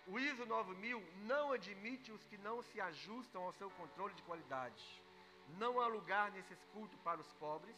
O 0.07 0.19
ISO 0.19 0.47
9000 0.47 1.03
não 1.25 1.53
admite 1.53 2.13
os 2.13 2.25
que 2.25 2.39
não 2.39 2.63
se 2.63 2.81
ajustam 2.81 3.43
ao 3.43 3.53
seu 3.53 3.71
controle 3.71 4.15
de 4.15 4.23
qualidade. 4.23 5.03
Não 5.59 5.81
há 5.81 5.87
lugar 5.87 6.31
nesses 6.33 6.59
cultos 6.73 6.99
para 7.01 7.21
os 7.21 7.33
pobres, 7.35 7.77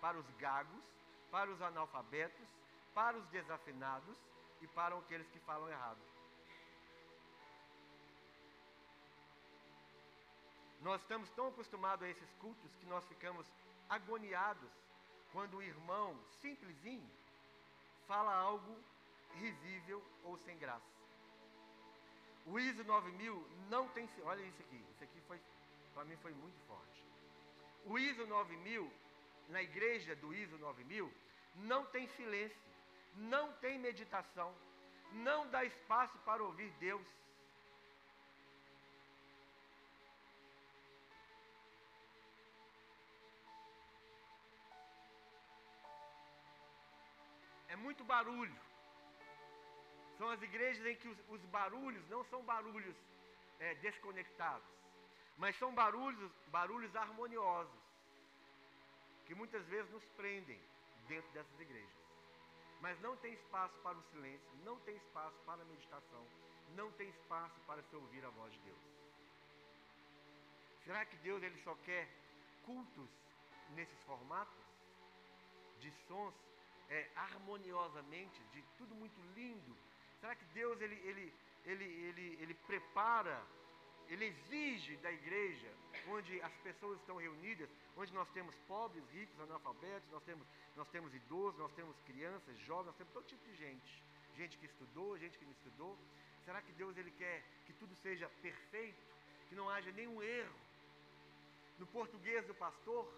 para 0.00 0.18
os 0.18 0.30
gagos, 0.32 0.84
para 1.30 1.50
os 1.50 1.60
analfabetos, 1.60 2.48
para 2.94 3.16
os 3.16 3.26
desafinados 3.28 4.16
e 4.60 4.66
para 4.66 4.96
aqueles 4.96 5.28
que 5.28 5.38
falam 5.40 5.68
errado. 5.68 6.00
Nós 10.80 11.00
estamos 11.00 11.28
tão 11.30 11.48
acostumados 11.48 12.04
a 12.04 12.08
esses 12.08 12.32
cultos 12.34 12.74
que 12.76 12.86
nós 12.86 13.04
ficamos 13.06 13.46
agoniados 13.88 14.70
quando 15.32 15.56
o 15.56 15.62
irmão 15.62 16.18
simplesinho 16.40 17.10
fala 18.06 18.34
algo 18.34 18.76
risível 19.34 20.02
ou 20.24 20.38
sem 20.38 20.56
graça. 20.58 20.98
O 22.46 22.58
ISO 22.58 22.82
9000 22.84 23.46
não 23.68 23.88
tem. 23.88 24.08
Olha 24.24 24.42
isso 24.42 24.62
aqui. 24.62 24.84
Isso 24.94 25.04
aqui 25.04 25.20
foi. 25.28 25.40
Para 25.94 26.04
mim 26.04 26.16
foi 26.16 26.32
muito 26.32 26.58
forte. 26.66 27.04
O 27.84 27.98
ISO 27.98 28.26
9000, 28.26 28.90
na 29.48 29.62
igreja 29.62 30.14
do 30.16 30.32
ISO 30.34 30.56
9000, 30.58 31.12
não 31.56 31.84
tem 31.86 32.06
silêncio, 32.08 32.56
não 33.16 33.52
tem 33.54 33.78
meditação, 33.78 34.54
não 35.12 35.48
dá 35.48 35.64
espaço 35.64 36.16
para 36.18 36.42
ouvir 36.42 36.70
Deus. 36.78 37.06
Muito 47.78 48.04
barulho. 48.04 48.56
São 50.16 50.28
as 50.30 50.42
igrejas 50.42 50.84
em 50.84 50.96
que 50.96 51.08
os, 51.08 51.18
os 51.28 51.40
barulhos 51.46 52.06
não 52.08 52.24
são 52.24 52.42
barulhos 52.42 52.96
é, 53.60 53.74
desconectados, 53.76 54.66
mas 55.36 55.56
são 55.58 55.72
barulhos, 55.74 56.32
barulhos 56.48 56.94
harmoniosos, 56.96 57.80
que 59.26 59.34
muitas 59.34 59.64
vezes 59.66 59.90
nos 59.92 60.04
prendem 60.16 60.60
dentro 61.06 61.30
dessas 61.32 61.60
igrejas. 61.60 61.98
Mas 62.80 63.00
não 63.00 63.16
tem 63.16 63.32
espaço 63.32 63.78
para 63.80 63.96
o 63.96 64.02
silêncio, 64.10 64.48
não 64.64 64.78
tem 64.80 64.96
espaço 64.96 65.36
para 65.44 65.62
a 65.62 65.64
meditação, 65.64 66.26
não 66.74 66.90
tem 66.92 67.08
espaço 67.08 67.60
para 67.66 67.82
se 67.82 67.96
ouvir 67.96 68.24
a 68.24 68.30
voz 68.30 68.52
de 68.52 68.58
Deus. 68.60 68.78
Será 70.84 71.04
que 71.04 71.16
Deus 71.16 71.42
ele 71.42 71.60
só 71.62 71.74
quer 71.84 72.08
cultos 72.64 73.10
nesses 73.70 74.00
formatos? 74.04 74.66
De 75.80 75.92
sons 76.08 76.34
é, 76.88 77.10
harmoniosamente, 77.14 78.40
de 78.52 78.62
tudo 78.76 78.94
muito 78.94 79.20
lindo, 79.34 79.76
Será 80.20 80.34
que 80.34 80.44
Deus 80.46 80.80
ele, 80.80 80.96
ele, 81.04 81.32
ele, 81.64 81.84
ele, 81.84 82.38
ele 82.40 82.54
prepara, 82.66 83.40
ele 84.08 84.26
exige 84.26 84.96
da 84.96 85.12
igreja, 85.12 85.72
onde 86.08 86.40
as 86.42 86.52
pessoas 86.56 86.98
estão 87.00 87.16
reunidas, 87.16 87.68
onde 87.96 88.12
nós 88.12 88.28
temos 88.30 88.54
pobres, 88.66 89.04
ricos, 89.10 89.38
analfabetos, 89.40 90.10
nós 90.10 90.22
temos, 90.24 90.46
nós 90.76 90.88
temos 90.88 91.14
idosos, 91.14 91.58
nós 91.58 91.72
temos 91.72 91.96
crianças, 92.00 92.58
jovens, 92.60 92.86
nós 92.86 92.96
temos 92.96 93.12
todo 93.12 93.26
tipo 93.26 93.44
de 93.44 93.54
gente. 93.56 94.02
Gente 94.36 94.56
que 94.58 94.66
estudou, 94.66 95.18
gente 95.18 95.38
que 95.38 95.44
não 95.44 95.52
estudou. 95.52 95.96
Será 96.44 96.62
que 96.62 96.72
Deus 96.72 96.96
ele 96.96 97.10
quer 97.12 97.44
que 97.66 97.72
tudo 97.74 97.94
seja 97.96 98.28
perfeito, 98.42 99.04
que 99.48 99.54
não 99.54 99.68
haja 99.68 99.90
nenhum 99.92 100.22
erro? 100.22 100.58
No 101.78 101.86
português 101.86 102.44
do 102.46 102.54
pastor? 102.54 103.08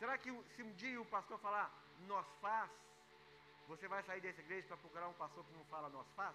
Será 0.00 0.16
que 0.16 0.30
se 0.56 0.62
um 0.62 0.72
dia 0.72 0.98
o 0.98 1.04
pastor 1.04 1.38
falar, 1.40 1.70
nós 2.08 2.26
faz, 2.40 2.70
você 3.68 3.86
vai 3.86 4.02
sair 4.02 4.22
dessa 4.22 4.40
igreja 4.40 4.66
para 4.66 4.78
procurar 4.78 5.08
um 5.08 5.12
pastor 5.12 5.44
que 5.44 5.52
não 5.52 5.64
fala 5.66 5.90
nós 5.90 6.06
faz? 6.16 6.34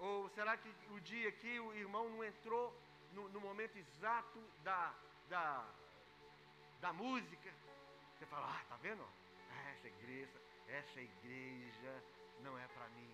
Ou 0.00 0.28
será 0.34 0.54
que 0.58 0.68
o 0.90 1.00
dia 1.00 1.32
que 1.32 1.58
o 1.60 1.72
irmão 1.74 2.10
não 2.10 2.22
entrou 2.22 2.78
no, 3.14 3.26
no 3.30 3.40
momento 3.40 3.78
exato 3.78 4.38
da, 4.62 4.94
da, 5.30 5.66
da 6.78 6.92
música? 6.92 7.50
Você 8.18 8.26
fala, 8.26 8.54
ah, 8.54 8.64
tá 8.68 8.76
vendo? 8.82 9.02
Essa 9.72 9.88
igreja, 9.88 10.42
essa 10.68 11.00
igreja 11.00 12.04
não 12.40 12.58
é 12.58 12.68
para 12.68 12.86
mim. 12.90 13.10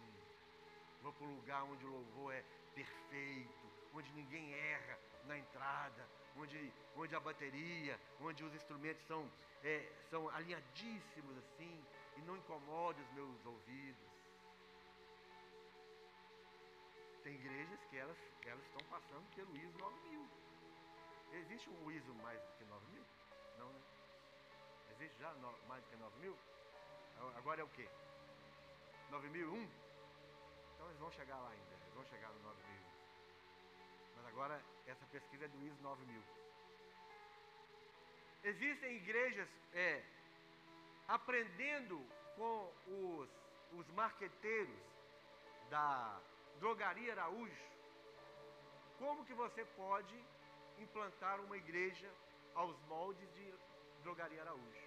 Vou 1.01 1.13
para 1.13 1.27
o 1.29 1.35
lugar 1.37 1.63
onde 1.63 1.85
o 1.85 1.91
louvor 1.91 2.35
é 2.35 2.45
perfeito, 2.77 3.73
onde 3.95 4.13
ninguém 4.13 4.53
erra 4.53 4.99
na 5.25 5.39
entrada, 5.39 6.07
onde, 6.37 6.73
onde 6.95 7.17
a 7.17 7.21
bateria, 7.21 7.99
onde 8.21 8.45
os 8.45 8.55
instrumentos 8.55 9.03
são, 9.07 9.31
é, 9.65 9.91
são 10.11 10.29
alinhadíssimos 10.29 11.39
assim, 11.39 11.85
e 12.17 12.21
não 12.21 12.37
incomoda 12.37 13.01
os 13.01 13.11
meus 13.13 13.47
ouvidos. 13.47 14.07
Tem 17.25 17.35
igrejas 17.35 17.83
que 17.91 17.97
elas, 17.97 18.17
elas 18.45 18.65
estão 18.67 18.87
passando 18.89 19.27
pelo 19.35 19.57
ISO 19.57 19.79
9000. 19.79 20.29
Existe 21.33 21.71
um 21.71 21.91
ISO 21.91 22.15
mais 22.17 22.41
do 22.41 22.53
que 22.59 22.65
9000? 22.65 23.05
Não, 23.59 23.73
né? 23.73 23.81
Existe 24.93 25.19
já 25.19 25.33
mais 25.67 25.83
do 25.83 25.91
que 25.91 25.97
9000? 25.97 26.39
Agora 27.37 27.61
é 27.63 27.65
o 27.65 27.69
quê? 27.69 27.89
9001? 29.11 29.87
Então 30.75 30.87
eles 30.87 30.99
vão 30.99 31.11
chegar 31.11 31.39
lá 31.39 31.51
ainda, 31.51 31.76
vão 31.97 32.05
chegar 32.07 32.31
no 32.33 32.41
9001. 32.41 32.77
Mas 34.17 34.27
agora 34.27 34.63
essa 34.87 35.05
pesquisa 35.07 35.47
é 35.47 35.49
do 35.49 35.67
ISO 35.67 35.83
9000. 35.83 36.23
Existem 38.45 38.97
igrejas 38.97 39.49
é, 39.73 40.05
aprendendo 41.09 41.99
com 42.37 42.73
os, 42.87 43.29
os 43.73 43.89
marqueteiros 43.91 44.79
da 45.71 46.21
drogaria 46.61 47.13
Araújo 47.13 47.67
como 48.99 49.25
que 49.25 49.35
você 49.35 49.65
pode 49.77 50.17
implantar 50.79 51.41
uma 51.41 51.57
igreja 51.57 52.11
aos 52.55 52.79
moldes 52.87 53.29
de 53.35 53.55
drogaria 54.03 54.43
Araújo. 54.43 54.87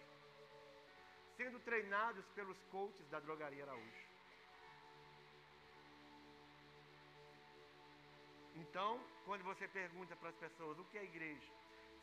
Sendo 1.38 1.60
treinados 1.60 2.26
pelos 2.36 2.58
coaches 2.72 3.08
da 3.10 3.20
drogaria 3.20 3.64
Araújo. 3.64 4.09
Então, 8.60 9.00
quando 9.26 9.44
você 9.44 9.68
pergunta 9.68 10.16
para 10.18 10.30
as 10.30 10.36
pessoas 10.36 10.78
o 10.78 10.86
que 10.86 10.98
é 10.98 11.04
igreja, 11.04 11.52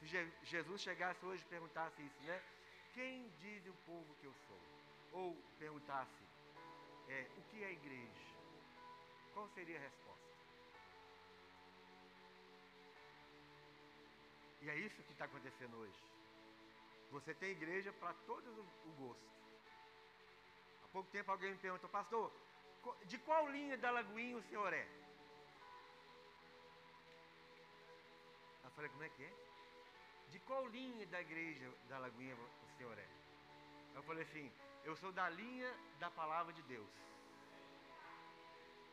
se 0.00 0.06
Jesus 0.42 0.80
chegasse 0.80 1.24
hoje 1.24 1.42
e 1.42 1.46
perguntasse 1.46 2.02
isso, 2.02 2.22
né? 2.22 2.42
Quem 2.94 3.28
diz 3.40 3.66
o 3.66 3.74
povo 3.84 4.14
que 4.20 4.26
eu 4.26 4.34
sou? 4.46 4.60
Ou 5.12 5.36
perguntasse, 5.58 6.22
é, 7.08 7.26
o 7.36 7.42
que 7.50 7.62
é 7.62 7.72
igreja? 7.72 8.26
Qual 9.34 9.48
seria 9.50 9.76
a 9.78 9.80
resposta? 9.80 10.26
E 14.62 14.70
é 14.70 14.76
isso 14.76 15.02
que 15.02 15.12
está 15.12 15.26
acontecendo 15.26 15.76
hoje. 15.76 16.02
Você 17.10 17.34
tem 17.34 17.50
igreja 17.50 17.92
para 17.92 18.14
todo 18.26 18.48
o 18.86 18.92
gosto. 18.92 19.36
Há 20.84 20.88
pouco 20.88 21.10
tempo 21.10 21.30
alguém 21.30 21.52
me 21.52 21.58
perguntou, 21.58 21.90
pastor, 21.90 22.32
de 23.04 23.18
qual 23.18 23.48
linha 23.50 23.76
da 23.76 23.90
Lagoinha 23.90 24.38
o 24.38 24.42
senhor 24.44 24.72
é? 24.72 25.05
Falei, 28.76 28.90
como 28.90 29.04
é 29.04 29.08
que 29.08 29.24
é? 29.24 29.32
De 30.30 30.38
qual 30.40 30.66
linha 30.68 31.06
da 31.06 31.20
igreja 31.20 31.72
da 31.88 31.98
Lagoinha 31.98 32.34
o 32.36 32.76
senhor 32.76 32.96
é? 32.98 33.08
Eu 33.94 34.02
falei 34.02 34.22
assim, 34.22 34.52
eu 34.84 34.94
sou 34.96 35.10
da 35.10 35.28
linha 35.30 35.72
da 35.98 36.10
palavra 36.10 36.52
de 36.52 36.62
Deus. 36.62 36.88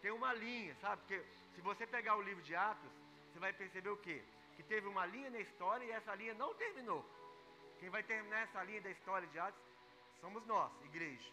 Tem 0.01 0.11
uma 0.11 0.34
linha, 0.34 0.75
sabe? 0.75 1.01
Porque 1.01 1.23
se 1.53 1.61
você 1.61 1.86
pegar 1.86 2.15
o 2.15 2.21
livro 2.21 2.41
de 2.43 2.55
Atos, 2.55 2.91
você 3.31 3.39
vai 3.39 3.51
perceber 3.51 3.89
o 3.89 3.97
quê? 3.97 4.23
Que 4.55 4.63
teve 4.63 4.88
uma 4.88 5.05
linha 5.05 5.29
na 5.29 5.39
história 5.39 5.86
e 5.86 5.91
essa 5.91 6.15
linha 6.15 6.34
não 6.34 6.53
terminou. 6.55 7.03
Quem 7.79 7.89
vai 7.89 8.03
terminar 8.03 8.39
essa 8.43 8.63
linha 8.63 8.81
da 8.81 8.89
história 8.89 9.27
de 9.27 9.39
Atos 9.39 9.61
somos 10.21 10.45
nós, 10.45 10.71
igreja. 10.86 11.29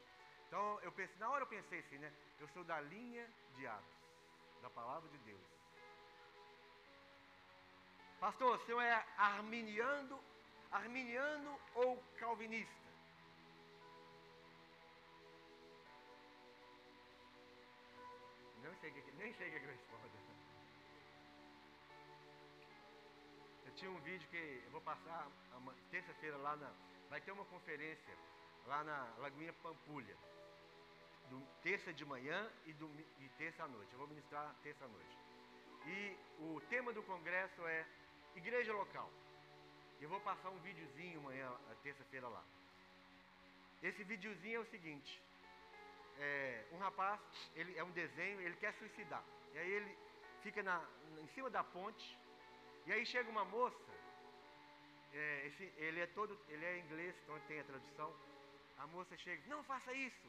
Então 0.48 0.80
eu 0.82 0.90
pensei, 0.90 1.16
na 1.18 1.30
hora 1.30 1.44
eu 1.44 1.48
pensei 1.48 1.78
assim, 1.80 1.98
né? 1.98 2.12
Eu 2.40 2.48
sou 2.48 2.64
da 2.64 2.80
linha 2.80 3.28
de 3.57 3.66
Atos. 3.66 4.01
da 4.62 4.70
palavra 4.70 5.09
de 5.09 5.18
Deus. 5.18 5.59
Pastor, 8.21 8.55
o 8.55 8.66
senhor 8.66 8.83
é 8.83 9.03
arminiano, 9.16 10.21
arminiano 10.71 11.59
ou 11.75 11.97
calvinista? 12.18 12.75
Não 18.62 18.75
sei 18.75 18.93
nem 19.16 19.33
sei 19.33 19.49
o 19.49 19.51
que 19.53 19.57
eu 19.57 19.71
respondo. 19.71 20.11
Eu 23.64 23.73
tinha 23.73 23.91
um 23.91 24.01
vídeo 24.01 24.29
que 24.29 24.62
eu 24.66 24.71
vou 24.71 24.83
passar 24.83 25.27
terça-feira 25.91 26.37
lá 26.37 26.57
na. 26.57 26.71
Vai 27.09 27.23
ter 27.23 27.33
uma 27.33 27.47
conferência 27.47 28.14
lá 28.66 28.85
na 28.85 29.14
Lagoinha 29.16 29.55
Pampulha. 29.62 30.14
Do, 31.31 31.41
terça 31.62 31.91
de 31.91 32.05
manhã 32.05 32.51
e, 32.66 32.75
do, 32.75 32.87
e 33.18 33.29
terça 33.39 33.64
à 33.64 33.68
noite. 33.68 33.91
Eu 33.93 33.99
vou 33.99 34.09
ministrar 34.09 34.55
terça 34.62 34.85
à 34.85 34.89
noite. 34.89 35.16
E 35.87 36.18
o 36.39 36.61
tema 36.68 36.93
do 36.93 37.03
congresso 37.05 37.66
é 37.66 37.87
Igreja 38.37 38.72
Local. 38.72 39.11
Eu 40.01 40.09
vou 40.09 40.20
passar 40.20 40.51
um 40.51 40.59
videozinho 40.61 41.20
amanhã, 41.20 41.53
terça-feira 41.83 42.28
lá. 42.28 42.43
Esse 43.83 44.03
videozinho 44.05 44.57
é 44.57 44.61
o 44.61 44.66
seguinte. 44.66 45.22
É, 46.18 46.64
um 46.72 46.78
rapaz, 46.78 47.20
ele 47.55 47.76
é 47.76 47.85
um 47.85 47.91
desenho, 47.91 48.41
ele 48.41 48.57
quer 48.57 48.72
suicidar. 48.74 49.24
E 49.55 49.59
aí 49.59 49.70
ele 49.70 49.99
fica 50.43 50.62
na, 50.62 50.83
em 51.22 51.26
cima 51.28 51.51
da 51.51 51.64
ponte. 51.64 52.18
E 52.87 52.93
aí 52.93 53.05
chega 53.07 53.28
uma 53.31 53.45
moça. 53.45 53.91
É, 55.12 55.47
esse, 55.47 55.64
ele 55.76 56.01
é 56.01 56.07
todo, 56.07 56.39
ele 56.49 56.64
é 56.64 56.78
inglês, 56.78 57.14
então 57.22 57.39
tem 57.49 57.61
a 57.61 57.64
tradução. 57.64 58.14
A 58.78 58.87
moça 58.87 59.16
chega, 59.16 59.43
não 59.49 59.62
faça 59.64 59.93
isso. 59.93 60.28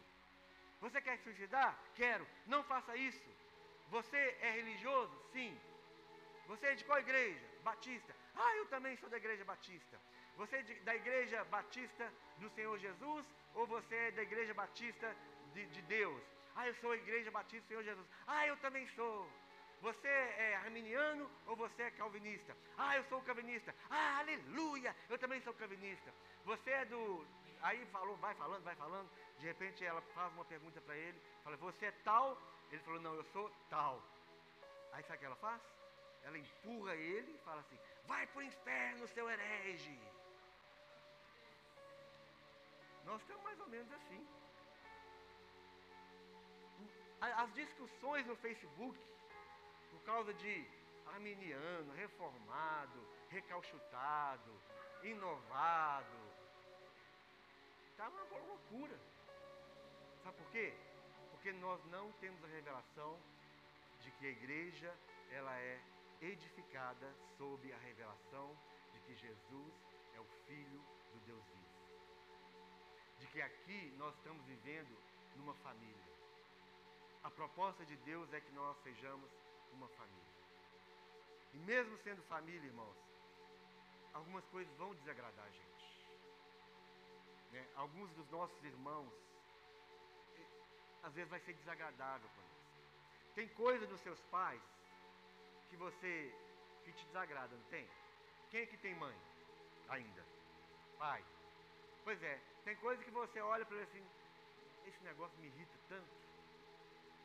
Você 0.82 1.00
quer 1.02 1.18
suicidar? 1.20 1.78
Quero. 1.96 2.28
Não 2.48 2.64
faça 2.64 2.96
isso. 2.96 3.30
Você 3.90 4.18
é 4.42 4.52
religioso? 4.52 5.16
Sim. 5.32 5.58
Você 6.48 6.68
é 6.68 6.76
de 6.76 6.84
qual 6.86 7.00
igreja? 7.00 7.51
Batista. 7.64 8.16
Ah, 8.36 8.56
eu 8.58 8.66
também 8.68 8.98
sou 8.98 9.10
da 9.10 9.18
igreja 9.18 9.44
batista. 9.46 10.00
Você 10.38 10.56
é 10.58 10.62
de, 10.62 10.74
da 10.82 10.96
igreja 10.96 11.44
batista 11.46 12.12
do 12.38 12.50
Senhor 12.50 12.78
Jesus 12.80 13.26
ou 13.54 13.68
você 13.68 13.96
é 13.96 14.12
da 14.12 14.24
igreja 14.24 14.54
batista 14.54 15.16
de, 15.54 15.66
de 15.68 15.82
Deus? 15.84 16.22
Ah, 16.56 16.68
eu 16.68 16.76
sou 16.76 16.92
a 16.92 16.98
igreja 16.98 17.32
batista 17.32 17.64
do 17.66 17.68
Senhor 17.68 17.84
Jesus. 17.84 18.08
Ah, 18.28 18.48
eu 18.48 18.58
também 18.58 18.88
sou. 18.96 19.30
Você 19.82 20.08
é 20.08 20.56
arminiano 20.58 21.30
ou 21.48 21.56
você 21.56 21.84
é 21.84 21.92
calvinista? 21.92 22.56
Ah, 22.78 22.98
eu 22.98 23.04
sou 23.06 23.22
calvinista. 23.22 23.74
Ah, 23.90 24.20
aleluia! 24.20 24.96
Eu 25.10 25.18
também 25.18 25.42
sou 25.42 25.54
calvinista. 25.54 26.14
Você 26.46 26.70
é 26.70 26.86
do. 26.86 27.26
Aí 27.62 27.86
falou, 27.88 28.16
vai 28.18 28.34
falando, 28.36 28.64
vai 28.64 28.76
falando. 28.76 29.10
De 29.40 29.46
repente 29.46 29.84
ela 29.84 30.02
faz 30.14 30.32
uma 30.34 30.46
pergunta 30.46 30.80
para 30.82 30.96
ele, 30.96 31.20
fala, 31.44 31.58
você 31.58 31.88
é 31.88 31.92
tal? 32.04 32.38
Ele 32.72 32.82
falou, 32.84 33.02
não, 33.02 33.16
eu 33.16 33.24
sou 33.26 33.50
tal. 33.70 34.02
Aí 34.94 35.04
sabe 35.04 35.16
o 35.16 35.20
que 35.20 35.26
ela 35.26 35.36
faz? 35.36 35.62
Ela 36.24 36.38
empurra 36.38 36.96
ele 36.96 37.32
e 37.34 37.38
fala 37.40 37.62
assim, 37.62 37.78
vai 38.06 38.26
para 38.28 38.40
o 38.40 38.44
inferno, 38.44 39.08
seu 39.08 39.30
herege. 39.30 40.00
Nós 43.06 43.20
estamos 43.22 43.44
mais 43.44 43.60
ou 43.60 43.68
menos 43.68 43.92
assim. 43.92 44.28
As 47.22 47.54
discussões 47.54 48.26
no 48.26 48.36
Facebook, 48.36 49.00
por 49.92 50.02
causa 50.04 50.34
de 50.34 50.68
arminiano, 51.06 51.94
reformado, 51.94 53.08
recalchutado, 53.30 54.52
inovado, 55.04 56.18
está 57.90 58.08
uma 58.10 58.24
loucura. 58.24 58.98
Sabe 60.24 60.38
por 60.38 60.52
quê? 60.52 60.74
Porque 61.32 61.52
nós 61.54 61.84
não 61.86 62.12
temos 62.14 62.44
a 62.44 62.48
revelação 62.48 63.20
de 64.00 64.12
que 64.12 64.26
a 64.28 64.30
igreja 64.30 64.96
ela 65.32 65.56
é 65.58 65.80
edificada 66.22 67.14
sob 67.38 67.74
a 67.74 67.78
revelação 67.78 68.58
de 68.94 69.00
que 69.02 69.16
Jesus 69.16 69.74
é 70.14 70.20
o 70.20 70.26
Filho 70.46 70.82
do 71.12 71.20
Deus 71.26 71.44
vivo. 71.48 71.72
De 73.20 73.28
que 73.28 73.42
aqui 73.42 73.94
nós 73.98 74.16
estamos 74.16 74.46
vivendo 74.46 74.96
numa 75.36 75.54
família. 75.56 76.12
A 77.24 77.30
proposta 77.30 77.86
de 77.86 77.96
Deus 77.98 78.32
é 78.34 78.42
que 78.42 78.52
nós 78.52 78.78
sejamos 78.84 79.30
uma 79.72 79.88
família. 79.90 80.32
E 81.54 81.58
mesmo 81.58 81.98
sendo 81.98 82.22
família, 82.24 82.68
irmãos, 82.68 82.98
algumas 84.14 84.46
coisas 84.48 84.74
vão 84.78 84.94
desagradar 84.96 85.46
a 85.46 85.50
gente. 85.50 86.08
Né? 87.52 87.68
Alguns 87.76 88.10
dos 88.12 88.30
nossos 88.30 88.64
irmãos 88.64 89.14
às 91.04 91.14
vezes 91.14 91.30
vai 91.30 91.40
ser 91.40 91.54
desagradável 91.54 92.30
para 92.30 92.44
nós. 92.44 93.34
Tem 93.34 93.48
coisa 93.50 93.88
dos 93.88 94.00
seus 94.02 94.20
pais 94.26 94.62
que 95.72 95.78
você 95.78 96.36
que 96.84 96.92
te 96.92 97.06
desagrada, 97.06 97.56
não 97.56 97.64
tem? 97.70 97.88
Quem 98.50 98.62
é 98.62 98.66
que 98.66 98.78
tem 98.78 98.94
mãe 98.96 99.16
ainda? 99.88 100.24
Pai. 101.00 101.24
Pois 102.04 102.22
é, 102.22 102.42
tem 102.66 102.76
coisa 102.76 103.02
que 103.02 103.12
você 103.12 103.40
olha 103.40 103.66
para 103.66 103.78
ele 103.78 103.86
assim, 103.86 104.06
esse 104.86 105.02
negócio 105.04 105.40
me 105.40 105.48
irrita 105.48 105.78
tanto. 105.88 106.12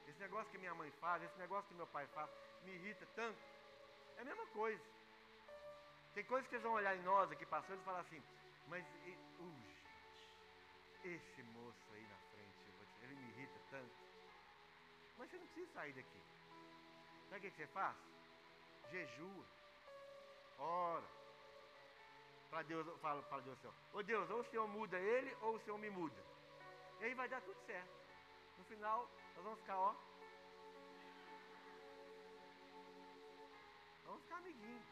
Esse 0.07 0.21
negócio 0.21 0.51
que 0.53 0.59
minha 0.59 0.75
mãe 0.75 0.91
faz, 1.01 1.25
esse 1.25 1.37
negócio 1.39 1.69
que 1.69 1.75
meu 1.75 1.89
pai 1.89 2.07
faz, 2.15 2.31
me 2.63 2.73
irrita 2.73 3.05
tanto. 3.17 3.39
É 4.17 4.21
a 4.21 4.25
mesma 4.25 4.47
coisa. 4.47 4.85
Tem 6.15 6.25
coisas 6.25 6.49
que 6.49 6.55
eles 6.55 6.63
vão 6.63 6.75
olhar 6.75 6.97
em 6.97 7.03
nós 7.03 7.31
aqui 7.33 7.45
passando 7.47 7.81
e 7.81 7.85
falar 7.85 8.01
assim, 8.01 8.23
mas 8.69 8.85
uh, 9.41 9.63
esse 11.05 11.43
moço 11.43 11.93
aí 11.93 12.07
na 12.07 12.17
ele 13.03 13.15
me 13.17 13.29
irrita 13.31 13.61
tanto. 13.71 13.95
Mas 15.19 15.31
você 15.31 15.37
não 15.37 15.47
precisa 15.47 15.73
sair 15.73 15.93
daqui. 15.93 16.23
Sabe 17.29 17.49
o 17.49 17.51
que 17.51 17.57
você 17.57 17.67
faz? 17.69 18.16
Jejua. 18.91 19.45
Ora. 20.59 21.17
Para 22.51 22.63
Deus, 22.63 22.87
fala 23.01 23.23
para 23.25 23.43
Deus 23.43 23.59
assim, 23.59 24.05
Deus, 24.05 24.31
ou 24.31 24.41
o 24.41 24.45
Senhor 24.45 24.69
muda 24.69 24.99
ele, 24.99 25.37
ou 25.43 25.57
o 25.57 25.61
Senhor 25.61 25.79
me 25.79 25.91
muda. 25.91 26.23
E 27.01 27.05
aí 27.05 27.15
vai 27.15 27.29
dar 27.29 27.41
tudo 27.43 27.59
certo. 27.67 27.91
No 28.57 28.65
final, 28.65 29.11
nós 29.35 29.45
vamos 29.45 29.59
ficar, 29.61 29.79
ó. 29.79 29.95
Vamos 34.05 34.23
ficar 34.23 34.37
amiguinhos. 34.37 34.87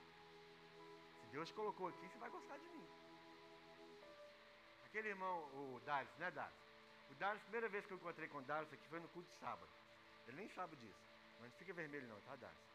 Se 1.20 1.26
Deus 1.28 1.50
colocou 1.52 1.88
aqui, 1.88 2.06
você 2.08 2.18
vai 2.18 2.28
gostar 2.28 2.58
de 2.58 2.68
mim. 2.68 2.86
Aquele 4.84 5.08
irmão, 5.08 5.38
o 5.54 5.80
Darius, 5.86 6.14
né, 6.18 6.30
Darius? 6.30 6.60
O 7.10 7.14
Darius, 7.14 7.40
a 7.40 7.44
primeira 7.44 7.68
vez 7.68 7.86
que 7.86 7.92
eu 7.92 7.96
encontrei 7.96 8.28
com 8.28 8.38
o 8.38 8.42
Darius 8.42 8.72
aqui 8.72 8.86
foi 8.88 9.00
no 9.00 9.08
culto 9.08 9.28
de 9.30 9.38
sábado. 9.38 9.72
Ele 10.26 10.36
nem 10.36 10.48
sabe 10.50 10.76
disso. 10.76 11.00
Mas 11.40 11.50
não 11.50 11.58
fica 11.58 11.72
vermelho 11.72 12.08
não, 12.08 12.20
tá, 12.22 12.36
Darius? 12.36 12.73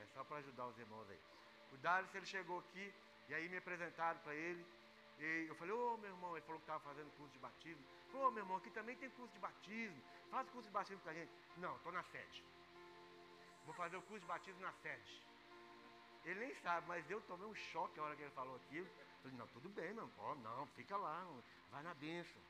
É 0.00 0.06
só 0.14 0.24
para 0.24 0.38
ajudar 0.38 0.66
os 0.66 0.78
irmãos 0.78 1.08
aí. 1.10 1.20
O 1.72 1.76
Darius, 1.78 2.14
ele 2.14 2.26
chegou 2.26 2.58
aqui 2.58 2.92
e 3.28 3.34
aí 3.34 3.48
me 3.48 3.58
apresentaram 3.58 4.18
para 4.20 4.34
ele. 4.34 4.64
E 5.18 5.46
eu 5.48 5.54
falei, 5.54 5.74
ô 5.74 5.94
oh, 5.94 5.96
meu 5.98 6.10
irmão, 6.10 6.36
ele 6.36 6.44
falou 6.46 6.58
que 6.58 6.64
estava 6.64 6.80
fazendo 6.80 7.10
curso 7.16 7.32
de 7.32 7.38
batismo. 7.38 7.84
Ô 8.14 8.18
oh, 8.18 8.30
meu 8.30 8.42
irmão, 8.42 8.56
aqui 8.56 8.70
também 8.70 8.96
tem 8.96 9.10
curso 9.10 9.32
de 9.32 9.38
batismo. 9.38 10.02
Faz 10.30 10.48
curso 10.48 10.68
de 10.68 10.72
batismo 10.72 11.02
com 11.02 11.10
a 11.10 11.14
gente. 11.14 11.30
Não, 11.58 11.76
estou 11.76 11.92
na 11.92 12.02
sede. 12.04 12.44
Vou 13.64 13.74
fazer 13.74 13.96
o 13.96 14.02
curso 14.02 14.20
de 14.20 14.26
batismo 14.26 14.60
na 14.60 14.72
sede. 14.72 15.22
Ele 16.24 16.40
nem 16.40 16.54
sabe, 16.56 16.86
mas 16.86 17.08
eu 17.10 17.20
tomei 17.22 17.46
um 17.46 17.54
choque 17.54 17.98
a 17.98 18.02
hora 18.02 18.16
que 18.16 18.22
ele 18.22 18.30
falou 18.30 18.56
aquilo. 18.56 18.88
Falei, 19.22 19.36
não, 19.36 19.46
tudo 19.48 19.68
bem, 19.68 19.92
meu 19.92 20.06
irmão. 20.06 20.34
Não, 20.36 20.66
fica 20.68 20.96
lá, 20.96 21.26
vai 21.70 21.82
na 21.82 21.94
bênção. 21.94 22.40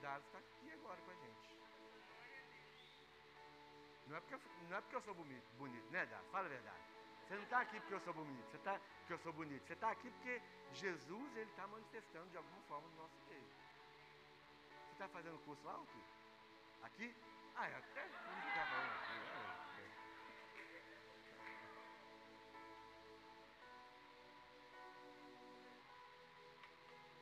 Dados 0.00 0.26
está 0.26 0.38
aqui 0.38 0.70
agora 0.72 1.00
com 1.02 1.10
a 1.10 1.14
gente. 1.14 1.45
Não 4.06 4.16
é 4.16 4.20
porque 4.20 4.34
eu, 4.34 4.40
não 4.68 4.76
é 4.76 4.80
porque 4.80 4.96
eu 4.96 5.02
sou 5.02 5.14
bonito, 5.14 5.46
bonito 5.58 5.90
né, 5.90 6.06
Dados? 6.06 6.30
Fala 6.30 6.46
a 6.46 6.48
verdade. 6.48 6.84
Você 7.26 7.34
não 7.34 7.42
está 7.42 7.60
aqui 7.60 7.80
porque 7.80 7.94
eu 7.94 8.00
sou 8.00 8.14
bonito, 8.14 8.50
você 8.50 8.56
está 8.56 8.80
porque 9.00 9.12
eu 9.12 9.18
sou 9.18 9.32
bonito. 9.32 9.66
Você 9.66 9.72
está 9.72 9.90
aqui 9.90 10.10
porque 10.10 10.42
Jesus 10.72 11.36
ele 11.36 11.50
está 11.50 11.66
manifestando 11.66 12.30
de 12.30 12.36
alguma 12.36 12.62
forma 12.62 12.88
no 12.88 12.96
nosso 13.02 13.16
meio. 13.28 13.48
Você 14.86 14.92
está 14.92 15.08
fazendo 15.08 15.38
curso 15.44 15.64
lá 15.64 15.76
ou 15.76 15.82
aqui? 15.82 16.04
Aqui? 16.82 17.16
Ah, 17.56 17.68
é 17.68 17.74
até 17.76 18.06
está 18.06 18.66
falando 18.66 18.92
aqui. 18.92 19.16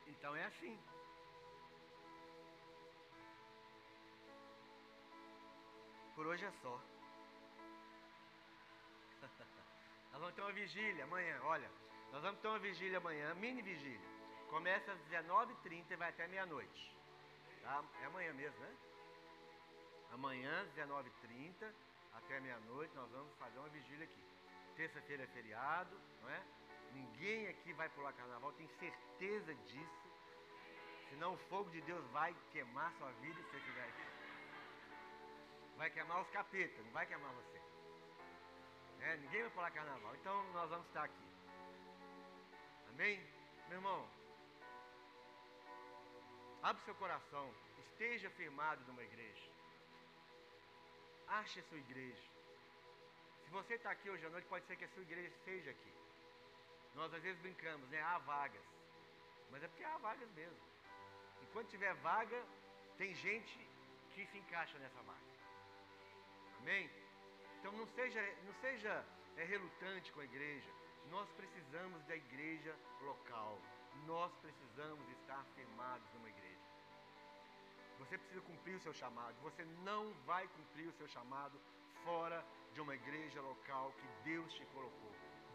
Então 0.07 0.35
é 0.35 0.45
assim. 0.45 0.79
Por 6.15 6.25
hoje 6.27 6.45
é 6.45 6.51
só. 6.61 6.79
nós 10.11 10.21
vamos 10.21 10.33
ter 10.33 10.41
uma 10.41 10.53
vigília 10.53 11.03
amanhã, 11.03 11.41
olha. 11.43 11.69
Nós 12.13 12.23
vamos 12.23 12.39
ter 12.39 12.47
uma 12.47 12.59
vigília 12.59 12.99
amanhã, 12.99 13.33
mini 13.33 13.61
vigília. 13.61 14.07
Começa 14.49 14.93
às 14.93 14.99
19h30 15.09 15.91
e 15.91 15.95
vai 15.97 16.09
até 16.09 16.25
meia-noite. 16.29 16.95
Tá? 17.61 17.83
É 18.01 18.05
amanhã 18.05 18.33
mesmo, 18.33 18.57
né? 18.61 18.73
Amanhã, 20.13 20.61
às 20.61 20.69
19h30, 20.69 21.73
até 22.13 22.39
meia-noite, 22.39 22.95
nós 22.95 23.11
vamos 23.11 23.35
fazer 23.37 23.59
uma 23.59 23.67
vigília 23.67 24.05
aqui. 24.05 24.23
Terça-feira 24.77 25.23
é 25.23 25.27
feriado, 25.27 25.99
não 26.21 26.29
é? 26.29 26.41
Ninguém 26.93 27.47
aqui 27.47 27.73
vai 27.73 27.89
pular 27.89 28.13
carnaval, 28.13 28.53
tenho 28.53 28.69
certeza 28.79 29.53
disso. 29.53 30.05
Senão 31.09 31.33
o 31.33 31.37
fogo 31.49 31.69
de 31.71 31.81
Deus 31.81 32.05
vai 32.11 32.33
queimar 32.53 32.93
sua 32.93 33.11
vida 33.19 33.35
se 33.35 33.49
você 33.49 33.57
estiver 33.57 33.83
aqui. 33.83 34.14
Vai 35.77 35.89
queimar 35.89 36.21
os 36.21 36.29
capetas, 36.29 36.85
não 36.85 36.91
vai 36.91 37.05
queimar 37.05 37.31
você. 37.33 37.61
É, 39.01 39.17
ninguém 39.17 39.41
vai 39.41 39.51
pular 39.51 39.71
carnaval. 39.71 40.15
Então 40.15 40.43
nós 40.51 40.69
vamos 40.69 40.87
estar 40.87 41.03
aqui. 41.03 41.27
Amém? 42.89 43.21
Meu 43.67 43.77
irmão, 43.79 44.09
abre 46.63 46.81
seu 46.83 46.95
coração. 46.95 47.53
Esteja 47.77 48.29
firmado 48.31 48.83
numa 48.87 49.03
igreja. 49.03 49.51
Ache 51.27 51.59
a 51.59 51.63
sua 51.63 51.77
igreja. 51.77 52.23
Se 53.43 53.49
você 53.51 53.75
está 53.75 53.91
aqui 53.91 54.09
hoje 54.09 54.25
à 54.25 54.29
noite, 54.29 54.47
pode 54.47 54.65
ser 54.65 54.75
que 54.75 54.85
a 54.85 54.89
sua 54.89 55.03
igreja 55.03 55.27
esteja 55.27 55.71
aqui. 55.71 55.93
Nós 56.95 57.13
às 57.13 57.21
vezes 57.21 57.39
brincamos, 57.41 57.87
né? 57.89 58.01
Há 58.01 58.17
vagas. 58.19 58.63
Mas 59.51 59.61
é 59.63 59.67
porque 59.67 59.83
há 59.83 59.97
vagas 59.97 60.29
mesmo. 60.31 60.57
E 61.41 61.45
quando 61.53 61.67
tiver 61.69 61.93
vaga, 61.95 62.43
tem 62.97 63.13
gente 63.15 63.69
que 64.13 64.25
se 64.27 64.37
encaixa 64.37 64.77
nessa 64.79 65.01
vaga. 65.03 65.34
Amém? 66.65 66.89
Então 67.59 67.71
não 67.73 67.85
seja, 67.85 68.19
não 68.43 68.53
seja 68.55 69.05
é, 69.37 69.43
relutante 69.43 70.11
com 70.11 70.19
a 70.19 70.23
igreja. 70.23 70.67
Nós 71.11 71.29
precisamos 71.33 72.03
da 72.05 72.15
igreja 72.15 72.75
local. 73.01 73.61
Nós 74.07 74.33
precisamos 74.37 75.07
estar 75.09 75.45
firmados 75.53 76.11
numa 76.15 76.27
igreja. 76.27 76.65
Você 77.99 78.17
precisa 78.17 78.41
cumprir 78.41 78.77
o 78.77 78.79
seu 78.79 78.95
chamado. 78.95 79.35
Você 79.43 79.63
não 79.83 80.11
vai 80.25 80.47
cumprir 80.47 80.87
o 80.87 80.93
seu 80.93 81.07
chamado 81.07 81.61
fora 82.03 82.43
de 82.73 82.81
uma 82.81 82.95
igreja 82.95 83.39
local 83.41 83.93
que 83.99 84.07
Deus 84.31 84.51
te 84.51 84.65
colocou. 84.73 85.11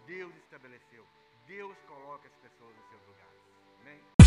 Deus 0.07 0.33
estabeleceu. 0.37 1.05
Deus 1.45 1.77
coloca 1.89 2.29
as 2.29 2.37
pessoas 2.37 2.77
nos 2.77 2.89
seus 2.89 3.05
lugares. 3.09 3.41
Amém? 3.81 4.20